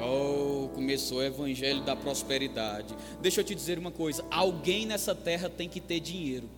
Oh, 0.04 0.68
começou 0.74 1.20
o 1.20 1.24
evangelho 1.24 1.82
da 1.82 1.96
prosperidade. 1.96 2.96
Deixa 3.22 3.42
eu 3.42 3.46
te 3.46 3.54
dizer 3.54 3.78
uma 3.78 3.92
coisa: 3.92 4.26
alguém 4.32 4.86
nessa 4.86 5.16
terra 5.16 5.50
tem 5.50 5.70
que 5.70 5.80
ter 5.80 6.00
dinheiro. 6.00 6.50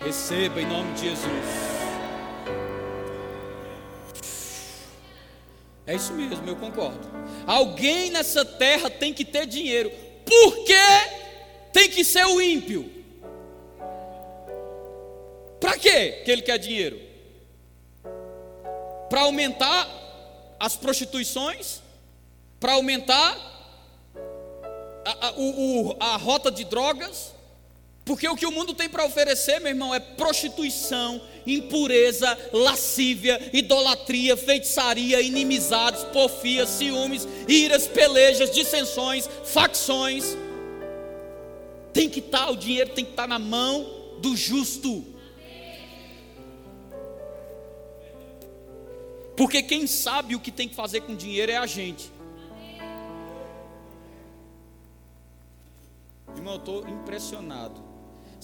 Receba 0.00 0.60
em 0.60 0.66
nome 0.66 0.92
de 0.94 1.02
Jesus. 1.02 1.76
É 5.86 5.94
isso 5.94 6.12
mesmo, 6.14 6.46
eu 6.48 6.56
concordo. 6.56 7.08
Alguém 7.46 8.10
nessa 8.10 8.44
terra 8.44 8.90
tem 8.90 9.14
que 9.14 9.24
ter 9.24 9.46
dinheiro. 9.46 9.90
Por 10.26 10.64
que 10.64 11.72
tem 11.72 11.88
que 11.88 12.04
ser 12.04 12.26
o 12.26 12.40
ímpio? 12.40 12.90
Para 15.60 15.78
que 15.78 15.88
ele 16.26 16.42
quer 16.42 16.58
dinheiro? 16.58 17.00
Para 19.08 19.22
aumentar 19.22 19.88
as 20.58 20.76
prostituições, 20.76 21.80
para 22.58 22.72
aumentar 22.72 23.36
a, 25.04 25.28
a, 25.28 25.32
o, 25.36 25.96
a 26.00 26.16
rota 26.16 26.50
de 26.50 26.64
drogas, 26.64 27.35
porque 28.06 28.28
o 28.28 28.36
que 28.36 28.46
o 28.46 28.52
mundo 28.52 28.72
tem 28.72 28.88
para 28.88 29.04
oferecer, 29.04 29.58
meu 29.58 29.70
irmão, 29.70 29.92
é 29.92 29.98
prostituição, 29.98 31.20
impureza, 31.44 32.38
lascívia, 32.52 33.50
idolatria, 33.52 34.36
feitiçaria, 34.36 35.20
inimizades, 35.20 36.04
porfias, 36.04 36.68
ciúmes, 36.68 37.26
iras, 37.48 37.88
pelejas, 37.88 38.52
dissensões, 38.52 39.28
facções. 39.46 40.36
Tem 41.92 42.08
que 42.08 42.20
estar, 42.20 42.46
tá, 42.46 42.50
o 42.50 42.56
dinheiro 42.56 42.90
tem 42.90 43.04
que 43.04 43.10
estar 43.10 43.24
tá 43.24 43.28
na 43.28 43.40
mão 43.40 43.84
do 44.20 44.36
justo. 44.36 45.04
Porque 49.36 49.64
quem 49.64 49.84
sabe 49.88 50.36
o 50.36 50.40
que 50.40 50.52
tem 50.52 50.68
que 50.68 50.76
fazer 50.76 51.00
com 51.00 51.16
dinheiro 51.16 51.50
é 51.50 51.56
a 51.56 51.66
gente. 51.66 52.08
Irmão, 56.36 56.54
eu 56.54 56.58
estou 56.60 56.88
impressionado. 56.88 57.85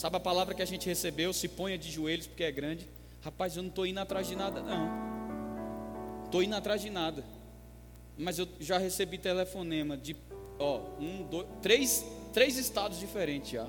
Sabe 0.02 0.16
a 0.16 0.20
palavra 0.20 0.52
que 0.52 0.60
a 0.60 0.64
gente 0.64 0.84
recebeu? 0.84 1.32
Se 1.32 1.46
ponha 1.46 1.78
de 1.78 1.88
joelhos 1.88 2.26
porque 2.26 2.42
é 2.42 2.50
grande. 2.50 2.88
Rapaz, 3.20 3.56
eu 3.56 3.62
não 3.62 3.70
estou 3.70 3.86
indo 3.86 4.00
atrás 4.00 4.26
de 4.26 4.34
nada, 4.34 4.60
não. 4.60 6.24
Estou 6.24 6.42
indo 6.42 6.56
atrás 6.56 6.80
de 6.82 6.90
nada. 6.90 7.24
Mas 8.18 8.36
eu 8.36 8.48
já 8.58 8.78
recebi 8.78 9.16
telefonema 9.16 9.96
de 9.96 10.16
ó, 10.58 10.80
um, 10.98 11.22
dois, 11.30 11.46
três, 11.62 12.04
três 12.32 12.56
estados 12.56 12.98
diferentes 12.98 13.52
já. 13.52 13.68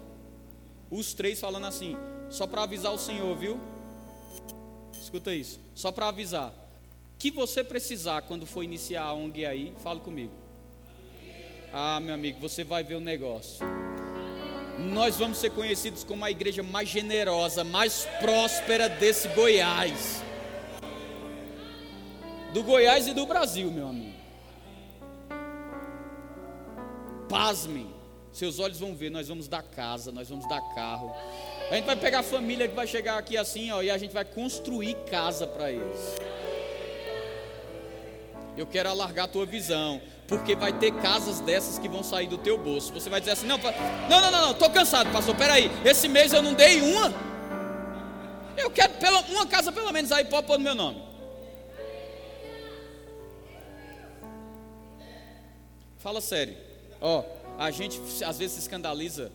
Os 0.89 1.13
três 1.13 1.39
falando 1.39 1.67
assim, 1.67 1.95
só 2.31 2.47
para 2.47 2.63
avisar 2.63 2.91
o 2.91 2.97
Senhor, 2.97 3.38
viu? 3.38 3.59
Escuta 4.99 5.36
isso. 5.36 5.59
Só 5.75 5.91
para 5.91 6.07
avisar. 6.07 6.51
Que 7.19 7.29
você 7.29 7.63
precisar 7.63 8.23
quando 8.23 8.47
for 8.47 8.63
iniciar 8.63 9.03
a 9.03 9.13
ONG 9.13 9.45
aí, 9.45 9.71
fale 9.84 9.99
comigo. 9.99 10.34
Ah, 11.71 11.99
meu 11.99 12.15
amigo, 12.15 12.39
você 12.39 12.63
vai 12.63 12.84
ver 12.84 12.95
o 12.95 12.99
negócio 12.99 13.63
nós 14.80 15.17
vamos 15.17 15.38
ser 15.38 15.51
conhecidos 15.51 16.03
como 16.03 16.26
a 16.26 16.32
igreja 16.32 16.63
mais 16.63 16.89
generosa, 16.89 17.63
mais 17.63 18.07
próspera 18.19 18.89
desse 18.89 19.28
Goiás. 19.30 20.24
Do 22.53 22.63
Goiás 22.63 23.07
e 23.07 23.13
do 23.13 23.26
Brasil, 23.26 23.71
meu 23.71 23.88
amigo. 23.88 24.13
Pasmem, 27.30 27.88
seus 28.32 28.59
olhos 28.59 28.80
vão 28.80 28.95
ver, 28.95 29.09
nós 29.09 29.28
vamos 29.28 29.47
dar 29.47 29.63
casa, 29.63 30.11
nós 30.11 30.30
vamos 30.30 30.47
dar 30.47 30.61
carro. 30.76 31.11
A 31.69 31.76
gente 31.76 31.86
vai 31.86 31.95
pegar 31.95 32.19
a 32.19 32.24
família 32.24 32.67
que 32.67 32.76
vai 32.76 32.86
chegar 32.86 33.17
aqui 33.17 33.38
assim, 33.38 33.71
ó, 33.71 33.82
e 33.82 33.89
a 33.89 33.97
gente 33.97 34.13
vai 34.13 34.26
construir 34.26 34.95
casa 35.09 35.47
para 35.47 35.71
eles. 35.71 36.15
Eu 38.55 38.67
quero 38.67 38.89
alargar 38.89 39.26
a 39.26 39.28
tua 39.28 39.45
visão 39.45 39.99
porque 40.28 40.55
vai 40.55 40.71
ter 40.74 40.91
casas 40.93 41.39
dessas 41.39 41.78
que 41.78 41.88
vão 41.88 42.03
sair 42.03 42.28
do 42.28 42.38
teu 42.38 42.57
bolso. 42.57 42.93
Você 42.93 43.09
vai 43.09 43.19
dizer 43.19 43.34
assim: 43.34 43.47
não, 43.47 43.57
não, 43.57 44.21
não, 44.21 44.32
não, 44.32 44.51
estou 44.51 44.69
cansado, 44.69 45.11
pastor. 45.11 45.36
Peraí, 45.36 45.69
esse 45.84 46.07
mês 46.07 46.34
eu 46.34 46.41
não 46.41 46.53
dei 46.53 46.82
uma. 46.82 47.13
Eu 48.55 48.69
quero 48.69 48.93
pela, 48.93 49.19
uma 49.21 49.45
casa 49.45 49.71
pelo 49.71 49.91
menos 49.91 50.11
aí, 50.11 50.26
pode 50.26 50.47
pôr 50.47 50.57
no 50.57 50.63
meu 50.63 50.76
nome. 50.76 51.01
Fala 55.97 56.21
sério. 56.21 56.55
Ó, 57.01 57.24
a 57.57 57.71
gente 57.71 57.99
às 58.26 58.38
vezes 58.38 58.53
se 58.53 58.59
escandaliza, 58.61 59.32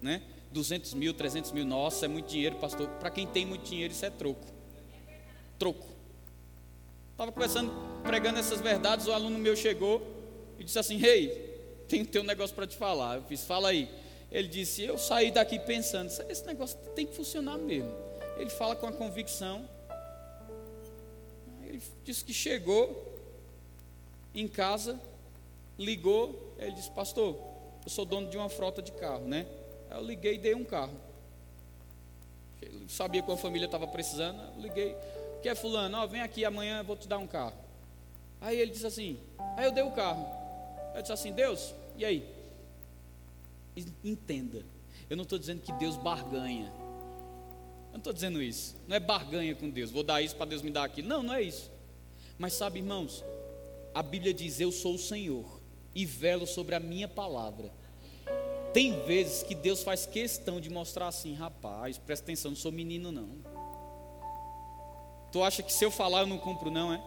né? 0.00 0.22
200 0.52 0.94
mil, 0.94 1.14
300 1.14 1.52
mil, 1.52 1.64
nossa, 1.64 2.06
é 2.06 2.08
muito 2.08 2.28
dinheiro, 2.28 2.56
pastor. 2.56 2.88
Para 2.98 3.10
quem 3.10 3.26
tem 3.26 3.46
muito 3.46 3.64
dinheiro, 3.64 3.92
isso 3.92 4.04
é 4.04 4.10
troco. 4.10 4.44
Troco. 5.58 5.86
Estava 7.12 7.30
conversando, 7.30 7.72
pregando 8.02 8.38
essas 8.38 8.60
verdades, 8.60 9.06
o 9.06 9.12
aluno 9.12 9.38
meu 9.38 9.54
chegou 9.54 10.19
e 10.60 10.64
disse 10.64 10.78
assim: 10.78 10.98
Rei, 10.98 11.24
hey, 11.24 11.84
tem, 11.88 12.04
tem 12.04 12.20
um 12.20 12.24
negócio 12.24 12.54
para 12.54 12.66
te 12.66 12.76
falar. 12.76 13.16
Eu 13.16 13.22
fiz: 13.22 13.42
Fala 13.42 13.70
aí. 13.70 13.88
Ele 14.30 14.46
disse: 14.46 14.82
Eu 14.82 14.98
saí 14.98 15.30
daqui 15.30 15.58
pensando, 15.58 16.12
esse 16.28 16.46
negócio 16.46 16.78
tem 16.94 17.06
que 17.06 17.16
funcionar 17.16 17.56
mesmo. 17.56 17.90
Ele 18.36 18.50
fala 18.50 18.76
com 18.76 18.86
a 18.86 18.92
convicção. 18.92 19.66
Ele 21.64 21.82
disse 22.04 22.22
que 22.22 22.32
chegou 22.32 23.18
em 24.34 24.46
casa, 24.46 25.00
ligou. 25.78 26.54
Ele 26.58 26.72
disse: 26.72 26.90
Pastor, 26.90 27.36
eu 27.82 27.90
sou 27.90 28.04
dono 28.04 28.28
de 28.28 28.36
uma 28.36 28.50
frota 28.50 28.82
de 28.82 28.92
carro, 28.92 29.26
né? 29.26 29.46
Eu 29.90 30.02
liguei 30.02 30.34
e 30.34 30.38
dei 30.38 30.54
um 30.54 30.64
carro. 30.64 30.94
Ele 32.60 32.84
sabia 32.86 33.22
que 33.22 33.32
a 33.32 33.36
família 33.38 33.64
estava 33.64 33.86
precisando. 33.86 34.38
Eu 34.56 34.60
liguei: 34.60 34.94
Que 35.42 35.48
é 35.48 35.54
Fulano? 35.54 35.96
Ó, 35.96 36.06
vem 36.06 36.20
aqui 36.20 36.44
amanhã, 36.44 36.80
eu 36.80 36.84
vou 36.84 36.96
te 36.96 37.08
dar 37.08 37.16
um 37.16 37.26
carro. 37.26 37.54
Aí 38.42 38.60
ele 38.60 38.72
disse 38.72 38.86
assim: 38.86 39.18
Aí 39.56 39.64
eu 39.64 39.72
dei 39.72 39.82
o 39.82 39.92
carro. 39.92 40.39
Eu 40.94 41.00
disse 41.00 41.12
assim: 41.12 41.32
Deus, 41.32 41.74
e 41.96 42.04
aí? 42.04 42.40
Entenda, 44.04 44.64
eu 45.08 45.16
não 45.16 45.22
estou 45.22 45.38
dizendo 45.38 45.62
que 45.62 45.72
Deus 45.72 45.96
barganha. 45.96 46.72
Eu 47.86 47.94
não 47.94 47.98
estou 47.98 48.12
dizendo 48.12 48.42
isso. 48.42 48.76
Não 48.86 48.96
é 48.96 49.00
barganha 49.00 49.54
com 49.54 49.68
Deus. 49.68 49.90
Vou 49.90 50.02
dar 50.02 50.22
isso 50.22 50.36
para 50.36 50.46
Deus 50.46 50.62
me 50.62 50.70
dar 50.70 50.84
aquilo. 50.84 51.08
Não, 51.08 51.22
não 51.22 51.34
é 51.34 51.42
isso. 51.42 51.70
Mas 52.38 52.52
sabe, 52.52 52.78
irmãos, 52.78 53.24
a 53.94 54.02
Bíblia 54.02 54.32
diz: 54.32 54.60
Eu 54.60 54.70
sou 54.70 54.94
o 54.94 54.98
Senhor 54.98 55.60
e 55.94 56.04
velo 56.04 56.46
sobre 56.46 56.74
a 56.74 56.80
minha 56.80 57.08
palavra. 57.08 57.72
Tem 58.72 59.02
vezes 59.04 59.42
que 59.42 59.54
Deus 59.54 59.82
faz 59.82 60.06
questão 60.06 60.60
de 60.60 60.70
mostrar 60.70 61.08
assim, 61.08 61.34
rapaz, 61.34 61.98
presta 61.98 62.24
atenção, 62.24 62.52
não 62.52 62.56
sou 62.56 62.70
menino 62.70 63.10
não. 63.10 63.28
Tu 65.32 65.42
acha 65.42 65.62
que 65.62 65.72
se 65.72 65.84
eu 65.84 65.90
falar 65.90 66.20
eu 66.20 66.26
não 66.26 66.38
cumpro 66.38 66.70
não, 66.70 66.92
é? 66.92 67.02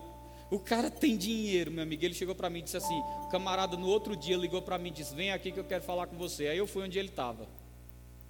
O 0.51 0.59
cara 0.59 0.89
tem 0.89 1.17
dinheiro, 1.17 1.71
meu 1.71 1.83
amigo. 1.83 2.03
Ele 2.03 2.13
chegou 2.13 2.35
para 2.35 2.49
mim 2.49 2.59
e 2.59 2.61
disse 2.63 2.77
assim: 2.77 3.01
camarada 3.31 3.75
no 3.75 3.87
outro 3.87 4.15
dia 4.15 4.37
ligou 4.37 4.61
para 4.61 4.77
mim 4.77 4.89
e 4.89 4.91
disse: 4.91 5.15
Vem 5.15 5.31
aqui 5.31 5.51
que 5.51 5.59
eu 5.59 5.63
quero 5.63 5.83
falar 5.83 6.07
com 6.07 6.15
você. 6.15 6.47
Aí 6.47 6.57
eu 6.57 6.67
fui 6.67 6.83
onde 6.83 6.99
ele 6.99 7.09
estava. 7.09 7.47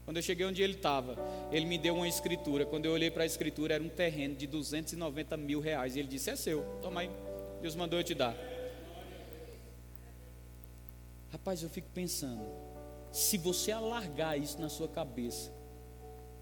Quando 0.05 0.17
eu 0.17 0.23
cheguei 0.23 0.45
onde 0.45 0.61
ele 0.61 0.73
estava, 0.73 1.17
ele 1.51 1.65
me 1.65 1.77
deu 1.77 1.95
uma 1.95 2.07
escritura. 2.07 2.65
Quando 2.65 2.85
eu 2.85 2.91
olhei 2.91 3.09
para 3.09 3.23
a 3.23 3.25
escritura, 3.25 3.75
era 3.75 3.83
um 3.83 3.89
terreno 3.89 4.35
de 4.35 4.47
290 4.47 5.37
mil 5.37 5.59
reais. 5.59 5.95
E 5.95 5.99
ele 5.99 6.07
disse: 6.07 6.29
É 6.29 6.35
seu, 6.35 6.63
toma 6.81 7.01
aí. 7.01 7.09
Deus 7.61 7.75
mandou 7.75 7.99
eu 7.99 8.03
te 8.03 8.13
dar. 8.13 8.35
Rapaz, 11.31 11.63
eu 11.63 11.69
fico 11.69 11.89
pensando: 11.93 12.45
se 13.11 13.37
você 13.37 13.71
alargar 13.71 14.37
isso 14.37 14.59
na 14.59 14.69
sua 14.69 14.87
cabeça, 14.87 15.51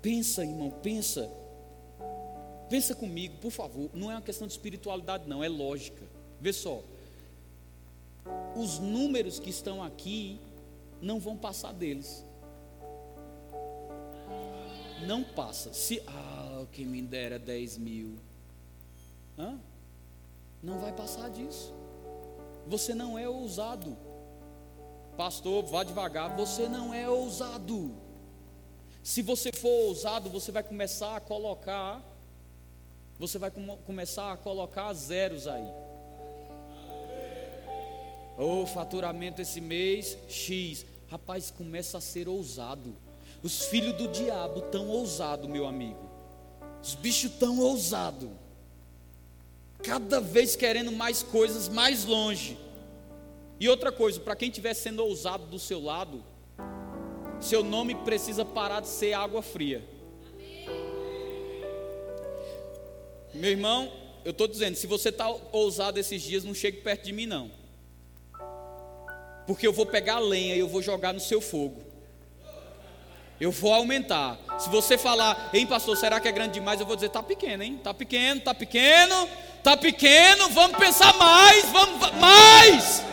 pensa, 0.02 0.44
irmão, 0.44 0.72
pensa 0.84 1.32
Pensa 2.72 2.96
comigo, 2.96 3.36
por 3.42 3.52
favor. 3.52 3.90
Não 3.94 4.10
é 4.10 4.16
uma 4.16 4.22
questão 4.22 4.48
de 4.48 4.54
espiritualidade, 4.54 5.28
não, 5.28 5.44
é 5.44 5.50
lógica. 5.50 6.06
Vê 6.40 6.54
só. 6.54 6.82
Os 8.56 8.80
números 8.80 9.40
que 9.40 9.50
estão 9.50 9.84
aqui 9.84 10.40
não 11.02 11.20
vão 11.20 11.36
passar 11.36 11.74
deles. 11.74 12.26
Não 15.06 15.22
passa. 15.22 15.74
Se, 15.74 16.02
ah, 16.08 16.66
quem 16.72 16.86
me 16.86 17.02
dera 17.02 17.38
10 17.38 17.78
mil. 17.78 18.18
Hã? 19.38 19.60
Não 20.64 20.80
vai 20.80 20.94
passar 20.94 21.30
disso. 21.30 21.74
Você 22.68 22.96
não 22.96 23.20
é 23.20 23.28
ousado. 23.28 23.98
Pastor, 25.18 25.66
vá 25.66 25.84
devagar. 25.84 26.38
Você 26.38 26.70
não 26.70 26.94
é 26.94 27.10
ousado. 27.10 27.92
Se 29.04 29.22
você 29.22 29.52
for 29.52 29.88
ousado, 29.88 30.30
você 30.30 30.54
vai 30.54 30.64
começar 30.64 31.18
a 31.18 31.20
colocar 31.20 32.11
você 33.22 33.38
vai 33.38 33.52
com, 33.52 33.78
começar 33.86 34.34
a 34.34 34.38
colocar 34.38 34.92
zeros 34.94 35.46
aí. 35.46 35.68
O 38.36 38.64
oh, 38.64 38.66
faturamento 38.66 39.40
esse 39.40 39.62
mês, 39.62 40.18
X. 40.28 40.84
Rapaz, 41.08 41.52
começa 41.52 42.00
a 42.00 42.02
ser 42.02 42.28
ousado. 42.28 42.96
Os 43.44 43.66
filhos 43.66 43.94
do 43.94 44.08
diabo 44.08 44.62
tão 44.62 44.88
ousado, 44.88 45.48
meu 45.48 45.68
amigo. 45.68 46.10
Os 46.82 46.96
bichos 46.96 47.30
tão 47.34 47.60
ousado. 47.60 48.32
Cada 49.84 50.20
vez 50.20 50.56
querendo 50.56 50.92
mais 50.92 51.22
coisas 51.22 51.70
mais 51.70 52.06
longe. 52.06 52.58
E 53.60 53.70
outra 53.70 53.92
coisa, 53.92 54.20
para 54.20 54.36
quem 54.36 54.50
estiver 54.50 54.74
sendo 54.74 55.06
ousado 55.06 55.46
do 55.46 55.60
seu 55.60 55.80
lado, 55.80 56.24
seu 57.40 57.64
nome 57.64 57.94
precisa 57.94 58.44
parar 58.44 58.80
de 58.80 58.88
ser 58.88 59.14
água 59.14 59.44
fria. 59.44 59.88
Meu 63.34 63.52
irmão, 63.52 63.92
eu 64.24 64.32
estou 64.32 64.48
dizendo, 64.48 64.76
se 64.76 64.88
você 64.88 65.10
está 65.10 65.30
ousado 65.52 66.00
esses 66.00 66.22
dias, 66.22 66.44
não 66.44 66.54
chegue 66.54 66.78
perto 66.78 67.06
de 67.06 67.14
mim, 67.14 67.26
não. 67.26 67.52
Porque 69.48 69.66
eu 69.66 69.74
vou 69.74 69.86
pegar 69.86 70.20
lenha 70.20 70.56
e 70.56 70.60
eu 70.60 70.68
vou 70.68 70.82
jogar 70.82 71.14
no 71.14 71.20
seu 71.20 71.42
fogo. 71.42 71.82
Eu 73.40 73.52
vou 73.52 73.74
aumentar. 73.74 74.38
Se 74.60 74.70
você 74.70 74.98
falar, 74.98 75.50
hein, 75.52 75.66
pastor, 75.66 75.98
será 75.98 76.20
que 76.20 76.28
é 76.28 76.32
grande 76.32 76.54
demais? 76.54 76.80
Eu 76.80 76.86
vou 76.86 76.96
dizer, 76.96 77.10
tá 77.10 77.24
pequeno, 77.24 77.64
hein? 77.64 77.80
Tá 77.84 77.92
pequeno, 77.92 78.40
tá 78.40 78.54
pequeno, 78.54 79.28
tá 79.64 79.76
pequeno. 79.76 80.50
Vamos 80.50 80.78
pensar 80.78 81.12
mais, 81.18 81.66
vamos 81.72 82.12
mais, 82.20 83.04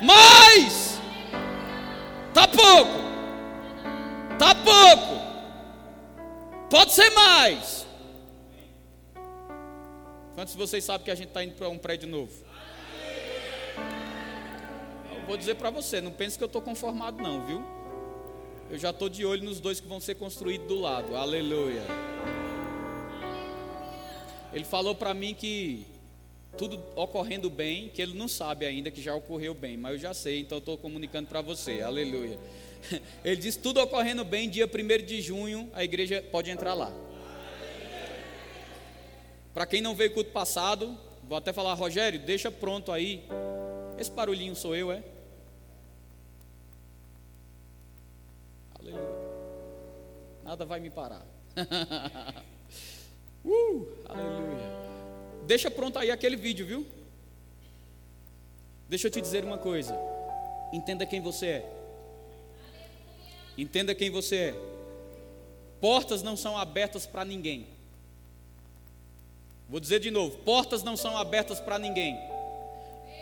mais. 0.00 1.00
Tá 2.32 2.46
pouco, 2.46 2.92
tá 4.38 4.54
pouco. 4.54 5.20
Pode 6.70 6.92
ser 6.92 7.10
mais. 7.10 7.84
Quantos 10.34 10.54
de 10.54 10.58
vocês 10.58 10.82
sabem 10.82 11.04
que 11.04 11.10
a 11.10 11.14
gente 11.14 11.28
está 11.28 11.44
indo 11.44 11.54
para 11.54 11.68
um 11.68 11.78
prédio 11.78 12.08
novo? 12.08 12.32
vou 15.26 15.36
dizer 15.36 15.54
para 15.54 15.70
você, 15.70 16.00
não 16.00 16.10
pense 16.10 16.36
que 16.36 16.44
eu 16.44 16.46
estou 16.46 16.60
conformado 16.60 17.22
não, 17.22 17.46
viu? 17.46 17.62
Eu 18.70 18.78
já 18.78 18.90
estou 18.90 19.08
de 19.08 19.24
olho 19.24 19.44
nos 19.44 19.60
dois 19.60 19.80
que 19.80 19.86
vão 19.86 20.00
ser 20.00 20.14
construídos 20.16 20.66
do 20.66 20.78
lado. 20.78 21.14
Aleluia. 21.14 21.82
Ele 24.52 24.64
falou 24.64 24.94
para 24.94 25.14
mim 25.14 25.34
que 25.34 25.86
tudo 26.58 26.82
ocorrendo 26.96 27.48
bem, 27.48 27.88
que 27.88 28.02
ele 28.02 28.14
não 28.14 28.28
sabe 28.28 28.66
ainda 28.66 28.90
que 28.90 29.00
já 29.00 29.14
ocorreu 29.14 29.54
bem, 29.54 29.76
mas 29.76 29.92
eu 29.92 29.98
já 29.98 30.14
sei, 30.14 30.40
então 30.40 30.58
estou 30.58 30.76
comunicando 30.76 31.28
para 31.28 31.40
você. 31.40 31.80
Aleluia. 31.80 32.38
Ele 33.24 33.36
disse: 33.36 33.58
tudo 33.58 33.80
ocorrendo 33.80 34.24
bem, 34.24 34.50
dia 34.50 34.66
1 34.66 35.06
de 35.06 35.22
junho, 35.22 35.70
a 35.72 35.84
igreja 35.84 36.22
pode 36.30 36.50
entrar 36.50 36.74
lá. 36.74 36.92
Para 39.54 39.66
quem 39.66 39.82
não 39.82 39.94
veio 39.94 40.12
culto 40.12 40.30
passado, 40.30 40.96
vou 41.24 41.36
até 41.36 41.52
falar, 41.52 41.74
Rogério, 41.74 42.18
deixa 42.20 42.50
pronto 42.50 42.90
aí. 42.90 43.24
Esse 43.98 44.10
barulhinho 44.10 44.56
sou 44.56 44.74
eu, 44.74 44.90
é? 44.90 45.02
Aleluia. 48.78 49.22
Nada 50.42 50.64
vai 50.64 50.80
me 50.80 50.90
parar. 50.90 51.24
uh, 53.44 53.88
aleluia. 54.08 54.72
Deixa 55.46 55.70
pronto 55.70 55.98
aí 55.98 56.10
aquele 56.10 56.36
vídeo, 56.36 56.66
viu? 56.66 56.86
Deixa 58.88 59.08
eu 59.08 59.10
te 59.10 59.20
dizer 59.20 59.44
uma 59.44 59.58
coisa. 59.58 59.94
Entenda 60.72 61.04
quem 61.04 61.20
você 61.20 61.46
é. 61.46 61.72
Entenda 63.56 63.94
quem 63.94 64.10
você 64.10 64.36
é. 64.36 64.54
Portas 65.80 66.22
não 66.22 66.36
são 66.36 66.56
abertas 66.56 67.04
para 67.04 67.24
ninguém. 67.24 67.66
Vou 69.72 69.80
dizer 69.80 70.00
de 70.00 70.10
novo: 70.10 70.36
portas 70.40 70.82
não 70.82 70.98
são 70.98 71.16
abertas 71.16 71.58
para 71.58 71.78
ninguém. 71.78 72.20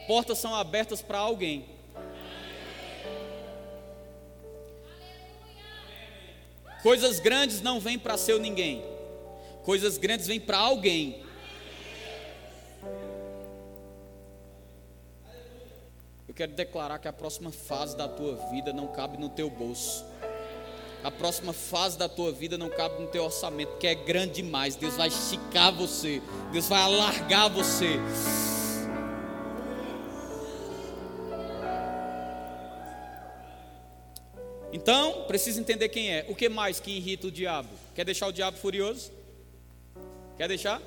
Portas 0.08 0.36
são 0.38 0.52
abertas 0.52 1.00
para 1.00 1.16
alguém. 1.16 1.64
Coisas 6.82 7.20
grandes 7.20 7.62
não 7.62 7.78
vêm 7.78 7.96
para 7.96 8.16
seu 8.16 8.40
ninguém. 8.40 8.82
Coisas 9.62 9.96
grandes 9.96 10.26
vêm 10.26 10.40
para 10.40 10.58
alguém. 10.58 11.22
Eu 16.26 16.34
quero 16.34 16.50
declarar 16.50 16.98
que 16.98 17.06
a 17.06 17.12
próxima 17.12 17.52
fase 17.52 17.96
da 17.96 18.08
tua 18.08 18.34
vida 18.50 18.72
não 18.72 18.88
cabe 18.88 19.16
no 19.18 19.28
teu 19.28 19.48
bolso. 19.48 20.04
A 21.02 21.10
próxima 21.10 21.54
fase 21.54 21.96
da 21.96 22.08
tua 22.08 22.30
vida 22.30 22.58
não 22.58 22.68
cabe 22.68 23.00
no 23.00 23.08
teu 23.08 23.24
orçamento, 23.24 23.78
que 23.78 23.86
é 23.86 23.94
grande 23.94 24.42
demais. 24.42 24.76
Deus 24.76 24.94
vai 24.96 25.08
esticar 25.08 25.72
você, 25.72 26.20
Deus 26.52 26.68
vai 26.68 26.82
alargar 26.82 27.48
você. 27.48 27.98
Então, 34.72 35.24
precisa 35.26 35.58
entender 35.58 35.88
quem 35.88 36.12
é. 36.12 36.26
O 36.28 36.34
que 36.34 36.48
mais 36.48 36.78
que 36.78 36.90
irrita 36.90 37.26
o 37.26 37.30
diabo? 37.30 37.68
Quer 37.94 38.04
deixar 38.04 38.26
o 38.26 38.32
diabo 38.32 38.58
furioso? 38.58 39.10
Quer 40.36 40.48
deixar? 40.48 40.80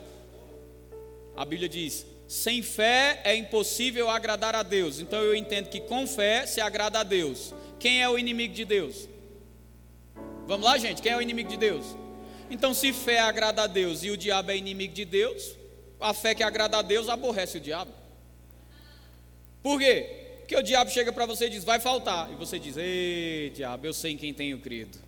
A 1.35 1.43
Bíblia 1.43 1.67
diz: 1.67 2.05
sem 2.27 2.61
fé 2.61 3.21
é 3.23 3.35
impossível 3.35 4.09
agradar 4.09 4.55
a 4.55 4.63
Deus. 4.63 4.99
Então 4.99 5.19
eu 5.21 5.35
entendo 5.35 5.69
que 5.69 5.81
com 5.81 6.07
fé 6.07 6.45
se 6.45 6.61
agrada 6.61 6.99
a 6.99 7.03
Deus. 7.03 7.53
Quem 7.79 8.01
é 8.01 8.07
o 8.07 8.17
inimigo 8.17 8.53
de 8.53 8.63
Deus? 8.63 9.07
Vamos 10.45 10.65
lá, 10.65 10.77
gente? 10.77 11.01
Quem 11.01 11.11
é 11.11 11.17
o 11.17 11.21
inimigo 11.21 11.49
de 11.49 11.57
Deus? 11.57 11.85
Então, 12.49 12.73
se 12.73 12.91
fé 12.91 13.19
agrada 13.19 13.63
a 13.63 13.67
Deus 13.67 14.03
e 14.03 14.11
o 14.11 14.17
diabo 14.17 14.51
é 14.51 14.57
inimigo 14.57 14.93
de 14.93 15.05
Deus, 15.05 15.55
a 15.99 16.13
fé 16.13 16.35
que 16.35 16.43
agrada 16.43 16.77
a 16.77 16.81
Deus 16.81 17.07
aborrece 17.07 17.57
o 17.57 17.61
diabo. 17.61 17.91
Por 19.61 19.79
quê? 19.79 20.23
Porque 20.39 20.55
o 20.57 20.61
diabo 20.61 20.91
chega 20.91 21.11
para 21.11 21.25
você 21.25 21.47
e 21.47 21.49
diz: 21.49 21.63
vai 21.63 21.79
faltar. 21.79 22.29
E 22.31 22.35
você 22.35 22.59
diz: 22.59 22.75
ei, 22.77 23.51
diabo, 23.55 23.87
eu 23.87 23.93
sei 23.93 24.11
em 24.11 24.17
quem 24.17 24.33
tenho 24.33 24.59
crido. 24.59 24.99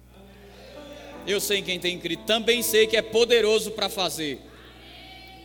Eu 1.28 1.42
sei 1.42 1.60
em 1.60 1.64
quem 1.64 1.80
tenho 1.80 2.00
crido. 2.00 2.24
Também 2.24 2.62
sei 2.64 2.88
que 2.88 2.96
é 2.96 3.02
poderoso 3.02 3.72
para 3.72 3.90
fazer. 3.90 4.40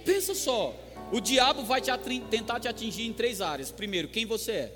Pensa 0.04 0.34
só. 0.34 0.74
O 1.10 1.20
diabo 1.20 1.64
vai 1.64 1.80
te 1.80 1.90
tentar 2.30 2.60
te 2.60 2.68
atingir 2.68 3.06
em 3.06 3.12
três 3.12 3.40
áreas: 3.40 3.72
primeiro, 3.72 4.08
quem 4.08 4.24
você 4.24 4.52
é. 4.52 4.72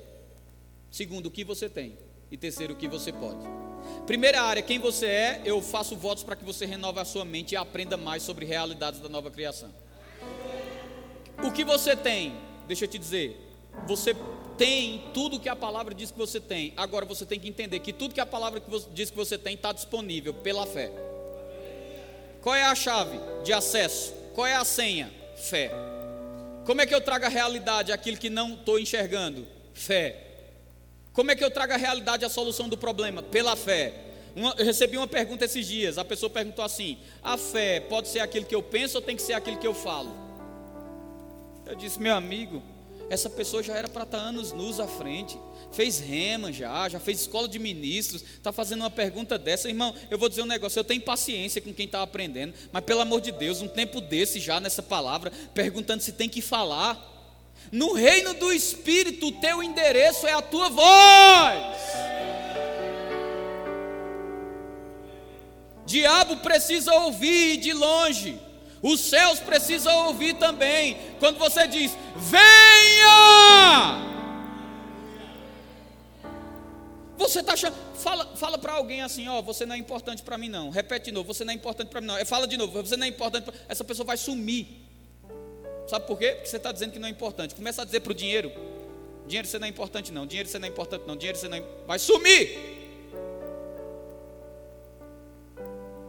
Segundo, 0.90 1.26
o 1.26 1.30
que 1.30 1.44
você 1.44 1.68
tem. 1.68 1.96
E 2.30 2.36
terceiro, 2.36 2.74
o 2.74 2.76
que 2.76 2.88
você 2.88 3.12
pode. 3.12 3.63
Primeira 4.06 4.42
área, 4.42 4.62
quem 4.62 4.78
você 4.78 5.06
é, 5.06 5.42
eu 5.44 5.62
faço 5.62 5.96
votos 5.96 6.22
para 6.22 6.36
que 6.36 6.44
você 6.44 6.66
renove 6.66 7.00
a 7.00 7.04
sua 7.04 7.24
mente 7.24 7.52
e 7.52 7.56
aprenda 7.56 7.96
mais 7.96 8.22
sobre 8.22 8.44
realidades 8.44 9.00
da 9.00 9.08
nova 9.08 9.30
criação. 9.30 9.70
O 11.42 11.50
que 11.50 11.64
você 11.64 11.96
tem, 11.96 12.34
deixa 12.66 12.84
eu 12.84 12.88
te 12.88 12.98
dizer, 12.98 13.40
você 13.86 14.14
tem 14.56 15.04
tudo 15.12 15.40
que 15.40 15.48
a 15.48 15.56
palavra 15.56 15.94
diz 15.94 16.10
que 16.10 16.18
você 16.18 16.40
tem. 16.40 16.72
Agora 16.76 17.04
você 17.04 17.26
tem 17.26 17.40
que 17.40 17.48
entender 17.48 17.80
que 17.80 17.92
tudo 17.92 18.14
que 18.14 18.20
a 18.20 18.26
palavra 18.26 18.62
diz 18.92 19.10
que 19.10 19.16
você 19.16 19.36
tem 19.36 19.54
está 19.54 19.72
disponível 19.72 20.32
pela 20.32 20.66
fé. 20.66 20.90
Qual 22.40 22.54
é 22.54 22.62
a 22.62 22.74
chave 22.74 23.18
de 23.42 23.52
acesso? 23.52 24.12
Qual 24.34 24.46
é 24.46 24.54
a 24.54 24.64
senha? 24.64 25.10
Fé. 25.36 25.70
Como 26.64 26.80
é 26.80 26.86
que 26.86 26.94
eu 26.94 27.00
trago 27.00 27.24
a 27.26 27.28
realidade 27.28 27.92
aquilo 27.92 28.16
que 28.16 28.30
não 28.30 28.54
estou 28.54 28.78
enxergando? 28.78 29.46
Fé. 29.72 30.33
Como 31.14 31.30
é 31.30 31.36
que 31.36 31.44
eu 31.44 31.50
trago 31.50 31.72
a 31.72 31.76
realidade 31.76 32.24
a 32.24 32.28
solução 32.28 32.68
do 32.68 32.76
problema? 32.76 33.22
Pela 33.22 33.54
fé. 33.54 33.94
Uma, 34.34 34.52
eu 34.58 34.64
recebi 34.64 34.96
uma 34.96 35.06
pergunta 35.06 35.44
esses 35.44 35.64
dias. 35.64 35.96
A 35.96 36.04
pessoa 36.04 36.28
perguntou 36.28 36.64
assim: 36.64 36.98
a 37.22 37.38
fé 37.38 37.78
pode 37.80 38.08
ser 38.08 38.18
aquilo 38.18 38.44
que 38.44 38.54
eu 38.54 38.62
penso 38.62 38.98
ou 38.98 39.02
tem 39.02 39.14
que 39.14 39.22
ser 39.22 39.34
aquilo 39.34 39.56
que 39.56 39.66
eu 39.66 39.72
falo? 39.72 40.12
Eu 41.64 41.76
disse, 41.76 42.00
meu 42.00 42.14
amigo, 42.14 42.62
essa 43.08 43.30
pessoa 43.30 43.62
já 43.62 43.74
era 43.74 43.88
para 43.88 44.02
estar 44.02 44.18
tá 44.18 44.24
anos 44.24 44.52
nus 44.52 44.80
à 44.80 44.88
frente. 44.88 45.38
Fez 45.72 46.00
rema 46.00 46.52
já, 46.52 46.88
já 46.88 46.98
fez 46.98 47.20
escola 47.20 47.48
de 47.48 47.60
ministros, 47.60 48.22
está 48.22 48.52
fazendo 48.52 48.80
uma 48.80 48.90
pergunta 48.90 49.38
dessa, 49.38 49.68
irmão. 49.68 49.94
Eu 50.10 50.18
vou 50.18 50.28
dizer 50.28 50.42
um 50.42 50.46
negócio, 50.46 50.80
eu 50.80 50.84
tenho 50.84 51.00
paciência 51.00 51.60
com 51.60 51.72
quem 51.72 51.86
está 51.86 52.02
aprendendo, 52.02 52.54
mas 52.72 52.84
pelo 52.84 53.00
amor 53.00 53.20
de 53.20 53.30
Deus, 53.30 53.62
um 53.62 53.68
tempo 53.68 54.00
desse 54.00 54.40
já 54.40 54.58
nessa 54.58 54.82
palavra, 54.82 55.32
perguntando 55.54 56.02
se 56.02 56.12
tem 56.12 56.28
que 56.28 56.42
falar. 56.42 57.13
No 57.72 57.92
reino 57.92 58.34
do 58.34 58.52
Espírito, 58.52 59.28
o 59.28 59.32
teu 59.32 59.62
endereço 59.62 60.26
é 60.26 60.32
a 60.32 60.42
tua 60.42 60.68
voz. 60.68 61.74
Diabo 65.86 66.38
precisa 66.38 66.92
ouvir 66.94 67.58
de 67.58 67.72
longe. 67.72 68.38
Os 68.82 69.00
céus 69.00 69.40
precisam 69.40 70.06
ouvir 70.06 70.34
também. 70.34 70.96
Quando 71.18 71.38
você 71.38 71.66
diz: 71.66 71.96
Venha! 72.16 74.04
Você 77.16 77.40
está 77.40 77.54
achando, 77.54 77.76
fala, 77.94 78.36
fala 78.36 78.58
para 78.58 78.74
alguém 78.74 79.00
assim, 79.00 79.26
ó, 79.28 79.40
você 79.40 79.64
não 79.64 79.74
é 79.74 79.78
importante 79.78 80.22
para 80.22 80.36
mim 80.36 80.48
não. 80.48 80.68
Repete 80.68 81.06
de 81.06 81.12
novo, 81.12 81.32
você 81.32 81.44
não 81.44 81.52
é 81.52 81.56
importante 81.56 81.88
para 81.88 82.00
mim 82.00 82.08
não. 82.08 82.26
Fala 82.26 82.46
de 82.46 82.56
novo, 82.56 82.82
você 82.82 82.96
não 82.96 83.06
é 83.06 83.08
importante. 83.08 83.44
Pra... 83.44 83.54
Essa 83.68 83.84
pessoa 83.84 84.04
vai 84.04 84.16
sumir. 84.16 84.83
Sabe 85.86 86.06
por 86.06 86.18
quê? 86.18 86.32
Porque 86.32 86.48
você 86.48 86.56
está 86.56 86.72
dizendo 86.72 86.92
que 86.92 86.98
não 86.98 87.08
é 87.08 87.10
importante. 87.10 87.54
Começa 87.54 87.82
a 87.82 87.84
dizer 87.84 88.00
para 88.00 88.12
o 88.12 88.14
dinheiro: 88.14 88.50
dinheiro 89.26 89.46
você 89.46 89.58
não 89.58 89.66
é 89.66 89.70
importante, 89.70 90.12
não. 90.12 90.26
Dinheiro 90.26 90.48
você 90.48 90.58
não 90.58 90.66
é 90.66 90.70
importante, 90.70 91.04
não. 91.06 91.16
Dinheiro 91.16 91.38
você 91.38 91.48
não 91.48 91.58
é... 91.58 91.62
vai 91.86 91.98
sumir. 91.98 92.74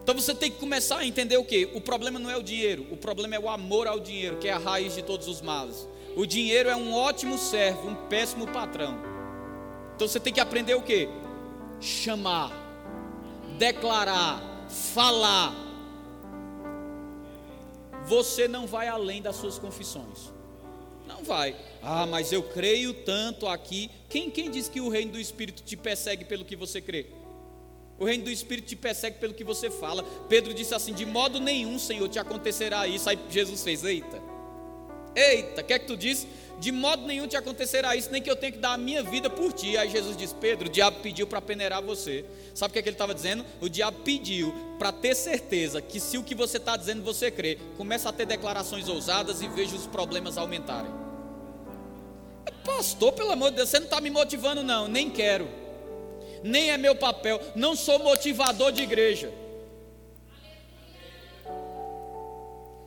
Então 0.05 0.13
você 0.13 0.35
tem 0.35 0.51
que 0.51 0.59
começar 0.59 0.99
a 0.99 1.05
entender 1.05 1.35
o 1.37 1.43
que? 1.43 1.65
O 1.73 1.81
problema 1.81 2.19
não 2.19 2.29
é 2.29 2.37
o 2.37 2.43
dinheiro, 2.43 2.85
o 2.91 2.95
problema 2.95 3.33
é 3.33 3.39
o 3.39 3.49
amor 3.49 3.87
ao 3.87 3.99
dinheiro, 3.99 4.37
que 4.37 4.47
é 4.47 4.51
a 4.53 4.57
raiz 4.59 4.93
de 4.93 5.01
todos 5.01 5.27
os 5.27 5.41
males. 5.41 5.89
O 6.15 6.27
dinheiro 6.27 6.69
é 6.69 6.75
um 6.75 6.93
ótimo 6.93 7.39
servo, 7.39 7.89
um 7.89 7.95
péssimo 8.07 8.45
patrão. 8.45 8.95
Então 9.95 10.07
você 10.07 10.19
tem 10.19 10.31
que 10.31 10.39
aprender 10.39 10.75
o 10.75 10.81
que? 10.83 11.09
Chamar, 11.81 12.51
declarar, 13.57 14.67
falar, 14.69 15.55
você 18.05 18.47
não 18.47 18.67
vai 18.67 18.87
além 18.87 19.21
das 19.21 19.35
suas 19.35 19.57
confissões. 19.59 20.31
Não 21.07 21.23
vai. 21.23 21.55
Ah, 21.81 22.05
mas 22.05 22.31
eu 22.31 22.41
creio 22.41 22.93
tanto 22.93 23.47
aqui. 23.47 23.89
Quem, 24.09 24.29
quem 24.29 24.49
diz 24.49 24.67
que 24.67 24.81
o 24.81 24.89
reino 24.89 25.11
do 25.11 25.19
Espírito 25.19 25.63
te 25.63 25.77
persegue 25.77 26.25
pelo 26.25 26.43
que 26.43 26.55
você 26.55 26.81
crê? 26.81 27.07
O 27.97 28.05
reino 28.05 28.25
do 28.25 28.29
Espírito 28.29 28.67
te 28.67 28.75
persegue 28.75 29.19
pelo 29.19 29.33
que 29.33 29.43
você 29.43 29.69
fala. 29.69 30.03
Pedro 30.27 30.53
disse 30.53 30.73
assim: 30.73 30.93
De 30.93 31.05
modo 31.05 31.39
nenhum, 31.39 31.79
Senhor, 31.79 32.09
te 32.09 32.19
acontecerá 32.19 32.87
isso. 32.87 33.09
Aí 33.09 33.17
Jesus 33.29 33.63
fez: 33.63 33.83
Eita, 33.83 34.21
eita, 35.15 35.61
o 35.61 35.63
que 35.63 35.73
é 35.73 35.79
que 35.79 35.87
tu 35.87 35.95
disse? 35.95 36.27
De 36.59 36.71
modo 36.71 37.05
nenhum 37.05 37.27
te 37.27 37.35
acontecerá 37.35 37.95
isso, 37.95 38.09
nem 38.11 38.21
que 38.21 38.29
eu 38.29 38.35
tenha 38.35 38.51
que 38.51 38.57
dar 38.57 38.73
a 38.73 38.77
minha 38.77 39.03
vida 39.03 39.29
por 39.29 39.51
ti. 39.51 39.77
Aí 39.77 39.89
Jesus 39.89 40.15
disse: 40.15 40.33
Pedro, 40.35 40.67
o 40.67 40.71
diabo 40.71 40.99
pediu 41.01 41.27
para 41.27 41.41
peneirar 41.41 41.81
você. 41.81 42.25
Sabe 42.53 42.71
o 42.71 42.73
que, 42.73 42.79
é 42.79 42.81
que 42.81 42.89
ele 42.89 42.95
estava 42.95 43.13
dizendo? 43.13 43.45
O 43.59 43.67
diabo 43.67 43.99
pediu 44.03 44.53
para 44.79 44.91
ter 44.91 45.15
certeza 45.15 45.81
que 45.81 45.99
se 45.99 46.17
o 46.17 46.23
que 46.23 46.33
você 46.33 46.57
está 46.57 46.77
dizendo 46.77 47.03
você 47.03 47.29
crê, 47.29 47.57
começa 47.77 48.09
a 48.09 48.13
ter 48.13 48.25
declarações 48.25 48.87
ousadas 48.87 49.41
e 49.41 49.47
veja 49.47 49.75
os 49.75 49.85
problemas 49.85 50.37
aumentarem. 50.37 50.91
Pastor, 52.63 53.13
pelo 53.13 53.31
amor 53.31 53.51
de 53.51 53.57
Deus, 53.57 53.69
você 53.69 53.79
não 53.79 53.85
está 53.85 54.01
me 54.01 54.09
motivando, 54.09 54.63
não, 54.63 54.87
nem 54.87 55.09
quero, 55.09 55.47
nem 56.43 56.71
é 56.71 56.77
meu 56.77 56.95
papel, 56.95 57.39
não 57.55 57.75
sou 57.75 57.99
motivador 57.99 58.71
de 58.71 58.81
igreja. 58.81 59.31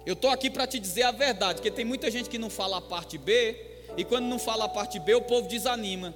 Eu 0.09 0.15
estou 0.15 0.31
aqui 0.31 0.49
para 0.49 0.67
te 0.67 0.79
dizer 0.79 1.03
a 1.03 1.11
verdade, 1.11 1.57
porque 1.57 1.71
tem 1.71 1.85
muita 1.85 2.11
gente 2.11 2.31
que 2.31 2.39
não 2.39 2.49
fala 2.49 2.79
a 2.79 2.81
parte 2.81 3.19
B, 3.19 3.55
e 3.95 4.03
quando 4.03 4.25
não 4.25 4.39
fala 4.39 4.65
a 4.65 4.69
parte 4.69 4.99
B, 4.99 5.15
o 5.15 5.21
povo 5.21 5.47
desanima. 5.47 6.15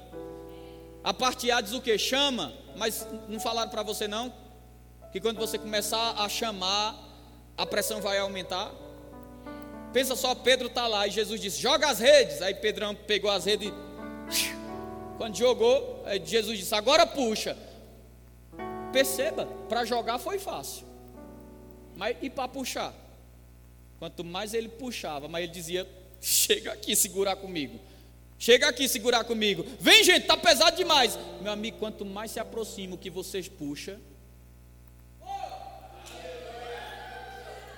A 1.05 1.13
parte 1.13 1.51
A 1.51 1.61
diz 1.61 1.75
o 1.75 1.81
que? 1.83 1.99
Chama, 1.99 2.55
mas 2.75 3.07
não 3.29 3.39
falaram 3.39 3.71
para 3.71 3.83
você 3.83 4.09
não? 4.09 4.33
Que 5.13 5.21
quando 5.21 5.37
você 5.37 5.59
começar 5.59 6.15
a 6.17 6.27
chamar, 6.27 6.99
a 7.55 7.67
pressão 7.67 8.01
vai 8.01 8.19
aumentar? 8.19 8.73
Pensa 9.93 10.17
só, 10.17 10.35
Pedro 10.35 10.69
está 10.69 10.87
lá 10.87 11.07
e 11.07 11.11
Jesus 11.11 11.39
disse: 11.39 11.61
joga 11.61 11.87
as 11.91 11.99
redes. 11.99 12.41
Aí 12.41 12.55
Pedrão 12.55 12.95
pegou 12.95 13.31
as 13.31 13.45
redes 13.45 13.69
e. 13.69 13.73
Quando 15.19 15.37
jogou, 15.37 16.03
Jesus 16.25 16.59
disse: 16.59 16.75
agora 16.75 17.07
puxa. 17.07 17.59
Perceba, 18.91 19.45
para 19.69 19.85
jogar 19.85 20.17
foi 20.17 20.39
fácil. 20.39 20.87
Mas 21.95 22.17
e 22.23 22.31
para 22.31 22.49
puxar? 22.49 23.02
Quanto 24.03 24.25
mais 24.25 24.53
ele 24.53 24.69
puxava, 24.69 25.29
mais 25.29 25.45
ele 25.45 25.53
dizia: 25.53 25.89
chega 26.21 26.73
aqui 26.73 26.97
segurar 26.97 27.37
comigo. 27.37 27.79
Chega 28.37 28.67
aqui 28.67 28.89
segurar 28.89 29.23
comigo. 29.23 29.65
Vem, 29.79 30.03
gente, 30.03 30.27
tá 30.27 30.37
pesado 30.37 30.77
demais. 30.77 31.17
Meu 31.41 31.53
amigo, 31.53 31.79
quanto 31.79 32.05
mais 32.05 32.33
se 32.33 32.41
aproxima 32.41 32.97
o 32.97 32.99
que 32.99 33.09
vocês 33.09 33.49
puxa, 33.49 34.01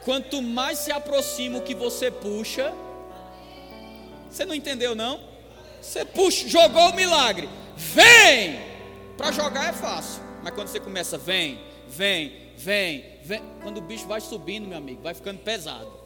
Quanto 0.02 0.40
mais 0.40 0.78
se 0.78 0.90
aproxima 0.90 1.58
o 1.58 1.62
que 1.62 1.74
você 1.74 2.10
puxa, 2.10 2.72
você 4.30 4.46
não 4.46 4.54
entendeu 4.54 4.94
não? 4.94 5.20
Você 5.82 6.06
puxa, 6.06 6.48
jogou 6.48 6.88
o 6.88 6.96
milagre, 6.96 7.50
vem! 7.76 8.60
Para 9.18 9.30
jogar 9.30 9.68
é 9.68 9.72
fácil, 9.74 10.22
mas 10.42 10.54
quando 10.54 10.68
você 10.68 10.80
começa, 10.80 11.18
vem, 11.18 11.60
vem, 11.86 12.50
vem, 12.56 13.18
vem, 13.22 13.42
quando 13.62 13.76
o 13.76 13.82
bicho 13.82 14.06
vai 14.06 14.22
subindo, 14.22 14.66
meu 14.66 14.78
amigo, 14.78 15.02
vai 15.02 15.12
ficando 15.12 15.40
pesado. 15.40 16.03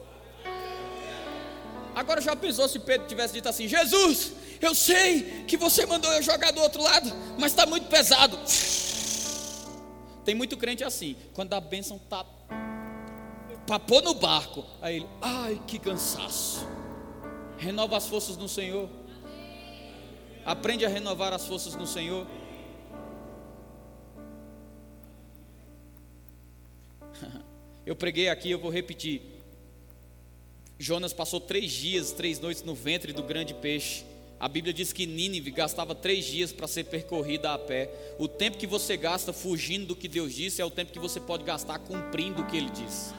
Agora 1.99 2.21
já 2.21 2.33
pensou 2.33 2.65
se 2.69 2.79
Pedro 2.79 3.09
tivesse 3.09 3.33
dito 3.33 3.49
assim: 3.49 3.67
Jesus, 3.67 4.31
eu 4.61 4.73
sei 4.73 5.43
que 5.45 5.57
você 5.57 5.85
mandou 5.85 6.09
eu 6.13 6.21
jogar 6.21 6.51
do 6.51 6.61
outro 6.61 6.81
lado, 6.81 7.11
mas 7.37 7.51
está 7.51 7.65
muito 7.65 7.87
pesado. 7.87 8.39
Tem 10.23 10.33
muito 10.33 10.55
crente 10.55 10.81
assim, 10.81 11.17
quando 11.33 11.53
a 11.53 11.59
bênção 11.59 11.99
para 11.99 13.79
pôr 13.81 14.01
no 14.01 14.13
barco. 14.13 14.65
Aí 14.81 14.95
ele, 14.95 15.09
ai 15.21 15.61
que 15.67 15.77
cansaço. 15.77 16.65
Renova 17.57 17.97
as 17.97 18.07
forças 18.07 18.37
no 18.37 18.47
Senhor. 18.47 18.89
Aprende 20.45 20.85
a 20.85 20.87
renovar 20.87 21.33
as 21.33 21.45
forças 21.45 21.75
no 21.75 21.85
Senhor. 21.85 22.25
Eu 27.85 27.93
preguei 27.93 28.29
aqui, 28.29 28.51
eu 28.51 28.59
vou 28.59 28.71
repetir. 28.71 29.21
Jonas 30.81 31.11
passou 31.11 31.41
três 31.41 31.73
dias, 31.73 32.13
três 32.13 32.39
noites 32.39 32.63
no 32.63 32.73
ventre 32.73 33.11
do 33.11 33.21
grande 33.21 33.53
peixe. 33.53 34.05
A 34.39 34.47
Bíblia 34.47 34.73
diz 34.73 34.93
que 34.93 35.05
Nínive 35.05 35.51
gastava 35.51 35.93
três 35.93 36.23
dias 36.23 36.53
para 36.53 36.69
ser 36.69 36.85
percorrida 36.85 37.53
a 37.53 37.59
pé. 37.59 37.91
O 38.17 38.29
tempo 38.29 38.57
que 38.57 38.65
você 38.65 38.95
gasta 38.95 39.33
fugindo 39.33 39.87
do 39.87 39.95
que 39.95 40.07
Deus 40.07 40.33
disse 40.33 40.61
é 40.61 40.65
o 40.65 40.71
tempo 40.71 40.93
que 40.93 40.99
você 40.99 41.19
pode 41.19 41.43
gastar 41.43 41.79
cumprindo 41.79 42.41
o 42.41 42.47
que 42.47 42.55
Ele 42.55 42.69
disse. 42.69 43.13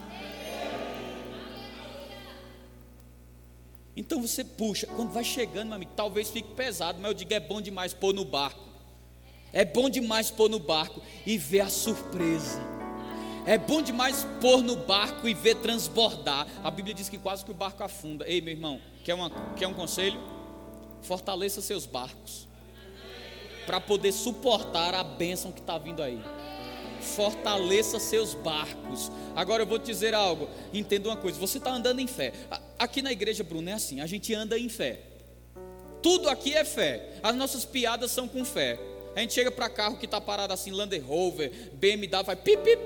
Então 3.95 4.23
você 4.23 4.43
puxa, 4.43 4.87
quando 4.87 5.13
vai 5.13 5.23
chegando, 5.23 5.67
meu 5.67 5.77
amigo, 5.77 5.93
talvez 5.95 6.31
fique 6.31 6.55
pesado, 6.55 6.99
mas 6.99 7.11
eu 7.11 7.15
digo 7.15 7.35
é 7.35 7.41
bom 7.41 7.61
demais 7.61 7.93
pôr 7.93 8.15
no 8.15 8.25
barco. 8.25 8.71
É 9.53 9.67
bom 9.67 9.91
demais 9.91 10.31
pôr 10.31 10.49
no 10.49 10.59
barco 10.59 11.03
e 11.27 11.37
ver 11.37 11.61
a 11.61 11.69
surpresa. 11.69 12.80
É 13.47 13.57
bom 13.59 13.83
demais 13.83 14.27
pôr 14.41 14.63
no 14.63 14.77
barco 14.77 15.29
e 15.29 15.35
ver 15.35 15.57
transbordar. 15.57 16.47
A 16.63 16.71
Bíblia 16.71 16.95
diz 16.95 17.09
que 17.09 17.19
quase 17.19 17.45
que 17.45 17.51
o 17.51 17.55
barco 17.55 17.83
afunda. 17.83 18.27
Ei, 18.29 18.41
meu 18.41 18.53
irmão, 18.53 18.81
quer, 19.05 19.15
uma, 19.15 19.31
quer 19.57 19.67
um 19.67 19.75
conselho? 19.75 20.21
Fortaleça 21.03 21.61
seus 21.61 21.87
barcos 21.87 22.49
para 23.67 23.81
poder 23.81 24.13
suportar 24.13 24.95
a 24.95 25.05
bênção 25.05 25.53
que 25.53 25.61
está 25.61 25.79
vindo 25.79 26.03
aí 26.03 26.21
fortaleça 27.01 27.99
seus 27.99 28.35
barcos. 28.35 29.11
Agora 29.35 29.63
eu 29.63 29.67
vou 29.67 29.79
te 29.79 29.87
dizer 29.87 30.15
algo, 30.15 30.49
entenda 30.73 31.09
uma 31.09 31.17
coisa: 31.17 31.39
você 31.39 31.59
está 31.59 31.73
andando 31.73 32.01
em 32.01 32.07
fé. 32.07 32.33
Aqui 32.79 33.03
na 33.03 33.11
igreja, 33.11 33.43
Bruno, 33.43 33.69
é 33.69 33.73
assim: 33.73 34.01
a 34.01 34.07
gente 34.07 34.33
anda 34.35 34.59
em 34.59 34.69
fé. 34.69 35.01
Tudo 36.03 36.29
aqui 36.29 36.55
é 36.55 36.65
fé. 36.65 37.19
As 37.23 37.35
nossas 37.35 37.65
piadas 37.65 38.11
são 38.11 38.29
com 38.29 38.45
fé. 38.45 38.79
A 39.15 39.21
gente 39.21 39.35
chega 39.35 39.51
para 39.51 39.69
carro 39.69 39.99
que 39.99 40.05
está 40.05 40.21
parado 40.21 40.53
assim, 40.53 40.71
Land 40.71 40.97
Rover, 40.99 41.71
BMW, 41.75 42.25
vai 42.25 42.37
pip, 42.37 42.63
pip. 42.63 42.81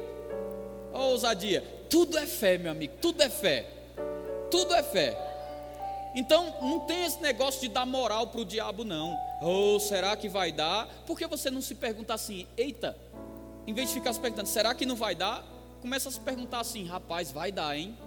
Oh, 0.95 1.11
ousadia. 1.11 1.63
Tudo 1.91 2.17
é 2.17 2.27
fé, 2.27 2.57
meu 2.57 2.71
amigo. 2.71 2.95
Tudo 3.03 3.23
é 3.23 3.29
fé. 3.29 3.69
Tudo 4.51 4.75
é 4.75 4.83
fé. 4.83 5.19
Então, 6.15 6.55
não 6.63 6.81
tem 6.81 7.05
esse 7.05 7.21
negócio 7.21 7.61
de 7.61 7.69
dar 7.69 7.85
moral 7.85 8.29
para 8.29 8.41
o 8.41 8.45
diabo, 8.45 8.85
não. 8.85 9.19
Ou 9.43 9.77
oh, 9.77 9.81
será 9.81 10.17
que 10.17 10.29
vai 10.29 10.53
dar? 10.53 10.89
Porque 11.07 11.27
você 11.27 11.51
não 11.51 11.61
se 11.61 11.75
pergunta 11.75 12.15
assim, 12.15 12.47
eita, 12.57 12.97
em 13.67 13.75
vez 13.75 13.89
de 13.89 13.95
ficar 13.95 14.13
se 14.13 14.21
perguntando, 14.21 14.49
será 14.49 14.73
que 14.75 14.87
não 14.87 14.95
vai 14.95 15.17
dar? 15.17 15.45
Começa 15.83 16.09
a 16.09 16.13
se 16.13 16.21
perguntar 16.21 16.61
assim, 16.61 16.87
rapaz, 16.87 17.33
vai 17.33 17.51
dar, 17.51 17.77
hein? 17.77 17.99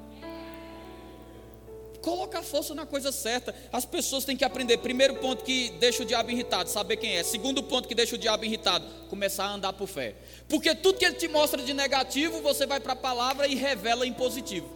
Coloca 2.02 2.40
a 2.40 2.44
força 2.44 2.74
na 2.74 2.86
coisa 2.86 3.12
certa. 3.12 3.54
As 3.72 3.86
pessoas 3.86 4.24
têm 4.24 4.38
que 4.38 4.46
aprender. 4.46 4.78
Primeiro 4.78 5.16
ponto 5.16 5.44
que 5.44 5.70
deixa 5.80 6.04
o 6.04 6.06
diabo 6.06 6.32
irritado, 6.32 6.70
saber 6.70 6.98
quem 6.98 7.18
é. 7.18 7.24
Segundo 7.24 7.64
ponto 7.64 7.88
que 7.88 7.96
deixa 7.96 8.16
o 8.16 8.18
diabo 8.18 8.46
irritado, 8.46 8.86
começar 9.10 9.46
a 9.46 9.54
andar 9.54 9.74
por 9.74 9.88
fé. 9.88 10.16
Porque 10.48 10.74
tudo 10.76 10.98
que 10.98 11.06
ele 11.06 11.16
te 11.16 11.28
mostra 11.28 11.62
de 11.62 11.74
negativo, 11.74 12.42
você 12.42 12.66
vai 12.66 12.80
para 12.80 12.94
a 12.94 12.96
palavra 12.96 13.48
e 13.48 13.56
revela 13.56 14.06
em 14.06 14.14
positivo. 14.14 14.70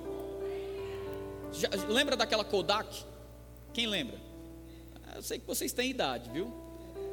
Já, 1.54 1.70
lembra 1.88 2.16
daquela 2.16 2.44
Kodak? 2.44 3.04
Quem 3.74 3.88
lembra? 3.88 4.18
Eu 5.16 5.22
sei 5.22 5.40
que 5.40 5.48
vocês 5.48 5.72
têm 5.72 5.90
idade, 5.90 6.30
viu? 6.32 6.52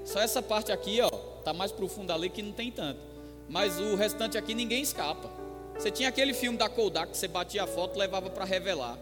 Só 0.05 0.21
essa 0.21 0.41
parte 0.41 0.73
aqui, 0.73 1.01
ó, 1.01 1.11
tá 1.45 1.53
mais 1.53 1.71
profunda 1.71 2.15
ali 2.15 2.31
que 2.31 2.43
não 2.43 2.53
tem 2.53 2.71
tanto 2.71 3.09
mas 3.49 3.81
o 3.81 3.95
restante 3.97 4.37
aqui 4.37 4.55
ninguém 4.55 4.83
escapa. 4.83 5.31
Você 5.75 5.91
tinha 5.91 6.09
aquele 6.09 6.35
filme 6.35 6.59
da 6.59 6.69
Kodak 6.69 7.13
que 7.13 7.17
você 7.17 7.27
batia 7.27 7.65
a 7.65 7.67
foto 7.67 7.99
levava 7.99 8.29
para 8.29 8.45
revelar. 8.45 8.99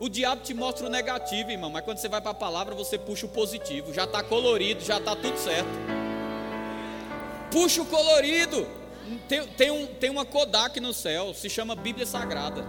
O 0.00 0.08
diabo 0.08 0.42
te 0.42 0.52
mostra 0.52 0.86
o 0.86 0.90
negativo, 0.90 1.50
irmão, 1.50 1.70
mas 1.70 1.84
quando 1.84 1.98
você 1.98 2.08
vai 2.08 2.20
para 2.20 2.32
a 2.32 2.34
palavra, 2.34 2.74
você 2.74 2.98
puxa 2.98 3.26
o 3.26 3.28
positivo. 3.28 3.94
Já 3.94 4.04
está 4.04 4.22
colorido, 4.22 4.82
já 4.82 4.96
está 4.96 5.14
tudo 5.14 5.38
certo. 5.38 5.68
Puxa 7.52 7.82
o 7.82 7.86
colorido. 7.86 8.66
Tem, 9.28 9.46
tem, 9.46 9.70
um, 9.70 9.86
tem 9.86 10.10
uma 10.10 10.24
Kodak 10.24 10.80
no 10.80 10.92
céu, 10.92 11.34
se 11.34 11.48
chama 11.48 11.76
Bíblia 11.76 12.06
Sagrada. 12.06 12.64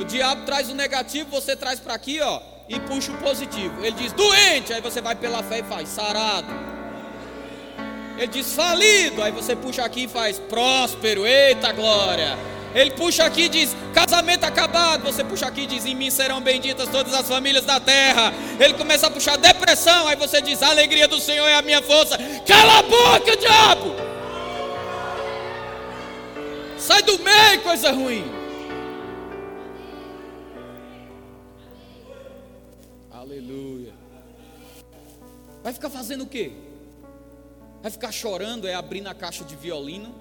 O 0.00 0.04
diabo 0.04 0.46
traz 0.46 0.70
o 0.70 0.74
negativo, 0.74 1.28
você 1.28 1.56
traz 1.56 1.80
para 1.80 1.94
aqui, 1.94 2.20
ó, 2.20 2.40
e 2.68 2.78
puxa 2.80 3.12
o 3.12 3.18
positivo. 3.18 3.84
Ele 3.84 3.96
diz 3.96 4.12
doente, 4.12 4.72
aí 4.72 4.80
você 4.80 5.00
vai 5.00 5.16
pela 5.16 5.42
fé 5.42 5.58
e 5.58 5.64
faz 5.64 5.88
sarado 5.88 6.68
ele 8.18 8.26
diz 8.26 8.52
falido, 8.52 9.22
aí 9.22 9.30
você 9.30 9.54
puxa 9.54 9.84
aqui 9.84 10.04
e 10.04 10.08
faz 10.08 10.40
próspero, 10.40 11.24
eita 11.24 11.72
glória. 11.72 12.36
Ele 12.74 12.90
puxa 12.90 13.24
aqui 13.24 13.42
e 13.42 13.48
diz 13.48 13.74
casamento 13.94 14.44
acabado, 14.44 15.02
você 15.02 15.24
puxa 15.24 15.46
aqui 15.46 15.62
e 15.62 15.66
diz 15.66 15.86
em 15.86 15.94
mim 15.94 16.10
serão 16.10 16.40
benditas 16.40 16.88
todas 16.88 17.14
as 17.14 17.26
famílias 17.26 17.64
da 17.64 17.80
terra. 17.80 18.32
Ele 18.60 18.74
começa 18.74 19.06
a 19.06 19.10
puxar 19.10 19.36
depressão, 19.36 20.06
aí 20.06 20.16
você 20.16 20.40
diz 20.42 20.62
a 20.62 20.68
alegria 20.68 21.08
do 21.08 21.18
Senhor 21.18 21.46
é 21.46 21.54
a 21.54 21.62
minha 21.62 21.82
força. 21.82 22.18
Cala 22.46 22.78
a 22.78 22.82
boca, 22.82 23.36
diabo! 23.36 23.94
Sai 26.78 27.02
do 27.02 27.18
meio, 27.18 27.62
coisa 27.62 27.90
ruim. 27.90 28.24
Aleluia. 33.10 33.92
Vai 35.62 35.72
ficar 35.72 35.90
fazendo 35.90 36.22
o 36.24 36.26
quê? 36.26 36.52
Vai 37.82 37.90
ficar 37.90 38.12
chorando, 38.12 38.66
é 38.66 38.74
abrir 38.74 39.00
na 39.00 39.14
caixa 39.14 39.44
de 39.44 39.54
violino. 39.56 40.14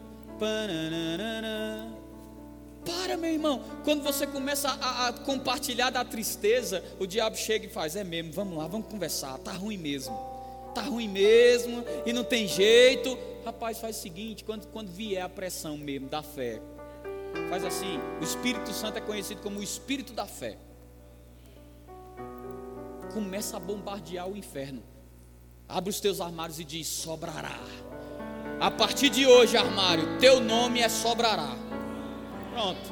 Para, 2.87 3.17
meu 3.17 3.29
irmão. 3.29 3.61
Quando 3.83 4.01
você 4.01 4.25
começa 4.25 4.69
a, 4.69 5.09
a, 5.09 5.13
compartilhar 5.13 5.89
da 5.89 6.05
tristeza, 6.05 6.81
o 6.97 7.05
diabo 7.05 7.35
chega 7.35 7.65
e 7.65 7.69
faz: 7.69 7.97
É 7.97 8.03
mesmo, 8.03 8.31
vamos 8.31 8.57
lá, 8.57 8.65
vamos 8.65 8.87
conversar. 8.87 9.37
Tá 9.39 9.51
ruim 9.51 9.77
mesmo. 9.77 10.17
Tá 10.73 10.81
ruim 10.81 11.09
mesmo 11.09 11.83
e 12.05 12.13
não 12.13 12.23
tem 12.23 12.47
jeito. 12.47 13.17
Rapaz, 13.45 13.79
faz 13.79 13.97
o 13.97 14.01
seguinte: 14.01 14.43
quando, 14.45 14.67
quando 14.67 14.89
vier 14.89 15.21
a 15.21 15.27
pressão 15.27 15.77
mesmo 15.77 16.07
da 16.07 16.23
fé, 16.23 16.61
faz 17.49 17.65
assim. 17.65 17.99
O 18.21 18.23
Espírito 18.23 18.71
Santo 18.71 18.97
é 18.97 19.01
conhecido 19.01 19.41
como 19.41 19.59
o 19.59 19.63
Espírito 19.63 20.13
da 20.13 20.25
fé. 20.25 20.57
Começa 23.13 23.57
a 23.57 23.59
bombardear 23.59 24.29
o 24.29 24.37
inferno. 24.37 24.81
Abre 25.67 25.89
os 25.89 25.99
teus 25.99 26.21
armários 26.21 26.57
e 26.57 26.63
diz: 26.63 26.87
sobrará. 26.87 27.59
A 28.61 28.71
partir 28.71 29.09
de 29.09 29.27
hoje, 29.27 29.57
armário, 29.57 30.17
teu 30.19 30.39
nome 30.39 30.79
é 30.79 30.87
sobrará. 30.87 31.66
Pronto. 32.57 32.91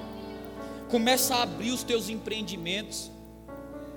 Começa 0.91 1.34
a 1.34 1.41
abrir 1.41 1.72
os 1.72 1.82
teus 1.82 2.07
empreendimentos. 2.07 3.09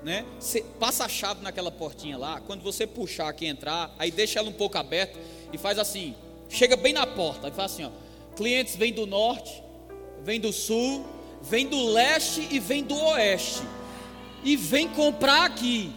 Né? 0.02 0.24
Você 0.40 0.62
passa 0.80 1.04
a 1.04 1.08
chave 1.10 1.42
naquela 1.42 1.70
portinha 1.70 2.16
lá. 2.16 2.40
Quando 2.40 2.62
você 2.62 2.86
puxar 2.86 3.28
aqui 3.28 3.44
entrar, 3.44 3.94
aí 3.98 4.10
deixa 4.10 4.38
ela 4.38 4.48
um 4.48 4.52
pouco 4.52 4.78
aberta 4.78 5.18
e 5.52 5.58
faz 5.58 5.78
assim. 5.78 6.14
Chega 6.48 6.74
bem 6.74 6.94
na 6.94 7.06
porta 7.06 7.48
e 7.48 7.50
faz 7.50 7.72
assim: 7.72 7.84
ó, 7.84 7.90
clientes 8.34 8.76
vêm 8.76 8.94
do 8.94 9.04
norte, 9.04 9.62
vêm 10.24 10.40
do 10.40 10.54
sul, 10.54 11.04
vêm 11.42 11.66
do 11.66 11.90
leste 11.90 12.48
e 12.50 12.58
vêm 12.58 12.82
do 12.82 12.96
oeste. 12.96 13.60
E 14.42 14.56
vem 14.56 14.88
comprar 14.88 15.44
aqui. 15.44 15.92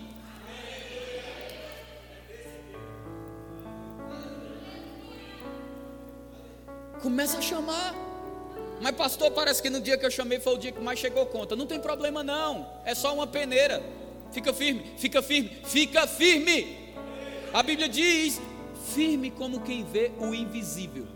Começa 7.01 7.38
a 7.38 7.41
chamar. 7.41 8.11
Mas 8.82 8.96
pastor, 8.96 9.30
parece 9.30 9.62
que 9.62 9.70
no 9.70 9.80
dia 9.80 9.96
que 9.96 10.06
eu 10.06 10.10
chamei 10.10 10.40
foi 10.40 10.56
o 10.56 10.58
dia 10.58 10.72
que 10.72 10.82
mais 10.82 10.98
chegou 10.98 11.24
conta. 11.28 11.56
Não 11.56 11.68
tem 11.68 11.80
problema 11.80 12.24
não. 12.24 12.82
É 12.84 12.96
só 12.96 13.14
uma 13.14 13.28
peneira. 13.28 13.82
Fica 14.32 14.52
firme, 14.52 14.94
fica 14.98 15.22
firme, 15.22 15.50
fica 15.66 16.08
firme. 16.08 16.96
A 17.54 17.62
Bíblia 17.62 17.88
diz: 17.88 18.42
firme 18.96 19.30
como 19.30 19.62
quem 19.62 19.84
vê 19.84 20.12
o 20.18 20.34
invisível. 20.34 21.08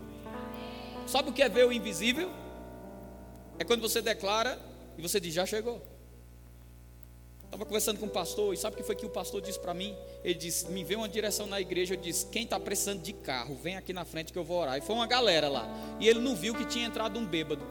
Sabe 1.08 1.30
o 1.30 1.32
que 1.32 1.42
é 1.42 1.48
ver 1.48 1.66
o 1.66 1.72
invisível? 1.72 2.30
É 3.58 3.64
quando 3.64 3.80
você 3.80 4.00
declara 4.00 4.60
e 4.96 5.02
você 5.02 5.18
diz: 5.18 5.34
já 5.34 5.44
chegou. 5.44 5.95
Estava 7.56 7.64
conversando 7.64 7.98
com 7.98 8.04
o 8.04 8.10
pastor, 8.10 8.52
e 8.52 8.56
sabe 8.58 8.74
o 8.74 8.76
que 8.76 8.82
foi 8.82 8.94
que 8.94 9.06
o 9.06 9.08
pastor 9.08 9.40
disse 9.40 9.58
para 9.58 9.72
mim? 9.72 9.96
Ele 10.22 10.34
disse: 10.34 10.70
Me 10.70 10.84
vê 10.84 10.94
uma 10.94 11.08
direção 11.08 11.46
na 11.46 11.58
igreja. 11.58 11.94
Eu 11.94 11.98
disse: 11.98 12.26
Quem 12.26 12.42
está 12.42 12.60
precisando 12.60 13.00
de 13.00 13.14
carro, 13.14 13.54
vem 13.54 13.78
aqui 13.78 13.94
na 13.94 14.04
frente 14.04 14.30
que 14.30 14.38
eu 14.38 14.44
vou 14.44 14.60
orar. 14.60 14.76
E 14.76 14.82
foi 14.82 14.94
uma 14.94 15.06
galera 15.06 15.48
lá. 15.48 15.66
E 15.98 16.06
ele 16.06 16.20
não 16.20 16.36
viu 16.36 16.54
que 16.54 16.66
tinha 16.66 16.84
entrado 16.84 17.18
um 17.18 17.24
bêbado. 17.24 17.66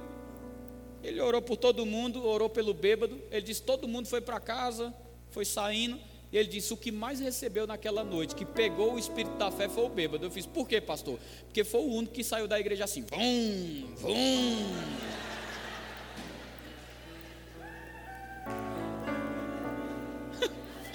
Ele 1.04 1.22
orou 1.22 1.40
por 1.40 1.56
todo 1.56 1.86
mundo, 1.86 2.26
orou 2.26 2.50
pelo 2.50 2.74
bêbado. 2.74 3.22
Ele 3.30 3.44
disse: 3.44 3.62
Todo 3.62 3.88
mundo 3.88 4.08
foi 4.08 4.22
para 4.22 4.40
casa, 4.40 4.92
foi 5.30 5.46
saindo. 5.46 6.00
E 6.32 6.38
ele 6.40 6.50
disse: 6.50 6.74
O 6.74 6.78
que 6.78 6.92
mais 6.92 7.20
recebeu 7.20 7.68
naquela 7.68 8.04
noite, 8.04 8.34
que 8.34 8.44
pegou 8.44 8.96
o 8.96 8.98
espírito 8.98 9.38
da 9.38 9.52
fé, 9.52 9.70
foi 9.70 9.86
o 9.86 9.90
bêbado. 9.90 10.26
Eu 10.26 10.32
fiz: 10.32 10.48
Por 10.48 10.68
quê, 10.68 10.82
pastor? 10.82 11.20
Porque 11.44 11.64
foi 11.64 11.82
o 11.82 11.94
único 11.94 12.12
que 12.12 12.24
saiu 12.24 12.48
da 12.48 12.60
igreja 12.60 12.86
assim: 12.86 13.04
Vum, 13.04 13.94
vum. 13.98 14.76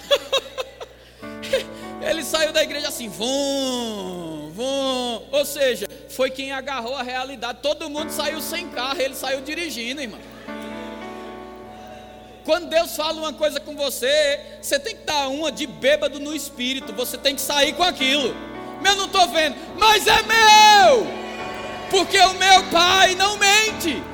Ele 2.01 2.23
saiu 2.23 2.51
da 2.51 2.63
igreja 2.63 2.87
assim, 2.87 3.07
vum, 3.07 4.51
vum. 4.53 5.27
Ou 5.31 5.45
seja, 5.45 5.87
foi 6.09 6.31
quem 6.31 6.51
agarrou 6.51 6.95
a 6.95 7.03
realidade. 7.03 7.59
Todo 7.61 7.89
mundo 7.89 8.09
saiu 8.09 8.41
sem 8.41 8.69
carro, 8.69 8.99
ele 8.99 9.15
saiu 9.15 9.41
dirigindo, 9.41 10.01
irmão. 10.01 10.19
Quando 12.43 12.69
Deus 12.69 12.95
fala 12.95 13.19
uma 13.19 13.33
coisa 13.33 13.59
com 13.59 13.75
você, 13.75 14.39
você 14.59 14.79
tem 14.79 14.95
que 14.95 15.03
dar 15.03 15.27
uma 15.27 15.51
de 15.51 15.67
bêbado 15.67 16.19
no 16.19 16.35
espírito. 16.35 16.91
Você 16.93 17.17
tem 17.17 17.35
que 17.35 17.41
sair 17.41 17.73
com 17.73 17.83
aquilo. 17.83 18.35
Eu 18.83 18.95
não 18.95 19.05
estou 19.05 19.27
vendo, 19.27 19.55
mas 19.77 20.07
é 20.07 20.21
meu, 20.23 21.05
porque 21.91 22.19
o 22.19 22.33
meu 22.33 22.63
pai 22.71 23.13
não 23.13 23.37
mente. 23.37 24.10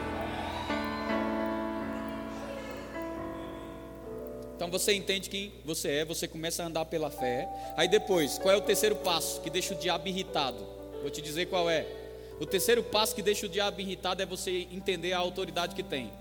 Então 4.57 4.71
você 4.71 4.91
entende 4.91 5.29
quem 5.29 5.53
você 5.63 5.99
é, 5.99 6.05
você 6.05 6.27
começa 6.27 6.63
a 6.63 6.65
andar 6.65 6.83
pela 6.85 7.11
fé. 7.11 7.47
Aí 7.77 7.87
depois, 7.87 8.39
qual 8.39 8.55
é 8.55 8.57
o 8.57 8.61
terceiro 8.61 8.95
passo 8.95 9.39
que 9.41 9.51
deixa 9.51 9.75
o 9.75 9.77
diabo 9.77 10.07
irritado? 10.07 10.57
Vou 10.99 11.11
te 11.11 11.21
dizer 11.21 11.45
qual 11.45 11.69
é. 11.69 11.85
O 12.39 12.45
terceiro 12.45 12.81
passo 12.81 13.13
que 13.13 13.21
deixa 13.21 13.45
o 13.45 13.49
diabo 13.49 13.79
irritado 13.79 14.23
é 14.23 14.25
você 14.25 14.67
entender 14.71 15.13
a 15.13 15.19
autoridade 15.19 15.75
que 15.75 15.83
tem. 15.83 16.11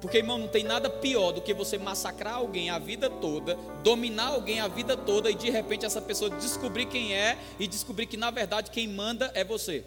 Porque, 0.00 0.18
irmão, 0.18 0.36
não 0.36 0.48
tem 0.48 0.64
nada 0.64 0.90
pior 0.90 1.30
do 1.30 1.40
que 1.40 1.54
você 1.54 1.78
massacrar 1.78 2.34
alguém 2.34 2.70
a 2.70 2.78
vida 2.78 3.08
toda, 3.08 3.56
dominar 3.84 4.30
alguém 4.30 4.58
a 4.58 4.66
vida 4.66 4.96
toda 4.96 5.30
e 5.30 5.34
de 5.34 5.48
repente 5.48 5.86
essa 5.86 6.02
pessoa 6.02 6.30
descobrir 6.30 6.86
quem 6.86 7.14
é 7.14 7.38
e 7.58 7.68
descobrir 7.68 8.06
que 8.06 8.16
na 8.16 8.32
verdade 8.32 8.72
quem 8.72 8.88
manda 8.88 9.30
é 9.32 9.44
você. 9.44 9.84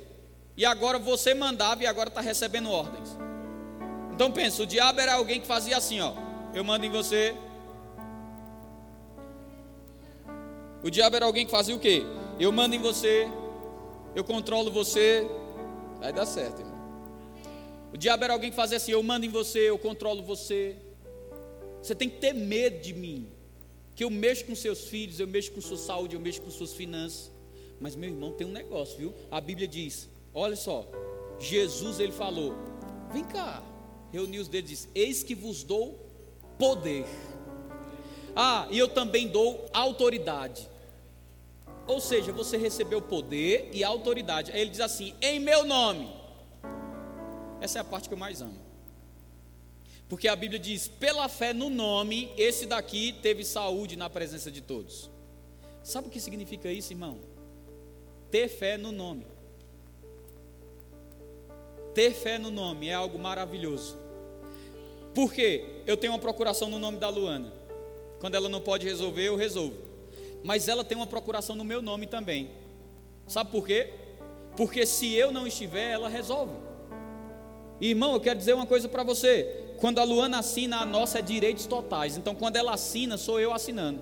E 0.56 0.66
agora 0.66 0.98
você 0.98 1.34
mandava 1.34 1.84
e 1.84 1.86
agora 1.86 2.08
está 2.08 2.22
recebendo 2.22 2.72
ordens. 2.72 3.10
Então 4.14 4.32
pensa, 4.32 4.64
o 4.64 4.66
diabo 4.66 5.02
era 5.02 5.16
alguém 5.16 5.42
que 5.42 5.46
fazia 5.46 5.76
assim, 5.76 6.00
ó. 6.00 6.14
Eu 6.54 6.64
mando 6.64 6.86
em 6.86 6.90
você, 6.90 7.36
O 10.84 10.90
diabo 10.90 11.16
era 11.16 11.26
alguém 11.26 11.46
que 11.46 11.52
fazia 11.52 11.76
o 11.76 11.80
quê? 11.80 12.04
Eu 12.40 12.52
mando 12.52 12.76
em 12.76 12.80
você, 12.80 13.28
eu 14.16 14.24
controlo 14.24 14.72
você, 14.72 15.28
vai 16.00 16.14
dar 16.14 16.26
certo, 16.26 16.60
irmão. 16.60 16.78
O 17.94 17.98
diabo 17.98 18.24
era 18.24 18.34
alguém 18.34 18.50
que 18.50 18.56
fazia 18.56 18.78
assim: 18.78 18.92
eu 18.92 19.02
mando 19.02 19.26
em 19.26 19.30
você, 19.30 19.70
eu 19.70 19.78
controlo 19.78 20.22
você. 20.22 20.76
Você 21.82 21.96
tem 21.96 22.10
que 22.10 22.18
ter 22.18 22.34
medo 22.34 22.82
de 22.82 22.94
mim, 22.94 23.28
que 23.96 24.04
eu 24.04 24.10
mexo 24.10 24.46
com 24.46 24.56
seus 24.56 24.86
filhos, 24.86 25.20
eu 25.20 25.28
mexo 25.28 25.52
com 25.52 25.62
sua 25.62 25.78
saúde, 25.78 26.16
eu 26.16 26.20
mexo 26.20 26.42
com 26.42 26.52
suas 26.52 26.74
finanças. 26.74 27.32
Mas 27.80 27.96
meu 27.96 28.10
irmão 28.10 28.32
tem 28.32 28.46
um 28.46 28.52
negócio, 28.52 28.98
viu? 28.98 29.14
A 29.32 29.42
Bíblia 29.42 29.68
diz: 29.68 30.10
olha 30.34 30.56
só, 30.56 30.88
Jesus 31.40 32.00
ele 32.00 32.12
falou: 32.12 32.54
vem 33.12 33.24
cá, 33.24 33.64
reuniu 34.12 34.42
os 34.42 34.48
dedos 34.48 34.72
e 34.72 34.74
disse: 34.74 34.90
eis 34.94 35.24
que 35.24 35.34
vos 35.34 35.64
dou 35.64 35.98
poder 36.60 37.06
ah, 38.40 38.68
e 38.70 38.78
eu 38.78 38.88
também 38.88 39.28
dou 39.28 39.68
autoridade. 39.74 40.70
Ou 41.88 42.00
seja, 42.00 42.32
você 42.32 42.56
recebeu 42.56 43.02
poder 43.02 43.72
e 43.74 43.84
autoridade. 43.84 44.52
Aí 44.52 44.62
ele 44.62 44.70
diz 44.70 44.80
assim: 44.80 45.16
em 45.20 45.40
meu 45.40 45.66
nome. 45.66 46.08
Essa 47.60 47.80
é 47.80 47.82
a 47.82 47.84
parte 47.84 48.08
que 48.08 48.14
eu 48.14 48.18
mais 48.18 48.40
amo. 48.40 48.60
Porque 50.08 50.28
a 50.28 50.36
Bíblia 50.36 50.60
diz: 50.60 50.88
pela 50.88 51.28
fé 51.28 51.52
no 51.52 51.68
nome, 51.68 52.32
esse 52.38 52.68
daqui 52.68 53.12
teve 53.24 53.44
saúde 53.44 53.96
na 53.96 54.08
presença 54.08 54.52
de 54.52 54.62
todos. 54.62 55.10
Sabe 55.82 56.08
o 56.08 56.12
que 56.12 56.20
significa 56.20 56.72
isso, 56.72 56.94
irmão? 56.94 57.18
Ter 58.30 58.48
fé 58.50 58.78
no 58.78 58.92
nome. 58.92 59.26
Ter 61.96 62.14
fé 62.14 62.38
no 62.38 62.52
nome 62.52 62.88
é 62.88 62.94
algo 62.94 63.18
maravilhoso. 63.18 63.98
Por 65.16 65.34
quê? 65.34 65.82
Eu 65.88 65.98
tenho 65.98 66.14
uma 66.14 66.20
procuração 66.20 66.70
no 66.70 66.78
nome 66.78 67.00
da 67.00 67.10
Luana. 67.10 67.57
Quando 68.20 68.36
ela 68.36 68.50
não 68.50 68.62
pode 68.62 68.86
resolver, 68.86 69.24
eu 69.24 69.36
resolvo. 69.36 69.76
Mas 70.44 70.68
ela 70.68 70.84
tem 70.84 70.98
uma 70.98 71.08
procuração 71.08 71.56
no 71.56 71.64
meu 71.64 71.82
nome 71.82 72.08
também. 72.08 72.50
Sabe 73.28 73.52
por 73.52 73.66
quê? 73.66 73.94
Porque 74.56 74.86
se 74.86 75.14
eu 75.14 75.32
não 75.32 75.46
estiver, 75.46 75.92
ela 75.92 76.10
resolve. 76.10 76.54
Irmão, 77.80 78.14
eu 78.14 78.20
quero 78.20 78.40
dizer 78.40 78.54
uma 78.54 78.66
coisa 78.66 78.90
para 78.90 79.04
você. 79.04 79.76
Quando 79.80 80.00
a 80.00 80.04
Luana 80.04 80.40
assina, 80.40 80.78
a 80.78 80.86
nossa 80.86 81.20
é 81.20 81.22
direitos 81.22 81.68
totais. 81.68 82.18
Então, 82.18 82.34
quando 82.34 82.56
ela 82.56 82.74
assina, 82.74 83.18
sou 83.18 83.40
eu 83.40 83.54
assinando. 83.54 84.02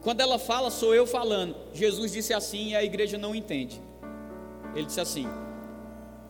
Quando 0.00 0.20
ela 0.20 0.38
fala, 0.38 0.70
sou 0.70 0.94
eu 0.94 1.06
falando. 1.06 1.54
Jesus 1.74 2.12
disse 2.12 2.32
assim 2.32 2.68
e 2.68 2.76
a 2.76 2.82
igreja 2.82 3.18
não 3.18 3.34
entende. 3.34 3.80
Ele 4.74 4.86
disse 4.86 5.00
assim: 5.00 5.26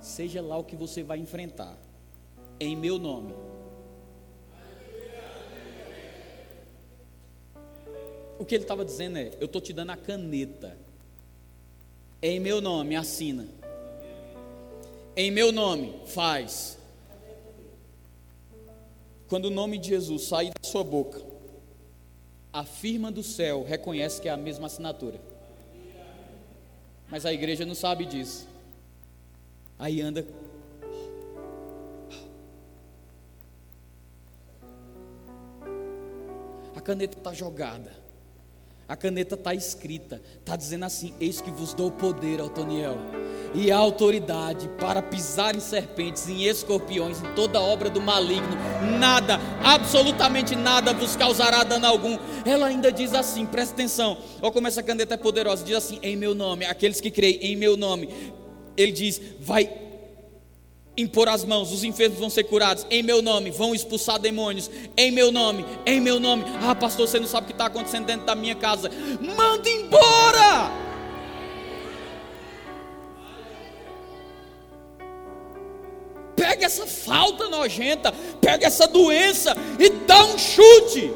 Seja 0.01 0.43
lá 0.43 0.57
o 0.57 0.65
que 0.65 0.75
você 0.75 1.03
vai 1.03 1.19
enfrentar, 1.19 1.79
em 2.59 2.75
meu 2.75 2.99
nome 2.99 3.46
O 8.39 8.45
que 8.45 8.55
ele 8.55 8.65
estava 8.65 8.85
dizendo 8.85 9.19
é: 9.19 9.33
eu 9.41 9.47
estou 9.47 9.61
te 9.61 9.73
dando 9.73 9.91
a 9.91 9.97
caneta. 9.97 10.77
Em 12.23 12.41
meu 12.41 12.61
nome, 12.61 12.97
assina. 12.97 13.47
Em 15.17 15.31
meu 15.31 15.53
nome, 15.53 15.95
faz. 16.07 16.79
Quando 19.29 19.47
o 19.47 19.51
nome 19.51 19.79
de 19.79 19.89
Jesus 19.89 20.25
sair 20.25 20.51
da 20.51 20.69
sua 20.69 20.85
boca, 20.85 21.21
a 22.53 22.65
firma 22.65 23.11
do 23.11 23.23
céu 23.23 23.65
reconhece 23.65 24.21
que 24.21 24.29
é 24.29 24.33
a 24.33 24.37
mesma 24.37 24.67
assinatura. 24.67 25.21
Mas 27.09 27.25
a 27.27 27.33
igreja 27.33 27.65
não 27.65 27.75
sabe 27.75 28.05
disso. 28.05 28.47
Aí 29.79 30.01
anda. 30.01 30.27
A 36.75 36.81
caneta 36.81 37.19
está 37.19 37.33
jogada. 37.33 38.06
A 38.89 38.95
caneta 38.95 39.35
está 39.35 39.53
escrita, 39.53 40.23
está 40.39 40.55
dizendo 40.55 40.85
assim: 40.85 41.13
Eis 41.21 41.41
que 41.41 41.51
vos 41.51 41.75
dou 41.75 41.91
poder, 41.91 42.41
Altoniel, 42.41 42.97
e 43.53 43.73
a 43.73 43.77
autoridade 43.77 44.69
para 44.79 45.03
pisar 45.03 45.57
em 45.57 45.61
serpentes, 45.61 46.29
em 46.29 46.45
escorpiões, 46.45 47.21
em 47.21 47.35
toda 47.35 47.61
obra 47.61 47.91
do 47.91 48.01
maligno. 48.01 48.57
Nada, 49.01 49.41
absolutamente 49.63 50.55
nada 50.55 50.93
vos 50.93 51.17
causará 51.17 51.65
dano 51.65 51.87
algum. 51.87 52.17
Ela 52.45 52.69
ainda 52.69 52.93
diz 52.93 53.13
assim: 53.13 53.45
presta 53.45 53.75
atenção. 53.75 54.19
Olha 54.41 54.53
como 54.53 54.69
essa 54.69 54.85
caneta 54.85 55.15
é 55.15 55.17
poderosa. 55.17 55.65
Diz 55.65 55.77
assim: 55.77 55.99
Em 56.01 56.15
meu 56.15 56.33
nome, 56.33 56.65
aqueles 56.65 57.01
que 57.01 57.11
creem 57.11 57.39
em 57.43 57.57
meu 57.57 57.77
nome. 57.77 58.09
Ele 58.77 58.93
diz: 58.93 59.21
Vai 59.41 59.86
impor 60.97 61.29
as 61.29 61.45
mãos, 61.45 61.73
os 61.73 61.85
enfermos 61.85 62.19
vão 62.19 62.31
ser 62.31 62.45
curados 62.45 62.87
em 62.91 63.03
meu 63.03 63.21
nome, 63.21 63.51
vão 63.51 63.75
expulsar 63.75 64.19
demônios 64.19 64.71
em 64.97 65.11
meu 65.11 65.31
nome, 65.31 65.65
em 65.85 66.01
meu 66.01 66.19
nome. 66.19 66.45
Ah, 66.63 66.75
pastor, 66.75 67.07
você 67.07 67.21
não 67.21 67.27
sabe 67.27 67.45
o 67.45 67.47
que 67.49 67.53
está 67.53 67.67
acontecendo 67.67 68.07
dentro 68.07 68.25
da 68.25 68.35
minha 68.35 68.55
casa. 68.55 68.91
Manda 69.21 69.69
embora! 69.69 70.87
Pega 76.35 76.67
essa 76.67 76.87
falta 76.87 77.49
nojenta, 77.49 78.13
pega 78.41 78.67
essa 78.67 78.87
doença 78.87 79.55
e 79.79 79.91
dá 79.91 80.25
um 80.25 80.39
chute. 80.39 81.13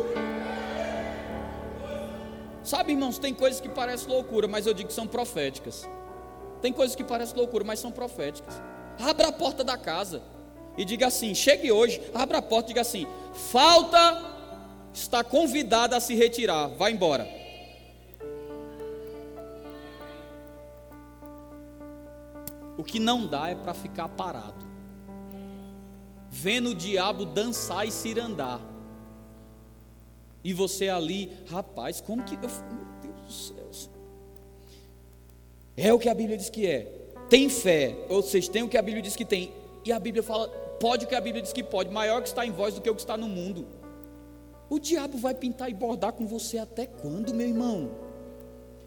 Sabe, 2.62 2.92
irmãos, 2.92 3.18
tem 3.18 3.32
coisas 3.32 3.60
que 3.60 3.68
parecem 3.68 4.08
loucura, 4.08 4.46
mas 4.46 4.66
eu 4.66 4.74
digo 4.74 4.88
que 4.88 4.94
são 4.94 5.06
proféticas. 5.06 5.88
Tem 6.60 6.72
coisas 6.72 6.94
que 6.94 7.02
parecem 7.02 7.36
loucura, 7.36 7.64
mas 7.64 7.78
são 7.78 7.90
proféticas 7.90 8.54
abra 9.00 9.28
a 9.28 9.32
porta 9.32 9.64
da 9.64 9.76
casa 9.76 10.22
e 10.76 10.84
diga 10.84 11.06
assim: 11.06 11.34
chegue 11.34 11.72
hoje, 11.72 12.00
abra 12.14 12.38
a 12.38 12.42
porta 12.42 12.68
e 12.68 12.74
diga 12.74 12.80
assim: 12.82 13.06
falta 13.34 14.30
está 14.92 15.22
convidada 15.22 15.96
a 15.96 16.00
se 16.00 16.14
retirar, 16.14 16.68
vá 16.68 16.90
embora. 16.90 17.28
O 22.76 22.82
que 22.82 22.98
não 22.98 23.26
dá 23.26 23.50
é 23.50 23.54
para 23.54 23.74
ficar 23.74 24.08
parado. 24.08 24.66
Vendo 26.30 26.70
o 26.70 26.74
diabo 26.74 27.26
dançar 27.26 27.86
e 27.86 27.90
cirandar. 27.90 28.60
E 30.42 30.54
você 30.54 30.88
ali, 30.88 31.30
rapaz, 31.50 32.00
como 32.00 32.22
que. 32.22 32.34
Eu, 32.36 32.40
meu 32.40 32.86
Deus 33.02 33.26
do 33.26 33.32
céu. 33.32 33.60
É 35.76 35.92
o 35.92 35.98
que 35.98 36.08
a 36.08 36.14
Bíblia 36.14 36.36
diz 36.36 36.48
que 36.48 36.66
é. 36.66 36.99
Tem 37.30 37.48
fé, 37.48 37.96
ou 38.08 38.22
seja, 38.22 38.50
tem 38.50 38.64
o 38.64 38.68
que 38.68 38.76
a 38.76 38.82
Bíblia 38.82 39.00
diz 39.00 39.14
que 39.14 39.24
tem. 39.24 39.52
E 39.84 39.92
a 39.92 40.00
Bíblia 40.00 40.20
fala, 40.20 40.48
pode 40.80 41.04
o 41.04 41.08
que 41.08 41.14
a 41.14 41.20
Bíblia 41.20 41.40
diz 41.40 41.52
que 41.52 41.62
pode. 41.62 41.88
Maior 41.88 42.20
que 42.20 42.28
está 42.28 42.44
em 42.44 42.50
vós 42.50 42.74
do 42.74 42.80
que 42.80 42.90
o 42.90 42.94
que 42.94 43.00
está 43.00 43.16
no 43.16 43.28
mundo. 43.28 43.66
O 44.68 44.80
diabo 44.80 45.16
vai 45.16 45.32
pintar 45.32 45.70
e 45.70 45.74
bordar 45.74 46.12
com 46.12 46.26
você 46.26 46.58
até 46.58 46.86
quando, 46.86 47.32
meu 47.32 47.46
irmão? 47.46 47.92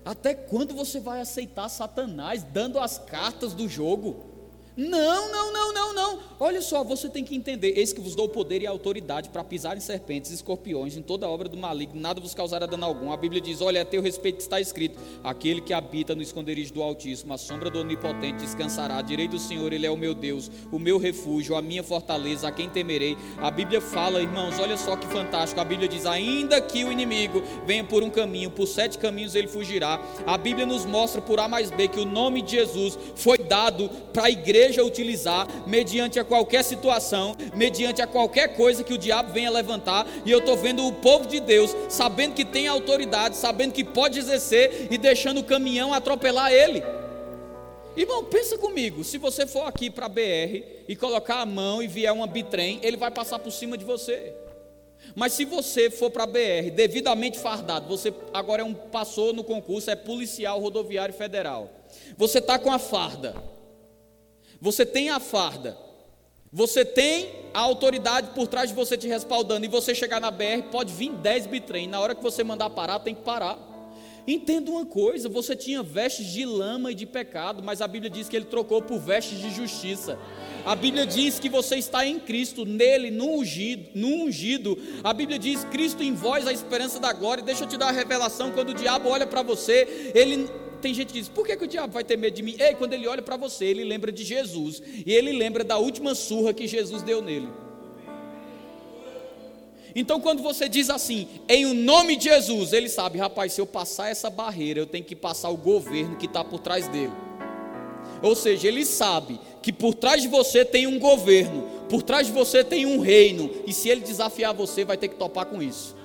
Até 0.03 0.33
quando 0.33 0.75
você 0.75 0.99
vai 0.99 1.21
aceitar 1.21 1.69
Satanás 1.69 2.43
dando 2.43 2.79
as 2.79 2.97
cartas 2.97 3.53
do 3.53 3.69
jogo? 3.69 4.32
Não, 4.75 5.31
não, 5.31 5.53
não, 5.53 5.73
não, 5.73 5.93
não. 5.93 6.19
Olha 6.39 6.59
só, 6.59 6.83
você 6.83 7.07
tem 7.07 7.23
que 7.23 7.35
entender: 7.35 7.77
eis 7.77 7.93
que 7.93 8.01
vos 8.01 8.15
dou 8.15 8.27
poder 8.27 8.61
e 8.63 8.67
autoridade 8.67 9.29
para 9.29 9.43
pisar 9.43 9.77
em 9.77 9.79
serpentes 9.79 10.31
e 10.31 10.33
escorpiões, 10.33 10.97
em 10.97 11.01
toda 11.01 11.29
obra 11.29 11.47
do 11.47 11.55
maligno, 11.55 12.01
nada 12.01 12.19
vos 12.19 12.33
causará 12.33 12.65
dano 12.65 12.83
algum. 12.83 13.11
A 13.11 13.17
Bíblia 13.17 13.39
diz: 13.39 13.61
olha, 13.61 13.83
a 13.83 13.85
teu 13.85 14.01
respeito 14.01 14.39
está 14.39 14.59
escrito: 14.59 14.99
aquele 15.23 15.61
que 15.61 15.73
habita 15.73 16.15
no 16.15 16.23
esconderijo 16.23 16.73
do 16.73 16.81
Altíssimo, 16.81 17.33
a 17.33 17.37
sombra 17.37 17.69
do 17.69 17.79
Onipotente 17.79 18.39
descansará. 18.39 18.99
Direi 19.03 19.27
do 19.27 19.37
Senhor, 19.37 19.71
Ele 19.71 19.85
é 19.85 19.91
o 19.91 19.97
meu 19.97 20.15
Deus, 20.15 20.49
o 20.71 20.79
meu 20.79 20.97
refúgio, 20.97 21.55
a 21.55 21.61
minha 21.61 21.83
fortaleza, 21.83 22.47
a 22.47 22.51
quem 22.51 22.67
temerei. 22.67 23.15
A 23.37 23.51
Bíblia 23.51 23.79
fala, 23.79 24.21
irmãos, 24.21 24.57
olha 24.57 24.75
só 24.75 24.95
que 24.95 25.05
fantástico. 25.05 25.61
A 25.61 25.65
Bíblia 25.65 25.87
diz: 25.87 26.07
ainda 26.07 26.59
que 26.59 26.83
o 26.83 26.91
inimigo 26.91 27.43
venha 27.63 27.83
por 27.83 28.01
um 28.01 28.09
caminho, 28.09 28.49
por 28.49 28.65
sete 28.65 28.97
caminhos 28.97 29.35
ele 29.35 29.47
fugirá. 29.47 30.01
A 30.25 30.35
Bíblia 30.35 30.65
nos 30.65 30.83
mostra 30.83 31.21
por 31.21 31.39
A 31.39 31.47
mais 31.47 31.69
B 31.69 31.87
que 31.87 31.99
o 31.99 32.05
nome 32.05 32.41
de 32.41 32.53
Jesus 32.53 32.97
foi 33.15 33.37
dado 33.37 33.87
para 34.11 34.25
a 34.25 34.31
igreja 34.31 34.62
igreja 34.63 34.83
utilizar 34.83 35.47
mediante 35.67 36.19
a 36.19 36.23
qualquer 36.23 36.63
situação, 36.63 37.35
mediante 37.53 38.01
a 38.01 38.07
qualquer 38.07 38.55
coisa 38.55 38.83
que 38.83 38.93
o 38.93 38.97
diabo 38.97 39.33
venha 39.33 39.51
levantar, 39.51 40.07
e 40.25 40.31
eu 40.31 40.39
estou 40.39 40.55
vendo 40.55 40.85
o 40.87 40.93
povo 40.93 41.27
de 41.27 41.39
Deus 41.39 41.75
sabendo 41.89 42.33
que 42.33 42.45
tem 42.45 42.67
autoridade, 42.67 43.35
sabendo 43.35 43.73
que 43.73 43.83
pode 43.83 44.19
exercer 44.19 44.87
e 44.89 44.97
deixando 44.97 45.39
o 45.39 45.43
caminhão 45.43 45.93
atropelar 45.93 46.51
ele. 46.51 46.81
Irmão, 47.95 48.23
pensa 48.23 48.57
comigo, 48.57 49.03
se 49.03 49.17
você 49.17 49.45
for 49.45 49.67
aqui 49.67 49.89
para 49.89 50.07
a 50.07 50.09
BR 50.09 50.63
e 50.87 50.95
colocar 50.95 51.41
a 51.41 51.45
mão 51.45 51.83
e 51.83 51.87
vier 51.87 52.11
uma 52.11 52.25
bitrem, 52.25 52.79
ele 52.81 52.97
vai 52.97 53.11
passar 53.11 53.37
por 53.37 53.51
cima 53.51 53.77
de 53.77 53.85
você. 53.85 54.33
Mas 55.13 55.33
se 55.33 55.45
você 55.45 55.91
for 55.91 56.09
para 56.09 56.23
a 56.23 56.27
BR 56.27 56.71
devidamente 56.73 57.37
fardado, 57.37 57.87
você 57.87 58.11
agora 58.33 58.61
é 58.61 58.65
um 58.65 58.73
passou 58.73 59.33
no 59.33 59.43
concurso, 59.43 59.91
é 59.91 59.95
policial 59.95 60.59
rodoviário 60.59 61.13
federal. 61.13 61.69
Você 62.17 62.39
está 62.39 62.57
com 62.57 62.71
a 62.71 62.79
farda. 62.79 63.35
Você 64.63 64.85
tem 64.85 65.09
a 65.09 65.19
farda, 65.19 65.77
você 66.49 66.85
tem 66.85 67.29
a 67.53 67.59
autoridade 67.59 68.29
por 68.33 68.47
trás 68.47 68.69
de 68.69 68.75
você 68.75 68.95
te 68.95 69.09
respaldando, 69.09 69.65
e 69.65 69.67
você 69.67 69.93
chegar 69.93 70.21
na 70.21 70.31
BR, 70.31 70.69
pode 70.71 70.93
vir 70.93 71.11
10 71.11 71.47
bitrem, 71.47 71.85
na 71.85 71.99
hora 71.99 72.15
que 72.15 72.23
você 72.23 72.45
mandar 72.45 72.69
parar, 72.69 72.99
tem 72.99 73.13
que 73.13 73.23
parar. 73.23 73.59
Entenda 74.25 74.71
uma 74.71 74.85
coisa: 74.85 75.27
você 75.27 75.53
tinha 75.53 75.83
vestes 75.83 76.27
de 76.27 76.45
lama 76.45 76.93
e 76.93 76.95
de 76.95 77.05
pecado, 77.05 77.61
mas 77.61 77.81
a 77.81 77.87
Bíblia 77.89 78.09
diz 78.09 78.29
que 78.29 78.37
ele 78.37 78.45
trocou 78.45 78.81
por 78.81 78.99
vestes 78.99 79.37
de 79.37 79.49
justiça. 79.49 80.17
A 80.65 80.77
Bíblia 80.77 81.05
diz 81.05 81.39
que 81.39 81.49
você 81.49 81.75
está 81.75 82.07
em 82.07 82.17
Cristo, 82.17 82.63
nele, 82.63 83.11
no 83.11 83.31
ungido, 83.31 83.89
no 83.93 84.07
ungido. 84.23 84.77
A 85.03 85.11
Bíblia 85.11 85.37
diz: 85.37 85.65
Cristo 85.65 86.01
em 86.01 86.13
vós, 86.13 86.47
a 86.47 86.53
esperança 86.53 87.01
da 87.01 87.11
glória. 87.11 87.43
Deixa 87.43 87.65
eu 87.65 87.67
te 87.67 87.75
dar 87.75 87.89
a 87.89 87.91
revelação: 87.91 88.49
quando 88.51 88.69
o 88.69 88.73
diabo 88.73 89.09
olha 89.09 89.27
para 89.27 89.43
você, 89.43 90.13
ele 90.15 90.49
tem 90.83 90.93
gente 90.93 91.13
que 91.13 91.19
diz: 91.19 91.29
por 91.29 91.47
que, 91.47 91.55
que 91.55 91.63
o 91.63 91.67
diabo 91.67 91.93
vai 91.93 92.03
ter 92.03 92.17
medo 92.17 92.35
de 92.35 92.43
mim? 92.43 92.55
Ei, 92.59 92.75
quando 92.75 92.91
ele 92.91 93.07
olha 93.07 93.21
para 93.21 93.37
você, 93.37 93.63
ele 93.65 93.85
lembra 93.85 94.11
de 94.11 94.23
Jesus. 94.23 94.83
E 95.05 95.13
ele 95.13 95.31
lembra 95.31 95.63
da 95.63 95.77
última 95.77 96.13
surra 96.13 96.53
que 96.53 96.67
Jesus 96.67 97.01
deu 97.01 97.21
nele. 97.21 97.47
Então, 99.95 100.19
quando 100.19 100.41
você 100.41 100.67
diz 100.67 100.89
assim, 100.89 101.27
em 101.47 101.65
o 101.67 101.73
nome 101.73 102.15
de 102.15 102.25
Jesus, 102.25 102.73
ele 102.73 102.89
sabe, 102.89 103.19
rapaz, 103.19 103.53
se 103.53 103.61
eu 103.61 103.65
passar 103.65 104.09
essa 104.09 104.29
barreira, 104.29 104.79
eu 104.79 104.87
tenho 104.87 105.05
que 105.05 105.15
passar 105.15 105.49
o 105.49 105.57
governo 105.57 106.17
que 106.17 106.25
está 106.25 106.43
por 106.43 106.59
trás 106.59 106.87
dele. 106.87 107.13
Ou 108.21 108.35
seja, 108.35 108.67
ele 108.67 108.85
sabe 108.85 109.39
que 109.61 109.71
por 109.71 109.93
trás 109.93 110.21
de 110.21 110.27
você 110.27 110.65
tem 110.65 110.87
um 110.87 110.97
governo, 110.97 111.69
por 111.89 112.01
trás 112.01 112.25
de 112.25 112.33
você 112.33 112.63
tem 112.63 112.87
um 112.87 112.99
reino, 112.99 113.51
e 113.67 113.73
se 113.73 113.87
ele 113.87 114.01
desafiar 114.01 114.53
você, 114.53 114.83
vai 114.83 114.97
ter 114.97 115.09
que 115.09 115.15
topar 115.15 115.45
com 115.45 115.61
isso. 115.61 115.95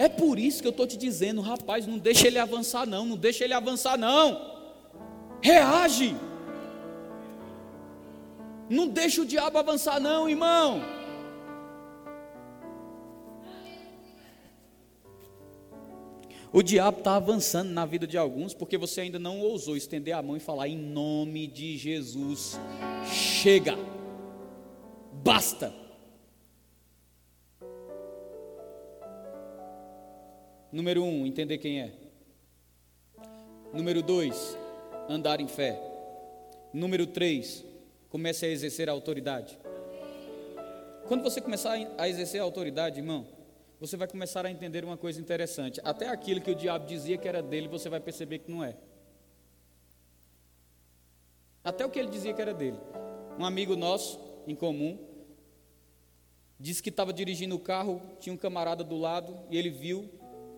É 0.00 0.08
por 0.08 0.38
isso 0.38 0.62
que 0.62 0.66
eu 0.66 0.70
estou 0.70 0.86
te 0.86 0.96
dizendo, 0.96 1.42
rapaz, 1.42 1.86
não 1.86 1.98
deixa 1.98 2.26
ele 2.26 2.38
avançar, 2.38 2.86
não, 2.86 3.04
não 3.04 3.18
deixa 3.18 3.44
ele 3.44 3.52
avançar, 3.52 3.98
não. 3.98 4.56
Reage. 5.42 6.16
Não 8.70 8.88
deixa 8.88 9.20
o 9.20 9.26
diabo 9.26 9.58
avançar, 9.58 10.00
não, 10.00 10.26
irmão. 10.26 10.80
O 16.50 16.62
diabo 16.62 17.00
está 17.00 17.16
avançando 17.16 17.68
na 17.68 17.84
vida 17.84 18.06
de 18.06 18.16
alguns 18.16 18.54
porque 18.54 18.78
você 18.78 19.02
ainda 19.02 19.18
não 19.18 19.38
ousou 19.40 19.76
estender 19.76 20.14
a 20.14 20.22
mão 20.22 20.34
e 20.34 20.40
falar 20.40 20.66
em 20.66 20.78
nome 20.78 21.46
de 21.46 21.76
Jesus. 21.76 22.58
Chega, 23.04 23.76
basta. 25.12 25.89
Número 30.72 31.02
um, 31.02 31.26
entender 31.26 31.58
quem 31.58 31.80
é. 31.80 31.92
Número 33.72 34.02
dois, 34.02 34.56
andar 35.08 35.40
em 35.40 35.48
fé. 35.48 35.80
Número 36.72 37.06
três, 37.06 37.64
comece 38.08 38.46
a 38.46 38.48
exercer 38.48 38.88
a 38.88 38.92
autoridade. 38.92 39.58
Quando 41.08 41.22
você 41.22 41.40
começar 41.40 41.76
a 41.98 42.08
exercer 42.08 42.40
a 42.40 42.44
autoridade, 42.44 43.00
irmão, 43.00 43.26
você 43.80 43.96
vai 43.96 44.06
começar 44.06 44.46
a 44.46 44.50
entender 44.50 44.84
uma 44.84 44.96
coisa 44.96 45.20
interessante. 45.20 45.80
Até 45.82 46.08
aquilo 46.08 46.40
que 46.40 46.52
o 46.52 46.54
diabo 46.54 46.86
dizia 46.86 47.18
que 47.18 47.26
era 47.26 47.42
dele, 47.42 47.66
você 47.66 47.88
vai 47.88 47.98
perceber 47.98 48.38
que 48.38 48.50
não 48.50 48.62
é. 48.62 48.76
Até 51.64 51.84
o 51.84 51.90
que 51.90 51.98
ele 51.98 52.10
dizia 52.10 52.32
que 52.32 52.40
era 52.40 52.54
dele. 52.54 52.78
Um 53.38 53.44
amigo 53.44 53.74
nosso, 53.74 54.20
em 54.46 54.54
comum, 54.54 54.98
disse 56.58 56.82
que 56.82 56.90
estava 56.90 57.12
dirigindo 57.12 57.56
o 57.56 57.58
carro, 57.58 58.00
tinha 58.20 58.32
um 58.32 58.36
camarada 58.36 58.84
do 58.84 58.96
lado, 58.96 59.36
e 59.50 59.56
ele 59.56 59.70
viu 59.70 60.08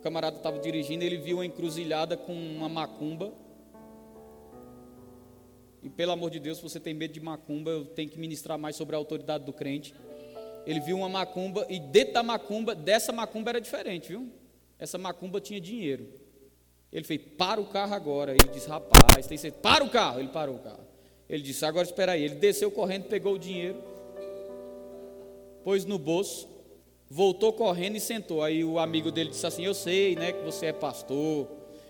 o 0.02 0.10
camarada 0.12 0.36
estava 0.36 0.58
dirigindo, 0.58 1.04
ele 1.04 1.16
viu 1.16 1.36
uma 1.36 1.46
encruzilhada 1.46 2.16
com 2.16 2.32
uma 2.32 2.68
macumba. 2.68 3.32
E 5.80 5.88
pelo 5.88 6.10
amor 6.10 6.28
de 6.28 6.40
Deus, 6.40 6.58
se 6.58 6.62
você 6.64 6.80
tem 6.80 6.92
medo 6.92 7.14
de 7.14 7.20
macumba, 7.20 7.70
eu 7.70 7.84
tenho 7.84 8.10
que 8.10 8.18
ministrar 8.18 8.58
mais 8.58 8.74
sobre 8.74 8.96
a 8.96 8.98
autoridade 8.98 9.44
do 9.44 9.52
crente. 9.52 9.94
Ele 10.66 10.80
viu 10.80 10.96
uma 10.96 11.08
macumba 11.08 11.64
e 11.70 11.78
dentro 11.78 12.14
da 12.14 12.22
macumba, 12.24 12.74
dessa 12.74 13.12
macumba 13.12 13.50
era 13.50 13.60
diferente, 13.60 14.08
viu? 14.08 14.28
Essa 14.76 14.98
macumba 14.98 15.40
tinha 15.40 15.60
dinheiro. 15.60 16.08
Ele 16.92 17.04
fez, 17.04 17.20
para 17.38 17.60
o 17.60 17.66
carro 17.66 17.94
agora. 17.94 18.32
Ele 18.32 18.48
disse, 18.52 18.68
rapaz, 18.68 19.24
tem 19.28 19.38
certeza. 19.38 19.62
Para 19.62 19.84
o 19.84 19.88
carro. 19.88 20.18
Ele 20.18 20.30
parou 20.30 20.56
o 20.56 20.58
carro. 20.58 20.84
Ele 21.28 21.44
disse, 21.44 21.64
agora 21.64 21.86
espera 21.86 22.12
aí. 22.12 22.24
Ele 22.24 22.34
desceu 22.34 22.72
correndo, 22.72 23.04
pegou 23.04 23.34
o 23.34 23.38
dinheiro, 23.38 23.80
pôs 25.62 25.84
no 25.84 25.96
bolso 25.96 26.51
voltou 27.12 27.52
correndo 27.52 27.96
e 27.96 28.00
sentou. 28.00 28.42
Aí 28.42 28.64
o 28.64 28.78
amigo 28.78 29.10
dele 29.12 29.30
disse 29.30 29.46
assim: 29.46 29.64
Eu 29.64 29.74
sei, 29.74 30.16
né, 30.16 30.32
que 30.32 30.42
você 30.42 30.66
é 30.66 30.72
pastor 30.72 31.46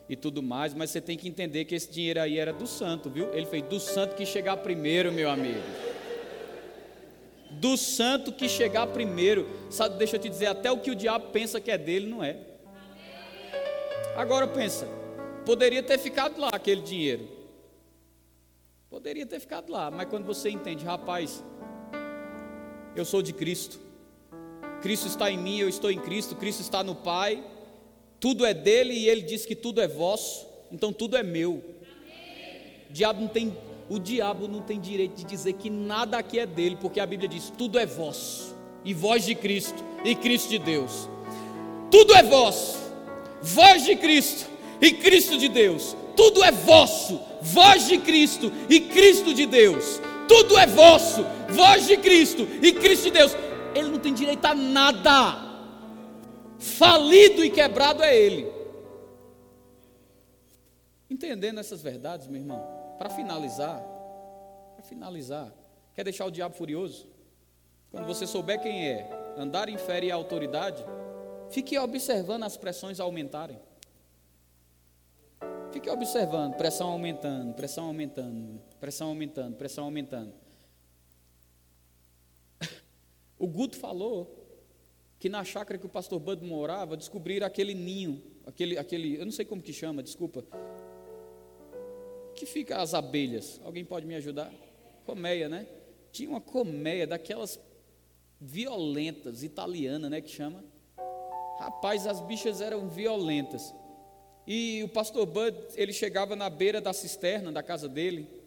e 0.09 0.17
tudo 0.17 0.43
mais, 0.43 0.75
mas 0.75 0.91
você 0.91 1.01
tem 1.01 1.17
que 1.17 1.29
entender 1.29 1.65
que 1.65 1.77
esse 1.77 1.91
dinheiro 1.91 2.21
aí 2.21 2.39
era 2.39 2.53
do 2.53 2.67
santo, 2.67 3.09
viu? 3.09 3.33
Ele 3.33 3.47
fez 3.47 3.63
do 3.63 3.79
santo 3.79 4.17
que 4.17 4.27
chegar 4.27 4.57
primeiro, 4.59 5.13
meu 5.13 5.31
amigo. 5.31 5.61
Do 7.53 7.77
santo 7.77 8.33
que 8.33 8.49
chegar 8.49 8.89
primeiro. 8.89 9.49
Sabe, 9.71 9.97
deixa 9.97 10.17
eu 10.17 10.21
te 10.21 10.29
dizer, 10.29 10.47
até 10.47 10.73
o 10.73 10.79
que 10.79 10.91
o 10.91 10.97
diabo 10.97 11.31
pensa 11.31 11.61
que 11.61 11.71
é 11.71 11.79
dele, 11.79 12.07
não 12.07 12.25
é. 12.25 12.37
Agora 14.17 14.47
pensa, 14.49 14.89
poderia 15.47 15.83
ter 15.83 15.99
ficado 15.99 16.41
lá 16.41 16.51
aquele 16.53 16.83
dinheiro. 16.83 17.29
Poderia 18.91 19.25
ter 19.25 19.39
ficado 19.39 19.71
lá, 19.71 19.91
mas 19.91 20.09
quando 20.09 20.27
você 20.27 20.51
entende, 20.51 20.85
rapaz, 20.85 21.43
eu 22.95 23.05
sou 23.05 23.23
de 23.23 23.33
Cristo. 23.33 23.92
Cristo 24.83 25.07
está 25.07 25.31
em 25.31 25.39
mim, 25.39 25.59
eu 25.59 25.69
estou 25.69 25.91
em 25.93 25.99
Cristo, 25.99 26.35
Cristo 26.35 26.61
está 26.61 26.83
no 26.83 26.97
Pai, 26.97 27.43
tudo 28.19 28.45
é 28.45 28.53
dele 28.53 28.93
e 28.93 29.09
ele 29.09 29.23
diz 29.23 29.47
que 29.47 29.55
tudo 29.55 29.81
é 29.81 29.87
vosso, 29.87 30.45
então 30.73 30.93
tudo 30.93 31.17
é 31.17 31.23
meu. 31.23 31.63
O 32.91 32.93
diabo 32.93 33.21
não 33.21 33.29
tem, 33.29 33.57
o 33.89 33.99
diabo 33.99 34.49
não 34.49 34.61
tem 34.61 34.81
direito 34.81 35.15
de 35.15 35.25
dizer 35.25 35.53
que 35.53 35.71
nada 35.71 36.19
aqui 36.19 36.41
é 36.41 36.47
dele, 36.47 36.77
porque 36.81 36.99
a 36.99 37.07
Bíblia 37.07 37.29
diz: 37.29 37.53
tudo 37.57 37.79
é 37.79 37.87
vosso, 37.87 38.57
e 38.85 38.93
voz 38.93 39.25
de 39.25 39.37
Cristo, 39.37 39.83
e 40.05 40.17
Cristo 40.17 40.51
de 40.51 40.59
Deus. 40.59 41.09
Tudo 41.89 42.15
é 42.15 42.23
vosso, 42.25 42.79
voz 43.41 43.85
de 43.85 43.95
Cristo 43.95 44.51
e 44.81 44.93
Cristo 44.93 45.39
de 45.39 45.49
Deus. 45.49 45.97
Tudo 46.17 46.43
é 46.43 46.51
vosso, 46.51 47.21
voz 47.41 47.87
de 47.87 47.99
Cristo 47.99 48.53
e 48.69 48.81
Cristo 48.81 49.33
de 49.33 49.47
Deus. 49.47 50.01
Tudo 50.27 50.59
é 50.59 50.67
vosso, 50.67 51.25
voz 51.51 51.87
de 51.87 51.97
Cristo 51.97 52.49
e 52.61 52.73
Cristo 52.73 53.05
de 53.05 53.11
Deus 53.11 53.33
ele 53.75 53.89
não 53.89 53.99
tem 53.99 54.13
direito 54.15 54.45
a 54.45 54.55
nada. 54.55 55.53
Falido 56.59 57.45
e 57.45 57.51
quebrado 57.51 58.03
é 58.03 58.17
ele. 58.17 58.53
Entendendo 61.11 61.59
essas 61.61 61.83
verdades, 61.83 62.27
meu 62.27 62.41
irmão, 62.41 62.65
para 62.99 63.11
finalizar, 63.11 63.83
finalizar. 64.83 65.53
Quer 65.95 66.05
deixar 66.05 66.27
o 66.27 66.31
diabo 66.31 66.55
furioso? 66.55 67.07
Quando 67.91 68.07
você 68.07 68.27
souber 68.27 68.61
quem 68.61 68.89
é, 68.89 69.35
andar 69.37 69.69
em 69.69 69.77
fé 69.77 70.03
e 70.03 70.11
autoridade, 70.11 70.85
fique 71.51 71.79
observando 71.79 72.45
as 72.45 72.57
pressões 72.57 72.99
aumentarem. 72.99 73.59
Fique 75.71 75.89
observando, 75.89 76.55
pressão 76.55 76.89
aumentando, 76.91 77.55
pressão 77.55 77.87
aumentando, 77.87 78.61
pressão 78.79 79.09
aumentando, 79.09 79.57
pressão 79.57 79.85
aumentando. 79.85 80.42
O 83.43 83.49
Guto 83.49 83.77
falou 83.77 84.39
que 85.19 85.29
na 85.29 85.43
chácara 85.43 85.77
que 85.77 85.85
o 85.85 85.89
pastor 85.89 86.21
Bud 86.21 86.47
morava, 86.47 86.97
descobriram 86.97 87.45
aquele 87.45 87.75
ninho, 87.75 88.23
aquele, 88.47 88.79
aquele, 88.79 89.19
eu 89.19 89.25
não 89.25 89.33
sei 89.33 89.45
como 89.45 89.61
que 89.61 89.73
chama, 89.73 90.01
desculpa, 90.01 90.45
que 92.37 92.47
fica 92.47 92.81
as 92.81 92.95
abelhas. 92.95 93.61
Alguém 93.65 93.85
pode 93.85 94.07
me 94.07 94.15
ajudar? 94.15 94.55
Colmeia, 95.05 95.49
né? 95.49 95.67
Tinha 96.13 96.31
uma 96.31 96.41
colmeia 96.41 97.05
daquelas 97.05 97.59
violentas, 98.41 99.43
italiana, 99.43 100.09
né, 100.09 100.21
que 100.21 100.31
chama. 100.31 100.65
Rapaz, 101.59 102.07
as 102.07 102.21
bichas 102.21 102.61
eram 102.61 102.89
violentas. 102.89 103.75
E 104.47 104.85
o 104.85 104.89
pastor 104.89 105.27
Bud, 105.27 105.57
ele 105.75 105.93
chegava 105.93 106.37
na 106.37 106.49
beira 106.49 106.81
da 106.81 106.93
cisterna 106.93 107.51
da 107.51 107.61
casa 107.61 107.89
dele, 107.89 108.42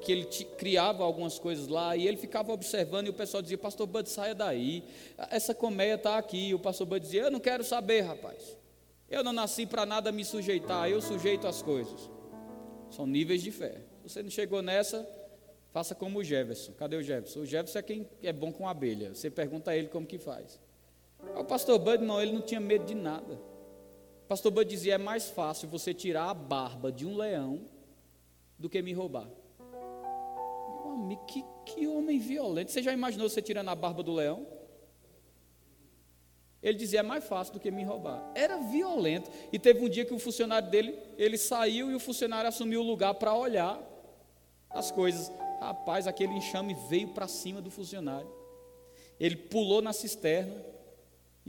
que 0.00 0.12
ele 0.12 0.24
criava 0.24 1.02
algumas 1.04 1.38
coisas 1.38 1.68
lá, 1.68 1.96
e 1.96 2.06
ele 2.06 2.16
ficava 2.16 2.52
observando, 2.52 3.06
e 3.06 3.10
o 3.10 3.14
pessoal 3.14 3.42
dizia, 3.42 3.58
pastor 3.58 3.86
Bud, 3.86 4.08
saia 4.08 4.34
daí, 4.34 4.84
essa 5.30 5.54
colmeia 5.54 5.94
está 5.94 6.18
aqui, 6.18 6.48
e 6.48 6.54
o 6.54 6.58
pastor 6.58 6.86
Bud 6.86 7.00
dizia, 7.00 7.22
eu 7.22 7.30
não 7.30 7.40
quero 7.40 7.64
saber, 7.64 8.02
rapaz, 8.02 8.56
eu 9.10 9.24
não 9.24 9.32
nasci 9.32 9.66
para 9.66 9.84
nada 9.84 10.12
me 10.12 10.24
sujeitar, 10.24 10.88
eu 10.88 11.00
sujeito 11.00 11.46
as 11.46 11.62
coisas, 11.62 12.10
são 12.90 13.06
níveis 13.06 13.42
de 13.42 13.50
fé, 13.50 13.82
se 14.02 14.08
você 14.08 14.22
não 14.22 14.30
chegou 14.30 14.62
nessa, 14.62 15.08
faça 15.72 15.94
como 15.94 16.20
o 16.20 16.24
Jefferson, 16.24 16.72
cadê 16.72 16.96
o 16.96 17.02
Jefferson? 17.02 17.40
O 17.40 17.46
Jefferson 17.46 17.78
é 17.78 17.82
quem 17.82 18.08
é 18.22 18.32
bom 18.32 18.52
com 18.52 18.68
abelha, 18.68 19.14
você 19.14 19.30
pergunta 19.30 19.70
a 19.70 19.76
ele 19.76 19.88
como 19.88 20.06
que 20.06 20.18
faz, 20.18 20.60
o 21.36 21.44
pastor 21.44 21.78
Bud, 21.78 22.04
não, 22.04 22.20
ele 22.20 22.32
não 22.32 22.42
tinha 22.42 22.60
medo 22.60 22.84
de 22.84 22.94
nada, 22.94 23.34
o 24.24 24.28
pastor 24.28 24.52
Bud 24.52 24.68
dizia, 24.68 24.94
é 24.94 24.98
mais 24.98 25.28
fácil 25.28 25.68
você 25.68 25.92
tirar 25.92 26.30
a 26.30 26.34
barba 26.34 26.92
de 26.92 27.06
um 27.06 27.16
leão, 27.16 27.60
do 28.58 28.68
que 28.68 28.82
me 28.82 28.92
roubar, 28.92 29.28
que, 31.26 31.44
que 31.64 31.86
homem 31.86 32.18
violento. 32.18 32.70
Você 32.70 32.82
já 32.82 32.92
imaginou 32.92 33.28
você 33.28 33.42
tirando 33.42 33.68
a 33.68 33.74
barba 33.74 34.02
do 34.02 34.12
leão? 34.12 34.46
Ele 36.62 36.76
dizia, 36.76 37.00
é 37.00 37.02
mais 37.02 37.24
fácil 37.24 37.54
do 37.54 37.60
que 37.60 37.70
me 37.70 37.84
roubar. 37.84 38.32
Era 38.34 38.56
violento. 38.56 39.30
E 39.52 39.58
teve 39.58 39.84
um 39.84 39.88
dia 39.88 40.04
que 40.04 40.12
o 40.12 40.18
funcionário 40.18 40.68
dele, 40.68 40.98
ele 41.16 41.38
saiu 41.38 41.90
e 41.90 41.94
o 41.94 42.00
funcionário 42.00 42.48
assumiu 42.48 42.80
o 42.80 42.84
lugar 42.84 43.14
para 43.14 43.34
olhar 43.34 43.80
as 44.68 44.90
coisas. 44.90 45.30
Rapaz, 45.60 46.06
aquele 46.06 46.34
enxame 46.34 46.74
veio 46.88 47.08
para 47.08 47.28
cima 47.28 47.60
do 47.60 47.70
funcionário. 47.70 48.30
Ele 49.20 49.36
pulou 49.36 49.80
na 49.80 49.92
cisterna, 49.92 50.54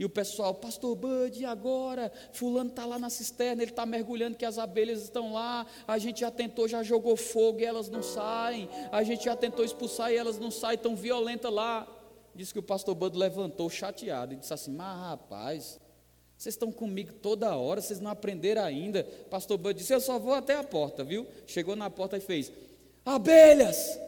e 0.00 0.04
o 0.06 0.08
pessoal, 0.08 0.54
pastor 0.54 0.96
Bud, 0.96 1.38
e 1.38 1.44
agora? 1.44 2.10
Fulano 2.32 2.70
está 2.70 2.86
lá 2.86 2.98
na 2.98 3.10
cisterna, 3.10 3.60
ele 3.60 3.70
está 3.70 3.84
mergulhando 3.84 4.34
que 4.34 4.46
as 4.46 4.56
abelhas 4.56 5.02
estão 5.02 5.34
lá. 5.34 5.66
A 5.86 5.98
gente 5.98 6.20
já 6.20 6.30
tentou, 6.30 6.66
já 6.66 6.82
jogou 6.82 7.18
fogo 7.18 7.60
e 7.60 7.66
elas 7.66 7.90
não 7.90 8.02
saem. 8.02 8.66
A 8.90 9.02
gente 9.02 9.26
já 9.26 9.36
tentou 9.36 9.62
expulsar 9.62 10.10
e 10.10 10.16
elas 10.16 10.38
não 10.38 10.50
saem, 10.50 10.78
tão 10.78 10.96
violenta 10.96 11.50
lá. 11.50 11.86
Disse 12.34 12.50
que 12.50 12.58
o 12.58 12.62
pastor 12.62 12.94
Bud 12.94 13.14
levantou 13.14 13.68
chateado 13.68 14.32
e 14.32 14.36
disse 14.36 14.54
assim: 14.54 14.72
Mas 14.72 14.98
rapaz, 14.98 15.78
vocês 16.34 16.54
estão 16.54 16.72
comigo 16.72 17.12
toda 17.12 17.54
hora, 17.54 17.82
vocês 17.82 18.00
não 18.00 18.10
aprenderam 18.10 18.62
ainda. 18.62 19.04
Pastor 19.28 19.58
Bud 19.58 19.78
disse: 19.78 19.92
Eu 19.92 20.00
só 20.00 20.18
vou 20.18 20.32
até 20.32 20.56
a 20.56 20.64
porta, 20.64 21.04
viu? 21.04 21.26
Chegou 21.46 21.76
na 21.76 21.90
porta 21.90 22.16
e 22.16 22.20
fez: 22.20 22.50
Abelhas, 23.04 24.00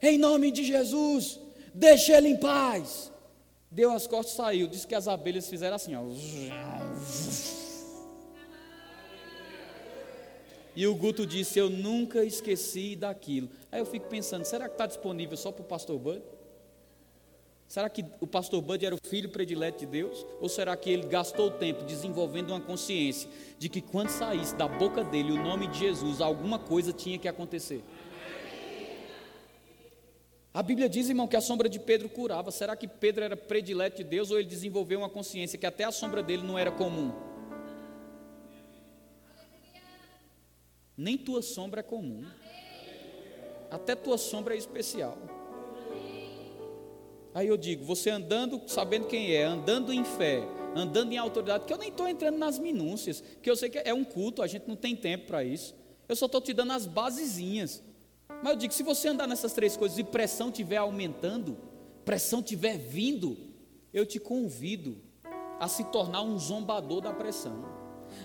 em 0.00 0.16
nome 0.16 0.52
de 0.52 0.62
Jesus, 0.62 1.40
deixe 1.74 2.12
ele 2.12 2.28
em 2.28 2.36
paz 2.36 3.12
deu 3.74 3.90
as 3.90 4.06
costas 4.06 4.34
e 4.34 4.36
saiu. 4.36 4.66
Disse 4.68 4.86
que 4.86 4.94
as 4.94 5.08
abelhas 5.08 5.48
fizeram 5.48 5.76
assim, 5.76 5.94
ó. 5.94 6.04
E 10.76 10.86
o 10.86 10.94
Guto 10.94 11.26
disse: 11.26 11.58
Eu 11.58 11.68
nunca 11.68 12.24
esqueci 12.24 12.96
daquilo. 12.96 13.48
Aí 13.70 13.80
eu 13.80 13.86
fico 13.86 14.08
pensando: 14.08 14.44
será 14.44 14.68
que 14.68 14.74
está 14.74 14.86
disponível 14.86 15.36
só 15.36 15.52
para 15.52 15.62
o 15.62 15.66
pastor 15.66 15.98
Bud? 15.98 16.22
Será 17.66 17.88
que 17.88 18.04
o 18.20 18.26
pastor 18.26 18.60
Bud 18.60 18.84
era 18.84 18.94
o 18.94 18.98
filho 19.04 19.30
predileto 19.30 19.80
de 19.80 19.86
Deus? 19.86 20.24
Ou 20.40 20.48
será 20.48 20.76
que 20.76 20.90
ele 20.90 21.08
gastou 21.08 21.50
tempo 21.50 21.82
desenvolvendo 21.84 22.50
uma 22.50 22.60
consciência 22.60 23.28
de 23.58 23.68
que 23.68 23.80
quando 23.80 24.10
saísse 24.10 24.54
da 24.54 24.68
boca 24.68 25.02
dele 25.02 25.32
o 25.32 25.42
nome 25.42 25.66
de 25.66 25.78
Jesus, 25.80 26.20
alguma 26.20 26.58
coisa 26.58 26.92
tinha 26.92 27.18
que 27.18 27.26
acontecer? 27.26 27.82
A 30.54 30.62
Bíblia 30.62 30.88
diz, 30.88 31.08
irmão, 31.08 31.26
que 31.26 31.34
a 31.34 31.40
sombra 31.40 31.68
de 31.68 31.80
Pedro 31.80 32.08
curava. 32.08 32.52
Será 32.52 32.76
que 32.76 32.86
Pedro 32.86 33.24
era 33.24 33.36
predileto 33.36 33.96
de 33.96 34.04
Deus 34.04 34.30
ou 34.30 34.38
ele 34.38 34.48
desenvolveu 34.48 35.00
uma 35.00 35.10
consciência 35.10 35.58
que 35.58 35.66
até 35.66 35.82
a 35.82 35.90
sombra 35.90 36.22
dele 36.22 36.44
não 36.44 36.56
era 36.56 36.70
comum? 36.70 37.12
Nem 40.96 41.18
tua 41.18 41.42
sombra 41.42 41.80
é 41.80 41.82
comum. 41.82 42.24
Até 43.68 43.96
tua 43.96 44.16
sombra 44.16 44.54
é 44.54 44.56
especial. 44.56 45.18
Aí 47.34 47.48
eu 47.48 47.56
digo, 47.56 47.84
você 47.84 48.10
andando, 48.10 48.62
sabendo 48.68 49.08
quem 49.08 49.34
é, 49.34 49.42
andando 49.42 49.92
em 49.92 50.04
fé, 50.04 50.40
andando 50.76 51.10
em 51.10 51.18
autoridade, 51.18 51.64
que 51.64 51.72
eu 51.72 51.78
nem 51.78 51.88
estou 51.88 52.06
entrando 52.06 52.38
nas 52.38 52.60
minúcias, 52.60 53.24
que 53.42 53.50
eu 53.50 53.56
sei 53.56 53.68
que 53.68 53.78
é 53.78 53.92
um 53.92 54.04
culto, 54.04 54.40
a 54.40 54.46
gente 54.46 54.68
não 54.68 54.76
tem 54.76 54.94
tempo 54.94 55.26
para 55.26 55.42
isso. 55.42 55.74
Eu 56.08 56.14
só 56.14 56.26
estou 56.26 56.40
te 56.40 56.52
dando 56.52 56.74
as 56.74 56.86
basezinhas. 56.86 57.82
Mas 58.42 58.52
eu 58.52 58.56
digo, 58.56 58.74
se 58.74 58.82
você 58.82 59.08
andar 59.08 59.26
nessas 59.26 59.52
três 59.52 59.76
coisas 59.76 59.98
e 59.98 60.04
pressão 60.04 60.48
estiver 60.48 60.76
aumentando, 60.76 61.56
pressão 62.04 62.40
estiver 62.40 62.76
vindo, 62.76 63.36
eu 63.92 64.04
te 64.04 64.18
convido 64.18 64.96
a 65.58 65.68
se 65.68 65.84
tornar 65.84 66.22
um 66.22 66.38
zombador 66.38 67.00
da 67.00 67.12
pressão. 67.12 67.64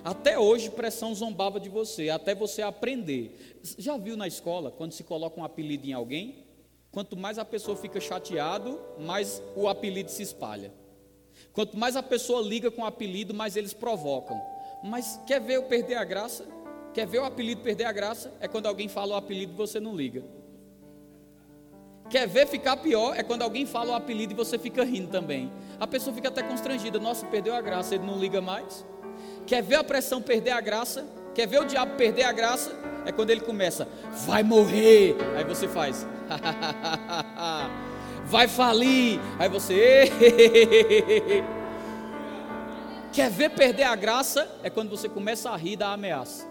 Até 0.03 0.37
hoje, 0.37 0.69
pressão 0.69 1.13
zombava 1.15 1.59
de 1.59 1.69
você, 1.69 2.09
até 2.09 2.35
você 2.35 2.61
aprender. 2.61 3.59
Já 3.77 3.97
viu 3.97 4.15
na 4.15 4.27
escola, 4.27 4.71
quando 4.71 4.91
se 4.91 5.03
coloca 5.03 5.39
um 5.39 5.43
apelido 5.43 5.87
em 5.87 5.93
alguém? 5.93 6.45
Quanto 6.91 7.15
mais 7.15 7.37
a 7.37 7.45
pessoa 7.45 7.77
fica 7.77 7.99
chateado, 7.99 8.79
mais 8.99 9.41
o 9.55 9.67
apelido 9.67 10.09
se 10.09 10.23
espalha. 10.23 10.73
Quanto 11.53 11.77
mais 11.77 11.95
a 11.95 12.03
pessoa 12.03 12.41
liga 12.41 12.71
com 12.71 12.81
o 12.81 12.85
apelido, 12.85 13.33
mais 13.33 13.55
eles 13.55 13.73
provocam. 13.73 14.39
Mas 14.83 15.19
quer 15.27 15.39
ver 15.39 15.55
eu 15.55 15.63
perder 15.63 15.95
a 15.95 16.03
graça? 16.03 16.45
Quer 16.93 17.05
ver 17.05 17.19
o 17.19 17.25
apelido 17.25 17.61
perder 17.61 17.85
a 17.85 17.91
graça? 17.91 18.33
É 18.39 18.47
quando 18.47 18.65
alguém 18.65 18.87
fala 18.87 19.13
o 19.13 19.17
apelido 19.17 19.53
e 19.53 19.55
você 19.55 19.79
não 19.79 19.95
liga. 19.95 20.23
Quer 22.09 22.27
ver 22.27 22.47
ficar 22.47 22.77
pior? 22.77 23.15
É 23.15 23.21
quando 23.21 23.43
alguém 23.43 23.67
fala 23.67 23.91
o 23.91 23.95
apelido 23.95 24.33
e 24.33 24.35
você 24.35 24.57
fica 24.57 24.83
rindo 24.83 25.09
também. 25.09 25.51
A 25.79 25.85
pessoa 25.85 26.13
fica 26.13 26.29
até 26.29 26.41
constrangida. 26.41 26.97
Nossa, 26.97 27.25
perdeu 27.27 27.53
a 27.53 27.61
graça, 27.61 27.93
ele 27.93 28.05
não 28.05 28.17
liga 28.17 28.41
mais. 28.41 28.83
Quer 29.45 29.61
ver 29.61 29.75
a 29.75 29.83
pressão 29.83 30.21
perder 30.21 30.51
a 30.51 30.59
graça? 30.59 31.05
Quer 31.35 31.47
ver 31.47 31.61
o 31.61 31.65
diabo 31.65 31.95
perder 31.95 32.23
a 32.23 32.31
graça? 32.31 32.75
É 33.05 33.11
quando 33.11 33.29
ele 33.29 33.41
começa, 33.41 33.87
vai 34.25 34.41
morrer. 34.41 35.15
Aí 35.37 35.43
você 35.43 35.67
faz, 35.67 36.05
vai 38.25 38.47
falir. 38.47 39.19
Aí 39.37 39.47
você, 39.47 40.09
quer 43.13 43.29
ver 43.29 43.51
perder 43.51 43.83
a 43.83 43.95
graça? 43.95 44.49
É 44.63 44.69
quando 44.69 44.89
você 44.89 45.07
começa 45.07 45.51
a 45.51 45.55
rir 45.55 45.75
da 45.75 45.93
ameaça 45.93 46.48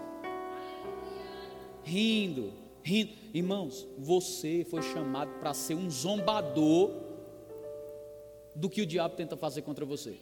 rindo, 1.89 2.53
rindo. 2.83 3.11
Irmãos, 3.33 3.87
você 3.97 4.65
foi 4.69 4.81
chamado 4.81 5.31
para 5.39 5.53
ser 5.53 5.73
um 5.73 5.89
zombador 5.89 6.91
do 8.55 8.69
que 8.69 8.81
o 8.81 8.85
diabo 8.85 9.15
tenta 9.15 9.35
fazer 9.35 9.63
contra 9.63 9.85
você. 9.85 10.15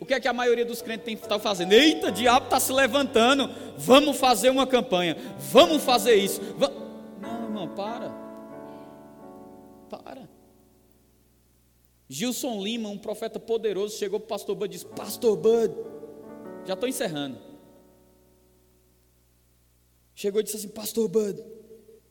O 0.00 0.06
que 0.06 0.14
é 0.14 0.20
que 0.20 0.28
a 0.28 0.32
maioria 0.32 0.64
dos 0.64 0.80
crentes 0.80 1.04
tem 1.04 1.14
está 1.14 1.38
fazendo? 1.38 1.72
Eita, 1.72 2.08
o 2.08 2.12
diabo 2.12 2.46
está 2.46 2.58
se 2.58 2.72
levantando. 2.72 3.50
Vamos 3.76 4.16
fazer 4.16 4.50
uma 4.50 4.66
campanha. 4.66 5.16
Vamos 5.38 5.82
fazer 5.84 6.14
isso. 6.14 6.40
Não, 7.20 7.44
irmão, 7.44 7.68
para. 7.68 8.10
Para. 9.90 10.28
Gilson 12.08 12.62
Lima, 12.62 12.88
um 12.88 12.98
profeta 12.98 13.38
poderoso, 13.38 13.96
chegou 13.98 14.18
para 14.18 14.24
o 14.24 14.28
pastor 14.28 14.56
Bud 14.56 14.74
e 14.74 14.78
disse: 14.78 14.86
Pastor 14.86 15.36
Bud, 15.36 15.74
já 16.66 16.74
estou 16.74 16.88
encerrando. 16.88 17.49
Chegou 20.20 20.38
e 20.42 20.44
disse 20.44 20.58
assim, 20.58 20.68
Pastor 20.68 21.08
Bud. 21.08 21.42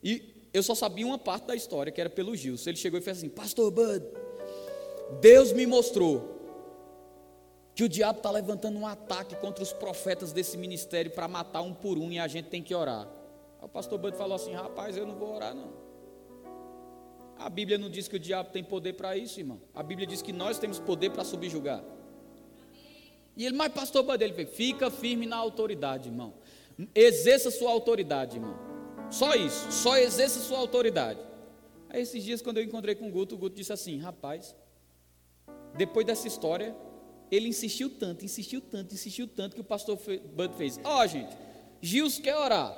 E 0.02 0.48
eu 0.52 0.64
só 0.64 0.74
sabia 0.74 1.06
uma 1.06 1.16
parte 1.16 1.44
da 1.44 1.54
história, 1.54 1.92
que 1.92 2.00
era 2.00 2.10
pelo 2.10 2.34
Gilson. 2.34 2.70
Ele 2.70 2.76
chegou 2.76 2.98
e 2.98 3.02
fez 3.02 3.18
assim, 3.18 3.28
Pastor 3.28 3.70
Bud, 3.70 4.04
Deus 5.20 5.52
me 5.52 5.64
mostrou 5.64 6.28
que 7.72 7.84
o 7.84 7.88
diabo 7.88 8.18
está 8.18 8.28
levantando 8.28 8.76
um 8.80 8.84
ataque 8.84 9.36
contra 9.36 9.62
os 9.62 9.72
profetas 9.72 10.32
desse 10.32 10.58
ministério 10.58 11.12
para 11.12 11.28
matar 11.28 11.62
um 11.62 11.72
por 11.72 11.98
um 11.98 12.10
e 12.10 12.18
a 12.18 12.26
gente 12.26 12.48
tem 12.48 12.64
que 12.64 12.74
orar. 12.74 13.06
Aí 13.60 13.66
o 13.66 13.68
pastor 13.68 13.96
Bud 13.96 14.16
falou 14.16 14.34
assim: 14.34 14.54
rapaz, 14.54 14.96
eu 14.96 15.06
não 15.06 15.14
vou 15.14 15.32
orar, 15.32 15.54
não. 15.54 15.72
A 17.38 17.48
Bíblia 17.48 17.78
não 17.78 17.88
diz 17.88 18.08
que 18.08 18.16
o 18.16 18.18
diabo 18.18 18.50
tem 18.50 18.64
poder 18.64 18.94
para 18.94 19.16
isso, 19.16 19.38
irmão. 19.38 19.60
A 19.72 19.84
Bíblia 19.84 20.04
diz 20.04 20.20
que 20.20 20.32
nós 20.32 20.58
temos 20.58 20.80
poder 20.80 21.10
para 21.10 21.22
subjugar. 21.22 21.84
E 23.36 23.46
ele, 23.46 23.56
mas 23.56 23.72
pastor 23.72 24.02
Bud, 24.02 24.20
ele 24.22 24.46
fica 24.46 24.90
firme 24.90 25.26
na 25.26 25.36
autoridade, 25.36 26.08
irmão. 26.08 26.34
Exerça 26.94 27.50
sua 27.50 27.70
autoridade, 27.70 28.36
irmão. 28.36 28.56
Só 29.10 29.34
isso, 29.34 29.70
só 29.72 29.98
exerça 29.98 30.40
sua 30.40 30.58
autoridade. 30.58 31.18
Aí 31.88 32.00
esses 32.00 32.22
dias, 32.22 32.40
quando 32.40 32.58
eu 32.58 32.64
encontrei 32.64 32.94
com 32.94 33.08
o 33.08 33.10
Guto, 33.10 33.34
o 33.34 33.38
Guto 33.38 33.56
disse 33.56 33.72
assim: 33.72 33.98
rapaz, 33.98 34.54
depois 35.74 36.06
dessa 36.06 36.28
história, 36.28 36.74
ele 37.30 37.48
insistiu 37.48 37.90
tanto, 37.90 38.24
insistiu 38.24 38.60
tanto, 38.60 38.94
insistiu 38.94 39.26
tanto 39.26 39.54
que 39.54 39.60
o 39.60 39.64
pastor 39.64 39.98
Bud 40.34 40.54
fez: 40.56 40.78
Ó, 40.84 41.02
oh, 41.02 41.06
gente, 41.06 41.36
Gils 41.80 42.18
quer 42.18 42.36
orar. 42.36 42.76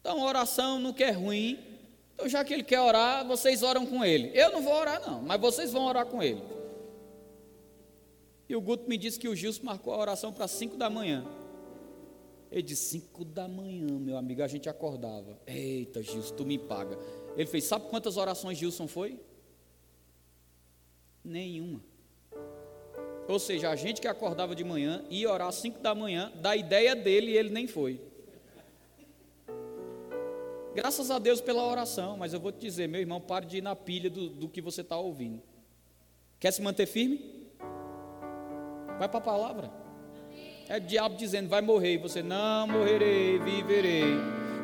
Então, 0.00 0.22
oração 0.22 0.78
não 0.78 0.92
quer 0.92 1.10
ruim. 1.10 1.58
Então, 2.14 2.28
já 2.28 2.44
que 2.44 2.52
ele 2.52 2.62
quer 2.62 2.80
orar, 2.80 3.26
vocês 3.26 3.62
oram 3.62 3.84
com 3.84 4.04
ele. 4.04 4.30
Eu 4.34 4.52
não 4.52 4.62
vou 4.62 4.74
orar, 4.74 5.00
não, 5.06 5.22
mas 5.22 5.40
vocês 5.40 5.72
vão 5.72 5.84
orar 5.84 6.06
com 6.06 6.22
ele. 6.22 6.42
E 8.48 8.56
o 8.56 8.60
Guto 8.60 8.88
me 8.88 8.96
disse 8.96 9.18
que 9.18 9.28
o 9.28 9.36
Gilson 9.36 9.64
marcou 9.64 9.92
a 9.92 9.98
oração 9.98 10.32
para 10.32 10.48
5 10.48 10.76
da 10.76 10.88
manhã. 10.88 11.26
Ele 12.50 12.62
disse: 12.62 13.00
5 13.00 13.24
da 13.24 13.46
manhã, 13.46 13.86
meu 13.98 14.16
amigo, 14.16 14.42
a 14.42 14.48
gente 14.48 14.68
acordava. 14.68 15.38
Eita, 15.46 16.02
Gilson, 16.02 16.34
tu 16.34 16.44
me 16.44 16.58
paga. 16.58 16.98
Ele 17.36 17.46
fez: 17.46 17.64
Sabe 17.64 17.88
quantas 17.88 18.16
orações 18.16 18.58
Gilson 18.58 18.86
foi? 18.86 19.20
Nenhuma. 21.24 21.82
Ou 23.28 23.38
seja, 23.38 23.68
a 23.68 23.76
gente 23.76 24.00
que 24.00 24.08
acordava 24.08 24.54
de 24.54 24.64
manhã 24.64 25.04
ia 25.10 25.30
orar 25.30 25.48
às 25.48 25.56
5 25.56 25.80
da 25.80 25.94
manhã, 25.94 26.32
da 26.36 26.56
ideia 26.56 26.96
dele 26.96 27.36
ele 27.36 27.50
nem 27.50 27.66
foi. 27.66 28.00
Graças 30.74 31.10
a 31.10 31.18
Deus 31.18 31.40
pela 31.40 31.66
oração, 31.66 32.16
mas 32.16 32.32
eu 32.32 32.40
vou 32.40 32.52
te 32.52 32.60
dizer, 32.60 32.88
meu 32.88 33.00
irmão, 33.00 33.20
pare 33.20 33.44
de 33.44 33.58
ir 33.58 33.62
na 33.62 33.74
pilha 33.74 34.08
do, 34.08 34.30
do 34.30 34.48
que 34.48 34.62
você 34.62 34.80
está 34.80 34.96
ouvindo. 34.96 35.42
Quer 36.38 36.52
se 36.52 36.62
manter 36.62 36.86
firme? 36.86 37.48
Vai 38.98 39.08
para 39.08 39.18
a 39.18 39.20
palavra. 39.20 39.87
É 40.68 40.78
diabo 40.78 41.16
dizendo, 41.16 41.48
vai 41.48 41.62
morrer, 41.62 41.94
e 41.94 41.96
você, 41.96 42.22
não 42.22 42.68
morrerei, 42.68 43.38
viverei. 43.38 44.04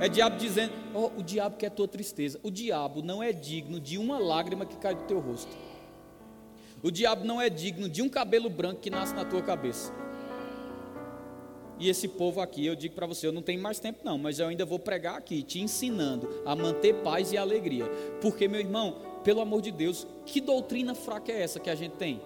É 0.01 0.09
diabo 0.09 0.37
dizendo, 0.37 0.73
oh, 0.93 1.07
o 1.19 1.23
diabo 1.23 1.57
quer 1.57 1.71
tua 1.71 1.89
tristeza. 1.89 2.39
O 2.43 2.51
diabo 2.51 3.01
não 3.01 3.23
é 3.23 3.33
digno 3.33 3.81
de 3.81 3.97
uma 3.97 4.19
lágrima 4.19 4.67
que 4.67 4.77
cai 4.77 4.95
do 4.95 5.05
teu 5.05 5.19
rosto. 5.19 5.57
O 6.83 6.91
diabo 6.91 7.25
não 7.25 7.41
é 7.41 7.49
digno 7.49 7.89
de 7.89 8.03
um 8.03 8.09
cabelo 8.11 8.51
branco 8.51 8.83
que 8.83 8.91
nasce 8.91 9.15
na 9.15 9.25
tua 9.25 9.41
cabeça. 9.41 9.91
E 11.79 11.89
esse 11.89 12.07
povo 12.07 12.41
aqui, 12.43 12.67
eu 12.67 12.77
digo 12.77 12.95
para 12.95 13.07
você, 13.07 13.27
eu 13.27 13.33
não 13.33 13.41
tenho 13.41 13.63
mais 13.63 13.81
tempo 13.81 14.01
não, 14.05 14.19
mas 14.19 14.39
eu 14.39 14.47
ainda 14.47 14.67
vou 14.67 14.79
pregar 14.79 15.17
aqui, 15.17 15.43
te 15.43 15.61
ensinando 15.61 16.29
a 16.45 16.55
manter 16.55 16.97
paz 16.97 17.33
e 17.33 17.39
alegria. 17.39 17.87
Porque, 18.21 18.47
meu 18.47 18.61
irmão, 18.61 18.99
pelo 19.25 19.41
amor 19.41 19.63
de 19.63 19.71
Deus, 19.71 20.07
que 20.27 20.41
doutrina 20.41 20.95
fraca 20.95 21.33
é 21.33 21.43
essa 21.43 21.59
que 21.59 21.71
a 21.71 21.75
gente 21.75 21.93
tem? 21.93 22.21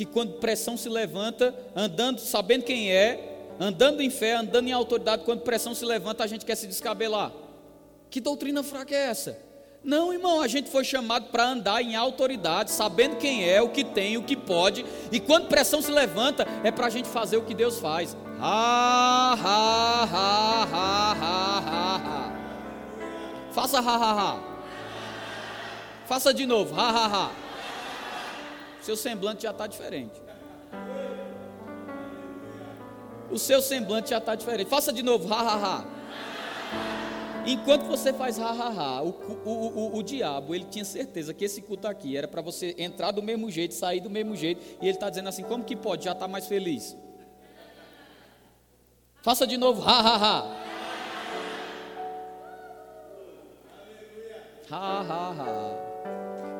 Que 0.00 0.06
quando 0.06 0.38
pressão 0.38 0.78
se 0.78 0.88
levanta, 0.88 1.54
andando, 1.76 2.20
sabendo 2.20 2.64
quem 2.64 2.90
é, 2.90 3.52
andando 3.60 4.00
em 4.00 4.08
fé, 4.08 4.32
andando 4.32 4.66
em 4.66 4.72
autoridade, 4.72 5.24
quando 5.26 5.42
pressão 5.42 5.74
se 5.74 5.84
levanta, 5.84 6.24
a 6.24 6.26
gente 6.26 6.46
quer 6.46 6.54
se 6.54 6.66
descabelar. 6.66 7.30
Que 8.08 8.18
doutrina 8.18 8.62
fraca 8.62 8.94
é 8.94 9.10
essa? 9.10 9.38
Não, 9.84 10.10
irmão, 10.10 10.40
a 10.40 10.48
gente 10.48 10.70
foi 10.70 10.84
chamado 10.84 11.26
para 11.26 11.46
andar 11.46 11.82
em 11.82 11.96
autoridade, 11.96 12.70
sabendo 12.70 13.16
quem 13.16 13.46
é, 13.46 13.60
o 13.60 13.68
que 13.68 13.84
tem, 13.84 14.16
o 14.16 14.22
que 14.22 14.36
pode, 14.36 14.86
e 15.12 15.20
quando 15.20 15.48
pressão 15.48 15.82
se 15.82 15.90
levanta, 15.90 16.46
é 16.64 16.70
para 16.70 16.86
a 16.86 16.90
gente 16.90 17.06
fazer 17.06 17.36
o 17.36 17.42
que 17.42 17.52
Deus 17.52 17.78
faz. 17.78 18.16
Ha, 18.40 19.36
ha, 19.38 20.02
ha, 20.04 20.62
ha, 20.62 21.12
ha, 21.12 21.96
ha. 22.06 22.32
Faça 23.52 23.80
ha, 23.80 23.96
ha, 23.96 24.12
ha. 24.12 24.40
Faça 26.06 26.32
de 26.32 26.46
novo, 26.46 26.74
ha, 26.74 26.88
ha, 26.88 27.06
ha. 27.06 27.49
Seu 28.90 28.96
semblante 28.96 29.44
já 29.44 29.52
está 29.52 29.68
diferente. 29.68 30.20
O 33.30 33.38
seu 33.38 33.62
semblante 33.62 34.10
já 34.10 34.18
está 34.18 34.34
diferente. 34.34 34.68
Faça 34.68 34.92
de 34.92 35.00
novo, 35.00 35.32
ha, 35.32 35.40
ha, 35.40 35.54
ha. 35.64 35.84
Enquanto 37.46 37.84
você 37.84 38.12
faz 38.12 38.36
ha-ha-ha, 38.40 39.00
o, 39.02 39.10
o, 39.44 39.50
o, 39.50 39.96
o, 39.96 40.02
diabo, 40.02 40.56
ele 40.56 40.64
tinha 40.64 40.84
certeza 40.84 41.32
que 41.32 41.44
esse 41.44 41.62
culto 41.62 41.86
aqui 41.86 42.16
era 42.16 42.26
para 42.26 42.42
você 42.42 42.74
entrar 42.76 43.12
do 43.12 43.22
mesmo 43.22 43.48
jeito, 43.48 43.74
sair 43.74 44.00
do 44.00 44.10
mesmo 44.10 44.34
jeito, 44.34 44.60
e 44.82 44.86
ele 44.86 44.96
está 44.96 45.08
dizendo 45.08 45.28
assim: 45.28 45.44
como 45.44 45.62
que 45.62 45.76
pode? 45.76 46.06
Já 46.06 46.12
está 46.12 46.26
mais 46.26 46.48
feliz. 46.48 46.96
Faça 49.22 49.46
de 49.46 49.56
novo, 49.56 49.82
ha-ha-ha. 49.82 50.56
Ha-ha-ha. 54.68 55.89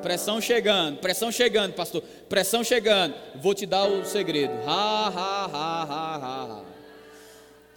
Pressão 0.03 0.41
chegando, 0.41 0.99
pressão 0.99 1.31
chegando, 1.31 1.75
pastor. 1.75 2.03
Pressão 2.29 2.65
chegando. 2.65 3.15
Vou 3.35 3.55
te 3.55 3.67
dar 3.67 3.87
o 3.87 4.05
segredo. 4.05 4.53
Ha, 4.67 5.09
ha, 5.09 5.45
ha, 5.45 5.83
ha, 5.83 6.17
ha 6.17 6.71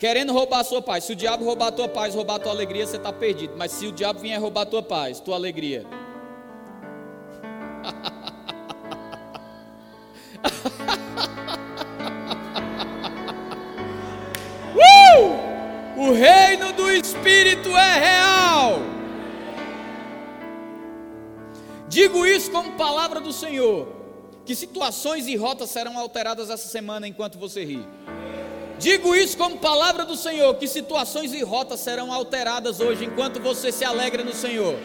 querendo 0.04 0.34
roubar 0.34 0.60
a 0.60 0.64
sua 0.66 0.82
paz. 0.82 1.06
Se 1.06 1.14
o 1.14 1.16
diabo 1.16 1.46
roubar 1.46 1.68
a 1.68 1.72
tua 1.72 1.88
paz, 1.88 2.14
roubar 2.14 2.36
a 2.36 2.40
tua 2.40 2.52
alegria, 2.52 2.86
você 2.86 2.98
está 2.98 3.14
perdido. 3.14 3.54
Mas 3.56 3.72
se 3.72 3.88
o 3.88 3.92
diabo 3.94 4.20
vier 4.20 4.38
roubar 4.38 4.64
a 4.64 4.66
tua 4.66 4.84
paz, 4.84 5.22
tua 5.22 5.36
alegria. 5.36 5.86
uh! 14.76 16.02
O 16.02 16.12
reino 16.12 16.74
do 16.74 16.92
Espírito 16.92 17.70
é 17.70 18.00
real. 18.00 18.93
Digo 21.94 22.26
isso 22.26 22.50
como 22.50 22.72
palavra 22.72 23.22
do 23.22 23.32
Senhor, 23.32 23.88
que 24.44 24.56
situações 24.56 25.28
e 25.28 25.36
rotas 25.36 25.70
serão 25.70 25.96
alteradas 25.96 26.50
essa 26.50 26.68
semana 26.68 27.08
enquanto 27.08 27.38
você 27.38 27.64
ri. 27.64 27.86
Digo 28.80 29.16
isso 29.16 29.38
como 29.38 29.60
palavra 29.60 30.04
do 30.04 30.16
Senhor, 30.16 30.56
que 30.56 30.68
situações 30.68 31.36
e 31.36 31.44
rotas 31.44 31.82
serão 31.82 32.12
alteradas 32.12 32.80
hoje 32.80 33.06
enquanto 33.06 33.40
você 33.40 33.72
se 33.72 33.86
alegra 33.86 34.24
no 34.24 34.34
Senhor. 34.34 34.76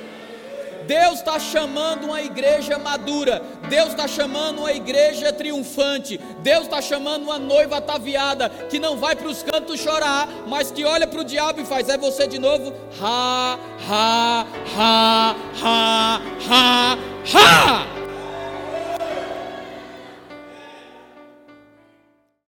Deus 0.89 1.19
está 1.19 1.39
chamando 1.39 2.05
uma 2.05 2.23
igreja 2.23 2.79
madura, 2.79 3.43
Deus 3.69 3.91
está 3.91 4.09
chamando 4.09 4.61
uma 4.61 4.73
igreja 4.73 5.31
triunfante, 5.31 6.19
Deus 6.41 6.63
está 6.63 6.81
chamando 6.81 7.25
uma 7.25 7.39
noiva 7.39 7.77
ataviada 7.77 8.49
que 8.71 8.79
não 8.79 8.97
vai 8.97 9.15
para 9.15 9.29
os 9.29 9.43
cantos 9.43 9.81
chorar, 9.81 10.27
mas 10.47 10.71
que 10.71 10.87
olha 10.87 11.07
para 11.07 11.21
o 11.21 11.25
diabo 11.25 11.61
e 11.61 11.67
faz: 11.67 11.91
é 11.91 11.99
você 11.99 12.27
de 12.27 12.39
novo? 12.39 12.73
Ha, 13.03 13.59
ha, 13.87 14.47
ha, 14.79 15.37
ha, 15.63 16.21
ha, 16.49 16.99
ha. 17.35 18.08